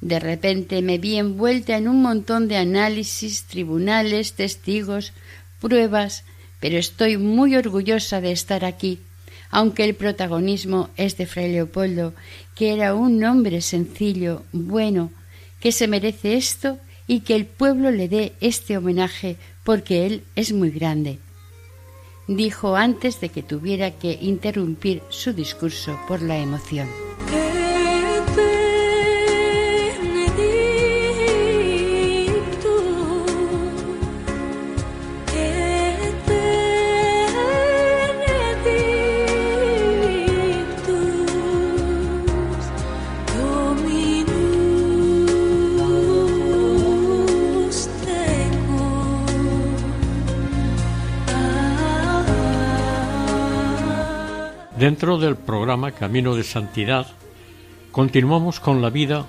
De 0.00 0.20
repente 0.20 0.80
me 0.82 0.98
vi 0.98 1.16
envuelta 1.16 1.76
en 1.76 1.88
un 1.88 2.02
montón 2.02 2.48
de 2.48 2.56
análisis, 2.56 3.44
tribunales, 3.44 4.34
testigos, 4.34 5.12
pruebas, 5.60 6.24
pero 6.60 6.78
estoy 6.78 7.16
muy 7.16 7.56
orgullosa 7.56 8.20
de 8.20 8.32
estar 8.32 8.64
aquí, 8.64 9.00
aunque 9.50 9.84
el 9.84 9.94
protagonismo 9.94 10.90
es 10.96 11.16
de 11.16 11.26
Fray 11.26 11.52
Leopoldo, 11.52 12.14
que 12.54 12.72
era 12.72 12.94
un 12.94 13.22
hombre 13.24 13.60
sencillo, 13.60 14.44
bueno, 14.52 15.10
que 15.60 15.72
se 15.72 15.88
merece 15.88 16.36
esto 16.36 16.78
y 17.06 17.20
que 17.20 17.34
el 17.34 17.46
pueblo 17.46 17.90
le 17.90 18.08
dé 18.08 18.34
este 18.40 18.76
homenaje 18.76 19.36
porque 19.64 20.06
él 20.06 20.22
es 20.36 20.52
muy 20.52 20.70
grande. 20.70 21.18
Dijo 22.28 22.76
antes 22.76 23.20
de 23.20 23.30
que 23.30 23.42
tuviera 23.42 23.92
que 23.92 24.18
interrumpir 24.20 25.02
su 25.08 25.32
discurso 25.32 25.98
por 26.06 26.20
la 26.20 26.36
emoción. 26.38 26.88
Programa 55.68 55.92
Camino 55.92 56.34
de 56.34 56.44
Santidad, 56.44 57.06
continuamos 57.92 58.58
con 58.58 58.80
la 58.80 58.88
vida 58.88 59.26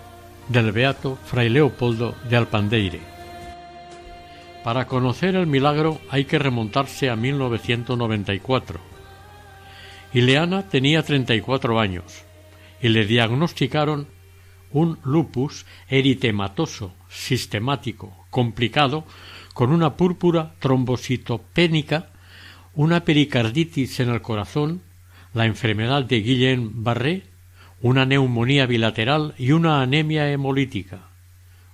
del 0.48 0.72
beato 0.72 1.18
Fray 1.26 1.50
Leopoldo 1.50 2.16
de 2.30 2.38
Alpandeire. 2.38 3.02
Para 4.64 4.88
conocer 4.88 5.36
el 5.36 5.48
milagro 5.48 6.00
hay 6.10 6.24
que 6.24 6.40
remontarse 6.40 7.10
a 7.10 7.18
1994. 7.18 8.80
Ileana 10.14 10.64
tenía 10.70 11.04
34 11.04 11.78
años 11.78 12.24
y 12.82 12.88
le 12.88 13.06
diagnosticaron 13.06 14.08
un 14.72 14.98
lupus 15.04 15.66
eritematoso 15.90 16.94
sistemático 17.10 18.16
complicado 18.30 19.04
con 19.54 19.74
una 19.74 19.98
púrpura 19.98 20.54
trombocitopénica, 20.60 22.12
una 22.76 23.04
pericarditis 23.04 24.00
en 24.00 24.08
el 24.08 24.22
corazón 24.22 24.84
la 25.34 25.46
enfermedad 25.46 26.04
de 26.04 26.24
Guillain-Barré, 26.24 27.24
una 27.82 28.06
neumonía 28.06 28.66
bilateral 28.66 29.36
y 29.38 29.52
una 29.52 29.82
anemia 29.82 30.32
hemolítica. 30.32 31.10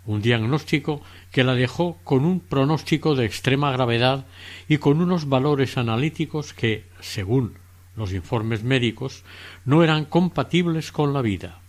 Un 0.06 0.22
diagnóstico 0.22 1.02
que 1.32 1.44
la 1.44 1.56
dejó 1.56 1.98
con 2.04 2.26
un 2.26 2.40
pronóstico 2.40 3.16
de 3.16 3.26
extrema 3.26 3.72
gravedad 3.72 4.26
y 4.68 4.78
con 4.78 5.02
unos 5.02 5.28
valores 5.30 5.78
analíticos 5.78 6.54
que, 6.54 6.86
según 7.00 7.56
los 7.96 8.14
informes 8.14 8.64
médicos, 8.64 9.24
no 9.64 9.84
eran 9.84 10.06
compatibles 10.06 10.92
con 10.92 11.14
la 11.14 11.22
vida. 11.22 11.62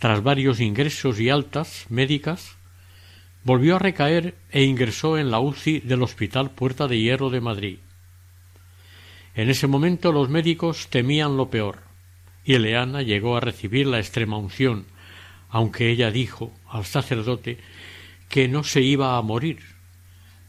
tras 0.00 0.22
varios 0.22 0.60
ingresos 0.60 1.18
y 1.18 1.30
altas 1.30 1.86
médicas, 1.88 2.56
volvió 3.42 3.76
a 3.76 3.78
recaer 3.78 4.34
e 4.50 4.64
ingresó 4.64 5.16
en 5.16 5.30
la 5.30 5.40
UCI 5.40 5.80
del 5.80 6.02
Hospital 6.02 6.50
Puerta 6.50 6.88
de 6.88 6.98
Hierro 6.98 7.30
de 7.30 7.40
Madrid. 7.40 7.78
En 9.34 9.50
ese 9.50 9.66
momento 9.66 10.12
los 10.12 10.28
médicos 10.28 10.88
temían 10.88 11.36
lo 11.36 11.50
peor, 11.50 11.80
y 12.44 12.54
Eleana 12.54 13.02
llegó 13.02 13.36
a 13.36 13.40
recibir 13.40 13.86
la 13.86 13.98
extrema 13.98 14.38
unción, 14.38 14.86
aunque 15.48 15.90
ella 15.90 16.10
dijo 16.10 16.52
al 16.68 16.84
sacerdote 16.84 17.58
que 18.28 18.48
no 18.48 18.62
se 18.62 18.82
iba 18.82 19.16
a 19.16 19.22
morir. 19.22 19.58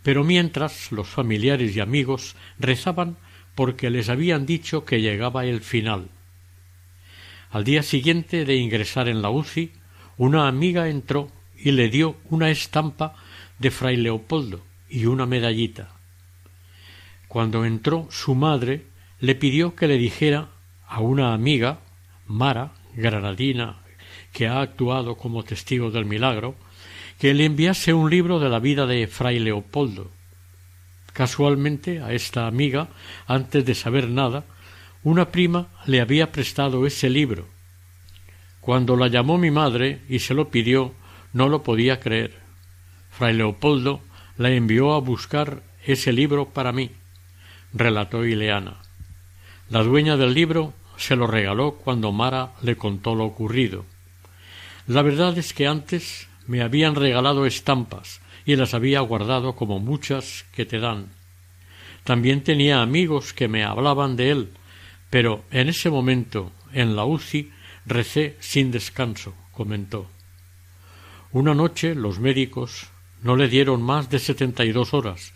Pero 0.03 0.23
mientras 0.23 0.91
los 0.91 1.07
familiares 1.07 1.75
y 1.75 1.79
amigos 1.79 2.36
rezaban 2.59 3.17
porque 3.55 3.89
les 3.89 4.09
habían 4.09 4.45
dicho 4.45 4.86
que 4.86 5.01
llegaba 5.01 5.45
el 5.45 5.61
final. 5.61 6.09
Al 7.49 7.63
día 7.63 7.83
siguiente 7.83 8.45
de 8.45 8.55
ingresar 8.55 9.07
en 9.07 9.21
la 9.21 9.29
UCI, 9.29 9.71
una 10.17 10.47
amiga 10.47 10.89
entró 10.89 11.31
y 11.57 11.71
le 11.71 11.89
dio 11.89 12.17
una 12.29 12.49
estampa 12.49 13.15
de 13.59 13.71
fray 13.71 13.97
Leopoldo 13.97 14.61
y 14.89 15.05
una 15.05 15.25
medallita. 15.25 15.94
Cuando 17.28 17.65
entró 17.65 18.07
su 18.11 18.36
madre 18.36 18.86
le 19.19 19.36
pidió 19.36 19.76
que 19.76 19.88
le 19.88 19.97
dijera 19.97 20.49
a 20.88 20.99
una 20.99 21.34
amiga, 21.34 21.80
Mara, 22.28 22.73
granadina, 22.95 23.78
que 24.32 24.47
ha 24.47 24.61
actuado 24.61 25.15
como 25.15 25.43
testigo 25.43 25.91
del 25.91 26.05
milagro, 26.05 26.55
que 27.19 27.34
le 27.34 27.45
enviase 27.45 27.93
un 27.93 28.09
libro 28.09 28.39
de 28.39 28.49
la 28.49 28.59
vida 28.59 28.86
de 28.86 29.07
fray 29.07 29.39
Leopoldo. 29.39 30.11
Casualmente 31.13 32.01
a 32.01 32.11
esta 32.13 32.47
amiga, 32.47 32.89
antes 33.28 33.65
de 33.65 33.76
saber 33.76 34.09
nada, 34.09 34.43
una 35.03 35.32
prima 35.32 35.69
le 35.86 36.01
había 36.01 36.32
prestado 36.32 36.86
ese 36.86 37.09
libro. 37.09 37.47
Cuando 38.59 38.97
la 38.97 39.07
llamó 39.07 39.38
mi 39.38 39.51
madre 39.51 40.01
y 40.09 40.19
se 40.19 40.34
lo 40.34 40.49
pidió, 40.49 40.93
no 41.32 41.47
lo 41.47 41.63
podía 41.63 41.99
creer. 41.99 42.34
Fray 43.11 43.34
Leopoldo 43.34 44.01
la 44.38 44.49
envió 44.49 44.93
a 44.93 44.99
buscar 44.99 45.63
ese 45.86 46.11
libro 46.11 46.49
para 46.49 46.71
mí, 46.71 46.91
relató 47.76 48.26
Ileana. 48.26 48.78
La 49.69 49.84
dueña 49.84 50.17
del 50.17 50.34
libro 50.34 50.73
se 50.97 51.15
lo 51.15 51.28
regaló 51.28 51.73
cuando 51.73 52.11
Mara 52.11 52.53
le 52.61 52.78
contó 52.78 53.13
lo 53.13 53.26
ocurrido. 53.26 53.86
La 54.88 55.01
verdad 55.01 55.38
es 55.38 55.53
que 55.53 55.67
antes 55.67 56.28
me 56.47 56.61
habían 56.61 56.95
regalado 56.95 57.45
estampas 57.45 58.21
y 58.45 58.55
las 58.55 58.73
había 58.73 59.01
guardado 59.01 59.55
como 59.55 59.80
muchas 59.80 60.45
que 60.53 60.65
te 60.65 60.80
dan. 60.80 61.07
También 62.03 62.43
tenía 62.43 62.82
amigos 62.82 63.34
que 63.34 63.47
me 63.47 63.63
hablaban 63.63 64.15
de 64.15 64.32
él, 64.32 64.49
pero 65.09 65.43
en 65.51 65.69
ese 65.69 65.89
momento, 65.89 66.51
en 66.71 66.95
la 66.95 67.05
UCI, 67.05 67.51
recé 67.86 68.38
sin 68.39 68.71
descanso, 68.71 69.34
comentó. 69.51 70.07
Una 71.32 71.53
noche 71.53 71.95
los 71.95 72.19
médicos 72.19 72.88
no 73.23 73.36
le 73.36 73.49
dieron 73.49 73.82
más 73.82 74.09
de 74.09 74.19
setenta 74.19 74.63
y 74.63 74.71
dos 74.71 74.93
horas, 74.93 75.34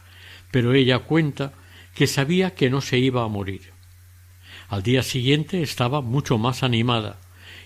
pero 0.51 0.73
ella 0.73 0.99
cuenta 0.99 1.53
que 1.95 2.07
sabía 2.07 2.55
que 2.55 2.69
no 2.69 2.81
se 2.81 2.97
iba 2.97 3.23
a 3.23 3.27
morir. 3.27 3.71
Al 4.69 4.83
día 4.83 5.03
siguiente 5.03 5.61
estaba 5.61 6.01
mucho 6.01 6.37
más 6.37 6.63
animada 6.63 7.17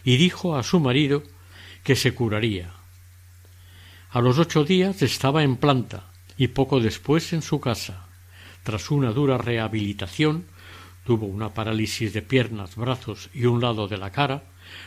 y 0.03 0.17
dijo 0.17 0.55
a 0.55 0.63
su 0.63 0.79
marido 0.79 1.23
que 1.83 1.95
se 1.95 2.13
curaría. 2.13 2.71
A 4.11 4.21
los 4.21 4.37
ocho 4.37 4.63
días 4.63 5.01
estaba 5.01 5.43
en 5.43 5.57
planta 5.57 6.05
y 6.37 6.47
poco 6.47 6.79
después 6.79 7.33
en 7.33 7.41
su 7.41 7.59
casa. 7.59 8.07
Tras 8.63 8.91
una 8.91 9.11
dura 9.11 9.37
rehabilitación, 9.37 10.45
tuvo 11.05 11.25
una 11.25 11.53
parálisis 11.53 12.13
de 12.13 12.21
piernas, 12.21 12.75
brazos 12.75 13.29
y 13.33 13.45
un 13.45 13.59
lado 13.59 13.87
de 13.87 13.97
la 13.97 14.11
cara, 14.11 14.43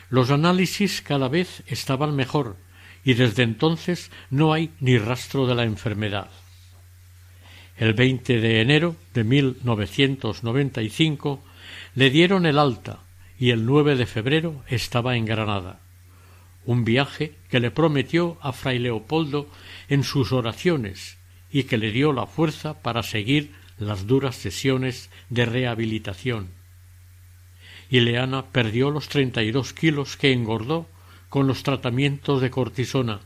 los 0.09 0.31
análisis 0.31 1.03
cada 1.03 1.29
vez 1.29 1.63
estaban 1.67 2.17
mejor 2.17 2.57
y 3.05 3.15
desde 3.15 3.43
entonces 3.43 4.11
no 4.31 4.53
hay 4.53 4.71
ni 4.81 4.99
rastro 4.99 5.47
de 5.47 5.55
la 5.55 5.65
enfermedad. 5.65 6.31
El 7.79 7.93
20 7.93 8.41
de 8.41 8.63
enero 8.63 8.97
de 9.13 9.25
1995 9.25 11.43
le 11.95 12.11
dieron 12.11 12.47
el 12.47 12.59
alta 12.59 13.01
y 13.39 13.51
el 13.51 13.67
9 13.67 13.97
de 13.97 14.07
febrero 14.07 14.63
estaba 14.69 15.17
en 15.17 15.27
Granada. 15.27 15.81
Un 16.65 16.85
viaje 16.85 17.35
que 17.51 17.61
le 17.61 17.71
prometió 17.71 18.39
a 18.41 18.53
fray 18.53 18.79
Leopoldo 18.79 19.49
en 19.89 20.05
sus 20.05 20.33
oraciones 20.33 21.19
y 21.51 21.65
que 21.65 21.77
le 21.77 21.93
dio 21.93 22.13
la 22.13 22.27
fuerza 22.27 22.81
para 22.81 23.03
seguir 23.03 23.53
las 23.79 24.07
duras 24.07 24.37
sesiones 24.37 25.11
de 25.29 25.45
rehabilitación. 25.45 26.49
Ileana 27.91 28.47
perdió 28.47 28.91
los 28.91 29.09
treinta 29.09 29.43
y 29.43 29.53
dos 29.53 29.75
kilos 29.75 30.17
que 30.17 30.33
engordó 30.33 30.87
con 31.29 31.47
los 31.47 31.63
tratamientos 31.63 32.41
de 32.41 32.51
cortisona, 32.51 33.21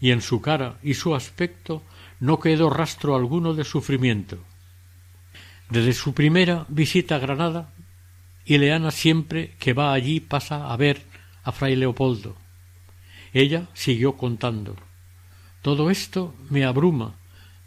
y 0.00 0.10
en 0.10 0.20
su 0.20 0.40
cara 0.40 0.78
y 0.82 0.94
su 0.94 1.14
aspecto 1.14 1.82
no 2.24 2.40
quedó 2.40 2.70
rastro 2.70 3.16
alguno 3.16 3.52
de 3.52 3.64
sufrimiento. 3.64 4.38
Desde 5.68 5.92
su 5.92 6.14
primera 6.14 6.64
visita 6.68 7.16
a 7.16 7.18
Granada, 7.18 7.74
Ileana 8.46 8.90
siempre 8.92 9.52
que 9.58 9.74
va 9.74 9.92
allí 9.92 10.20
pasa 10.20 10.72
a 10.72 10.76
ver 10.78 11.02
a 11.42 11.52
fray 11.52 11.76
Leopoldo. 11.76 12.34
Ella 13.34 13.68
siguió 13.74 14.16
contando. 14.16 14.74
Todo 15.60 15.90
esto 15.90 16.34
me 16.48 16.64
abruma, 16.64 17.16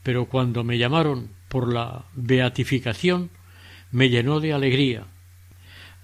pero 0.01 0.25
cuando 0.25 0.63
me 0.63 0.79
llamaron 0.79 1.29
por 1.49 1.71
la 1.71 2.05
beatificación 2.15 3.29
me 3.91 4.09
llenó 4.09 4.39
de 4.39 4.53
alegría. 4.53 5.05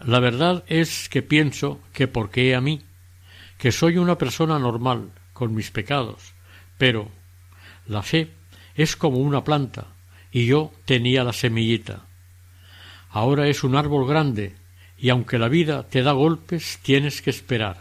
La 0.05 0.19
verdad 0.19 0.63
es 0.67 1.09
que 1.09 1.23
pienso 1.23 1.79
que 1.91 2.07
porque 2.07 2.53
a 2.53 2.61
mí 2.61 2.83
que 3.57 3.71
soy 3.71 3.97
una 3.97 4.19
persona 4.19 4.59
normal, 4.59 5.09
con 5.33 5.55
mis 5.55 5.71
pecados, 5.71 6.33
pero 6.77 7.09
la 7.87 8.03
fe 8.03 8.29
es 8.76 8.95
como 8.95 9.17
una 9.17 9.43
planta, 9.43 9.88
y 10.32 10.45
yo 10.45 10.71
tenía 10.86 11.24
la 11.24 11.34
semillita. 11.34 12.05
Ahora 13.09 13.47
es 13.47 13.63
un 13.63 13.76
árbol 13.76 14.07
grande, 14.07 14.55
y 14.97 15.09
aunque 15.09 15.38
la 15.38 15.47
vida 15.47 15.84
te 15.88 16.01
da 16.01 16.13
golpes, 16.13 16.80
tienes 16.82 17.21
que 17.21 17.30
esperar. 17.30 17.78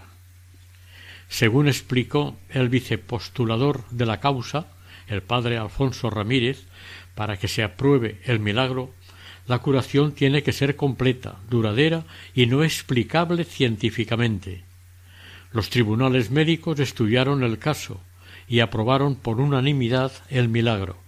Según 1.28 1.68
explicó 1.68 2.36
el 2.50 2.68
vicepostulador 2.68 3.88
de 3.90 4.04
la 4.04 4.20
causa, 4.20 4.66
el 5.08 5.22
padre 5.22 5.56
Alfonso 5.56 6.10
Ramírez, 6.10 6.64
para 7.14 7.38
que 7.38 7.48
se 7.48 7.62
apruebe 7.62 8.20
el 8.24 8.38
milagro, 8.38 8.90
la 9.46 9.58
curación 9.58 10.12
tiene 10.12 10.42
que 10.42 10.52
ser 10.52 10.76
completa, 10.76 11.36
duradera 11.48 12.04
y 12.34 12.46
no 12.46 12.62
explicable 12.62 13.44
científicamente. 13.44 14.64
Los 15.52 15.70
tribunales 15.70 16.30
médicos 16.30 16.78
estudiaron 16.80 17.42
el 17.42 17.58
caso 17.58 18.00
y 18.48 18.60
aprobaron 18.60 19.16
por 19.16 19.40
unanimidad 19.40 20.12
el 20.28 20.48
milagro, 20.48 20.98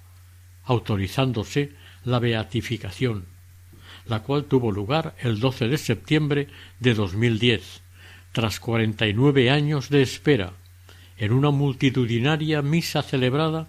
autorizándose 0.64 1.72
la 2.04 2.18
beatificación, 2.18 3.26
la 4.06 4.20
cual 4.20 4.44
tuvo 4.44 4.72
lugar 4.72 5.14
el 5.20 5.40
12 5.40 5.68
de 5.68 5.78
septiembre 5.78 6.48
de 6.80 6.94
2010, 6.94 7.82
tras 8.32 8.60
cuarenta 8.60 9.06
y 9.06 9.14
nueve 9.14 9.50
años 9.50 9.88
de 9.88 10.02
espera, 10.02 10.52
en 11.16 11.32
una 11.32 11.50
multitudinaria 11.50 12.62
misa 12.62 13.02
celebrada 13.02 13.68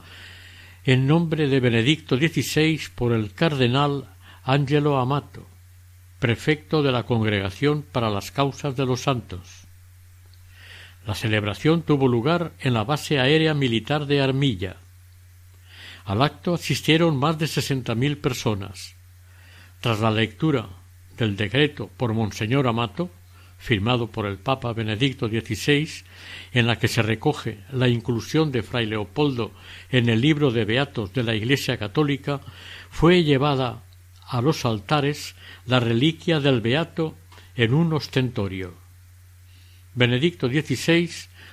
en 0.83 1.07
nombre 1.07 1.47
de 1.47 1.59
Benedicto 1.59 2.17
XVI 2.17 2.79
por 2.93 3.13
el 3.13 3.33
cardenal 3.33 4.05
Angelo 4.43 4.99
Amato, 4.99 5.47
prefecto 6.19 6.83
de 6.83 6.91
la 6.91 7.03
Congregación 7.03 7.83
para 7.83 8.09
las 8.09 8.31
Causas 8.31 8.75
de 8.75 8.85
los 8.85 9.01
Santos. 9.01 9.64
La 11.05 11.13
celebración 11.13 11.83
tuvo 11.83 12.07
lugar 12.07 12.53
en 12.59 12.73
la 12.73 12.83
base 12.83 13.19
aérea 13.19 13.53
militar 13.53 14.07
de 14.07 14.21
Armilla. 14.21 14.77
Al 16.05 16.21
acto 16.21 16.53
asistieron 16.55 17.17
más 17.17 17.37
de 17.37 17.47
sesenta 17.47 17.95
mil 17.95 18.17
personas. 18.17 18.95
Tras 19.81 19.99
la 19.99 20.11
lectura 20.11 20.67
del 21.17 21.35
decreto 21.35 21.89
por 21.95 22.13
Monseñor 22.13 22.67
Amato, 22.67 23.09
firmado 23.57 24.07
por 24.07 24.25
el 24.25 24.37
Papa 24.37 24.73
Benedicto 24.73 25.27
XVI, 25.27 25.89
en 26.53 26.67
la 26.67 26.77
que 26.77 26.87
se 26.87 27.01
recoge 27.01 27.59
la 27.71 27.87
inclusión 27.87 28.51
de 28.51 28.63
Fray 28.63 28.85
Leopoldo 28.85 29.51
en 29.91 30.09
el 30.09 30.21
libro 30.21 30.51
de 30.51 30.65
Beatos 30.65 31.13
de 31.13 31.23
la 31.23 31.35
Iglesia 31.35 31.77
Católica, 31.77 32.41
fue 32.89 33.23
llevada 33.23 33.83
a 34.27 34.41
los 34.41 34.65
altares 34.65 35.35
la 35.65 35.79
reliquia 35.79 36.39
del 36.39 36.61
Beato 36.61 37.15
en 37.55 37.73
un 37.73 37.93
ostentorio. 37.93 38.84
Benedicto 39.95 40.49
XVI, 40.49 41.09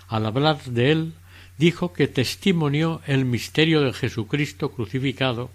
al 0.08 0.26
hablar 0.26 0.62
de 0.64 0.90
él, 0.90 1.14
dijo 1.58 1.92
que 1.92 2.08
testimonió 2.08 3.00
el 3.06 3.24
misterio 3.24 3.82
de 3.82 3.92
Jesucristo 3.92 4.72
crucificado 4.72 5.50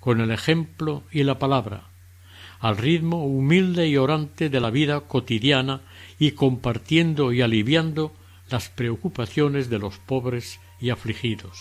con 0.00 0.20
el 0.20 0.30
ejemplo 0.30 1.04
y 1.12 1.24
la 1.24 1.38
palabra, 1.38 1.84
al 2.58 2.78
ritmo 2.78 3.24
humilde 3.24 3.86
y 3.86 3.98
orante 3.98 4.48
de 4.48 4.60
la 4.60 4.70
vida 4.70 5.00
cotidiana 5.00 5.82
y 6.18 6.32
compartiendo 6.32 7.32
y 7.32 7.42
aliviando 7.42 8.14
las 8.50 8.70
preocupaciones 8.70 9.68
de 9.68 9.78
los 9.78 9.98
pobres 9.98 10.58
y 10.80 10.90
afligidos. 10.90 11.58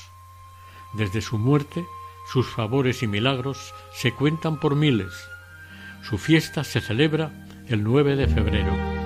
Desde 0.93 1.21
su 1.21 1.37
muerte, 1.37 1.85
sus 2.31 2.47
favores 2.47 3.03
y 3.03 3.07
milagros 3.07 3.73
se 3.93 4.13
cuentan 4.13 4.59
por 4.59 4.75
miles. 4.75 5.11
Su 6.01 6.17
fiesta 6.17 6.63
se 6.63 6.79
celebra 6.79 7.45
el 7.67 7.83
9 7.83 8.15
de 8.15 8.27
febrero. 8.27 9.00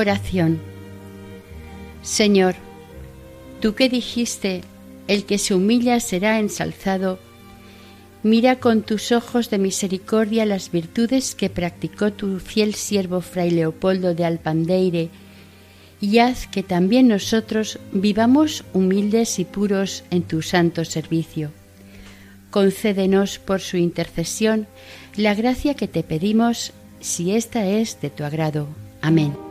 Oración. 0.00 0.58
Señor, 2.00 2.54
tú 3.60 3.74
que 3.74 3.90
dijiste, 3.90 4.62
el 5.08 5.26
que 5.26 5.36
se 5.36 5.52
humilla 5.52 6.00
será 6.00 6.38
ensalzado, 6.38 7.18
mira 8.22 8.60
con 8.60 8.80
tus 8.80 9.12
ojos 9.12 9.50
de 9.50 9.58
misericordia 9.58 10.46
las 10.46 10.70
virtudes 10.70 11.34
que 11.34 11.50
practicó 11.50 12.14
tu 12.14 12.38
fiel 12.38 12.74
siervo 12.74 13.20
Fray 13.20 13.50
Leopoldo 13.50 14.14
de 14.14 14.24
Alpandeire, 14.24 15.10
y 16.00 16.16
haz 16.16 16.46
que 16.46 16.62
también 16.62 17.06
nosotros 17.06 17.78
vivamos 17.92 18.64
humildes 18.72 19.38
y 19.38 19.44
puros 19.44 20.04
en 20.10 20.22
tu 20.22 20.40
santo 20.40 20.86
servicio. 20.86 21.50
Concédenos 22.50 23.38
por 23.38 23.60
su 23.60 23.76
intercesión 23.76 24.66
la 25.14 25.34
gracia 25.34 25.74
que 25.74 25.88
te 25.88 26.02
pedimos, 26.02 26.72
si 27.00 27.32
esta 27.32 27.66
es 27.66 28.00
de 28.00 28.08
tu 28.08 28.24
agrado. 28.24 28.66
Amén. 29.02 29.49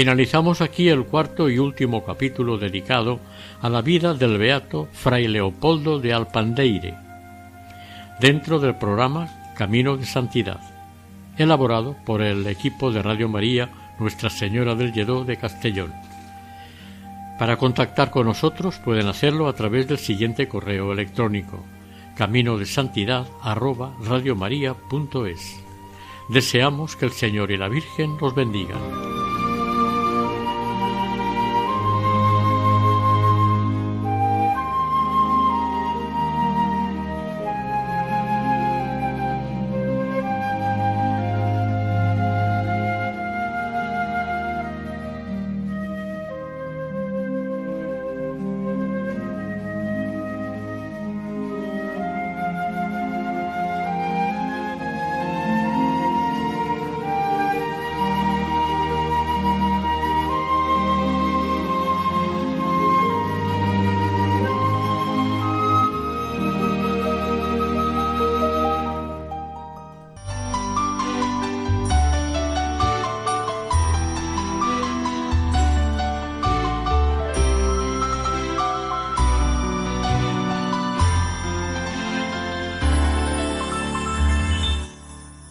Finalizamos 0.00 0.62
aquí 0.62 0.88
el 0.88 1.04
cuarto 1.04 1.50
y 1.50 1.58
último 1.58 2.06
capítulo 2.06 2.56
dedicado 2.56 3.20
a 3.60 3.68
la 3.68 3.82
vida 3.82 4.14
del 4.14 4.38
beato 4.38 4.88
Fray 4.92 5.28
Leopoldo 5.28 6.00
de 6.00 6.14
Alpandeire, 6.14 6.94
dentro 8.18 8.58
del 8.58 8.76
programa 8.76 9.28
Camino 9.58 9.98
de 9.98 10.06
Santidad, 10.06 10.58
elaborado 11.36 11.98
por 12.06 12.22
el 12.22 12.46
equipo 12.46 12.90
de 12.90 13.02
Radio 13.02 13.28
María 13.28 13.68
Nuestra 13.98 14.30
Señora 14.30 14.74
del 14.74 14.94
Lledó 14.94 15.26
de 15.26 15.36
Castellón. 15.36 15.92
Para 17.38 17.58
contactar 17.58 18.10
con 18.10 18.24
nosotros 18.24 18.78
pueden 18.78 19.06
hacerlo 19.06 19.48
a 19.48 19.52
través 19.52 19.86
del 19.86 19.98
siguiente 19.98 20.48
correo 20.48 20.94
electrónico 20.94 21.62
camino 22.16 22.56
de 22.56 22.64
santidad 22.64 23.26
Deseamos 26.30 26.96
que 26.96 27.04
el 27.04 27.12
Señor 27.12 27.50
y 27.50 27.58
la 27.58 27.68
Virgen 27.68 28.16
los 28.18 28.34
bendigan. 28.34 29.10